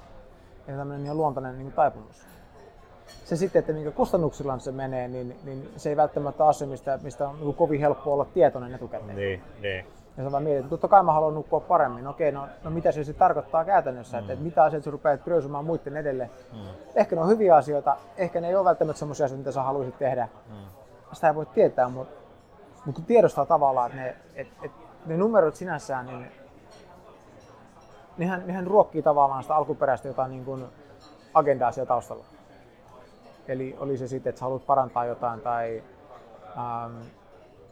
Ja 0.68 0.78
tämmöinen 0.78 1.04
niin 1.04 1.18
luontainen 1.18 1.54
niin 1.54 1.66
kuin 1.66 1.76
taipumus 1.76 2.26
se 3.26 3.36
sitten, 3.36 3.60
että 3.60 3.74
minkä 3.74 3.92
kustannuksilla 3.92 4.60
se 4.60 4.72
menee, 4.72 5.08
niin, 5.08 5.40
niin 5.44 5.70
se 5.78 5.90
ei 5.90 5.98
välttämättä 5.98 6.54
se, 6.54 6.66
mistä, 6.66 7.00
mistä 7.04 7.30
on 7.30 7.40
niin 7.40 7.56
kovin 7.56 7.80
helppo 7.80 8.14
olla 8.14 8.26
tietoinen 8.26 8.74
etukäteen. 8.74 9.16
Niin, 9.16 9.42
niin. 9.62 9.86
Ja 10.18 10.24
sä 10.24 10.32
vaan 10.32 10.44
mietit, 10.44 10.60
että 10.60 10.70
totta 10.70 10.88
kai 10.88 11.04
mä 11.04 11.14
haluan 11.14 11.34
nukkua 11.34 11.60
paremmin. 11.60 12.08
Okei, 12.08 12.32
no, 12.32 12.48
no 12.64 12.72
mitä 12.72 12.92
se 12.92 13.04
sitten 13.04 13.20
tarkoittaa 13.20 13.66
käytännössä, 13.66 14.18
mm. 14.18 14.22
että, 14.22 14.34
että 14.34 14.46
mitä 14.46 14.64
asioita 14.64 14.86
sä 14.86 14.92
rupeat 14.92 15.24
priorisoimaan 15.24 15.66
muiden 15.66 15.98
edelle. 15.98 16.30
Mm. 16.54 16.60
Ehkä 16.96 17.16
ne 17.16 17.22
on 17.22 17.30
hyviä 17.30 17.56
asioita, 17.56 17.98
ehkä 18.18 18.42
ne 18.42 18.48
ei 18.48 18.56
ole 18.56 18.66
välttämättä 18.66 19.00
sellaisia 19.00 19.26
asioita, 19.26 19.40
mitä 19.40 19.52
sä 19.52 19.62
haluaisit 19.62 19.98
tehdä. 19.98 20.28
Mm. 20.50 20.56
Sitä 21.14 21.28
ei 21.28 21.36
voi 21.36 21.46
tietää, 21.46 21.90
mutta, 21.90 22.22
mutta 22.86 23.00
kun 23.02 23.06
tiedostaa 23.08 23.46
tavallaan, 23.46 23.92
että 23.92 24.04
ne, 24.04 24.16
et, 24.36 24.48
et, 24.64 24.72
ne 25.06 25.18
numerot 25.18 25.56
sinänsä, 25.56 26.04
niin 26.04 26.32
nehän, 28.18 28.44
nehän 28.46 28.68
ruokkii 28.68 29.02
tavallaan 29.02 29.44
sitä 29.44 29.56
alkuperäistä 29.56 30.08
jotain 30.08 30.32
niin 30.32 30.46
kuin 30.46 30.66
agendaa 31.34 31.72
siellä 31.72 31.88
taustalla. 31.88 32.26
Eli 33.48 33.76
oli 33.80 33.98
se 33.98 34.08
sitten, 34.08 34.30
että 34.30 34.40
sä 34.40 34.46
haluat 34.46 34.66
parantaa 34.66 35.06
jotain 35.06 35.42
tai 35.42 35.84
ähm, 36.58 36.98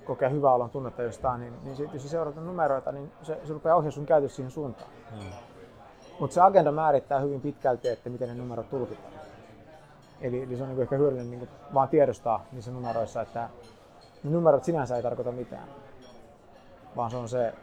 kokea 0.05 0.29
hyvää 0.29 0.53
olon 0.53 0.69
tunnetta 0.69 1.03
jostain, 1.03 1.41
niin, 1.41 1.53
niin 1.63 1.75
sit, 1.75 1.93
jos 1.93 2.03
sä 2.03 2.09
seuraat 2.09 2.35
numeroita, 2.35 2.91
niin 2.91 3.11
se, 3.23 3.39
se 3.43 3.53
rupeaa 3.53 3.75
ohjaa 3.75 3.91
sun 3.91 4.05
käytös 4.05 4.35
siihen 4.35 4.51
suuntaan. 4.51 4.89
Hmm. 5.11 5.29
Mutta 6.19 6.33
se 6.33 6.41
agenda 6.41 6.71
määrittää 6.71 7.19
hyvin 7.19 7.41
pitkälti, 7.41 7.87
että 7.87 8.09
miten 8.09 8.29
ne 8.29 8.35
numerot 8.35 8.69
tulkitaan. 8.69 9.13
Eli, 10.21 10.43
eli 10.43 10.57
se 10.57 10.63
on 10.63 10.69
niin 10.69 10.81
ehkä 10.81 10.95
hyödyllinen 10.97 11.31
niin 11.31 11.49
vaan 11.73 11.89
tiedostaa 11.89 12.45
niissä 12.51 12.71
numeroissa, 12.71 13.21
että 13.21 13.49
ne 14.23 14.31
numerot 14.31 14.63
sinänsä 14.63 14.95
ei 14.95 15.03
tarkoita 15.03 15.31
mitään, 15.31 15.67
vaan 16.95 17.11
se 17.11 17.17
on 17.17 17.29
se 17.29 17.53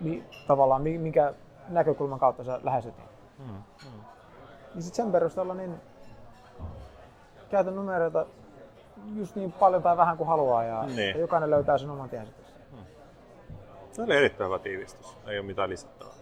mi, 0.00 0.24
tavallaan 0.46 0.82
minkä 0.82 1.34
näkökulman 1.68 2.18
kautta 2.18 2.44
sä 2.44 2.60
lähestyt. 2.62 2.94
Hmm. 3.38 3.48
Hmm. 3.84 4.00
Niin 4.74 4.82
sitten 4.82 5.04
sen 5.04 5.12
perusteella 5.12 5.54
niin 5.54 5.80
käytän 7.50 7.76
numeroita 7.76 8.26
just 9.16 9.36
niin 9.36 9.52
paljon 9.52 9.82
tai 9.82 9.96
vähän 9.96 10.16
kuin 10.16 10.28
haluaa 10.28 10.64
ja, 10.64 10.82
niin. 10.82 11.10
ja 11.10 11.18
jokainen 11.18 11.50
löytää 11.50 11.78
sen 11.78 11.90
oman 11.90 12.08
tiensä 12.08 12.32
tässä. 12.32 12.54
Hmm. 12.70 12.84
Se 13.92 14.02
oli 14.02 14.16
erittäin 14.16 14.48
hyvä 14.48 14.58
tiivistys, 14.58 15.16
ei 15.26 15.38
ole 15.38 15.46
mitään 15.46 15.70
lisättävää. 15.70 16.14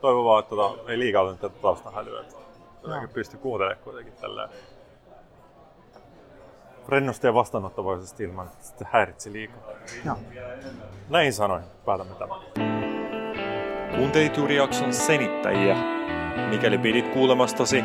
Toivon 0.00 0.24
vaan, 0.24 0.40
että 0.40 0.56
tota, 0.56 0.90
ei 0.90 0.98
liikaa 0.98 1.22
ole 1.22 1.36
tätä 1.36 1.54
taustahälyä, 1.62 2.20
että 2.20 2.36
no. 2.86 3.08
pysty 3.12 3.36
kuuntelemaan 3.36 3.84
kuitenkin 3.84 4.14
tällä 4.20 4.48
rennosti 6.88 7.26
ja 7.26 7.34
vastaanottavaisesti 7.34 8.24
ilman, 8.24 8.46
että 8.46 8.64
sitten 8.64 8.88
häiritsi 8.90 9.32
liikaa. 9.32 9.62
No. 10.04 10.18
Näin 11.08 11.32
sanoin, 11.32 11.62
päätämme 11.84 12.14
tämän. 12.14 12.40
Kuuntelit 13.96 14.36
juuri 14.36 14.56
jakson 14.56 14.92
senittäjiä. 14.92 15.76
Mikäli 16.50 16.78
pidit 16.78 17.08
kuulemastasi, 17.08 17.84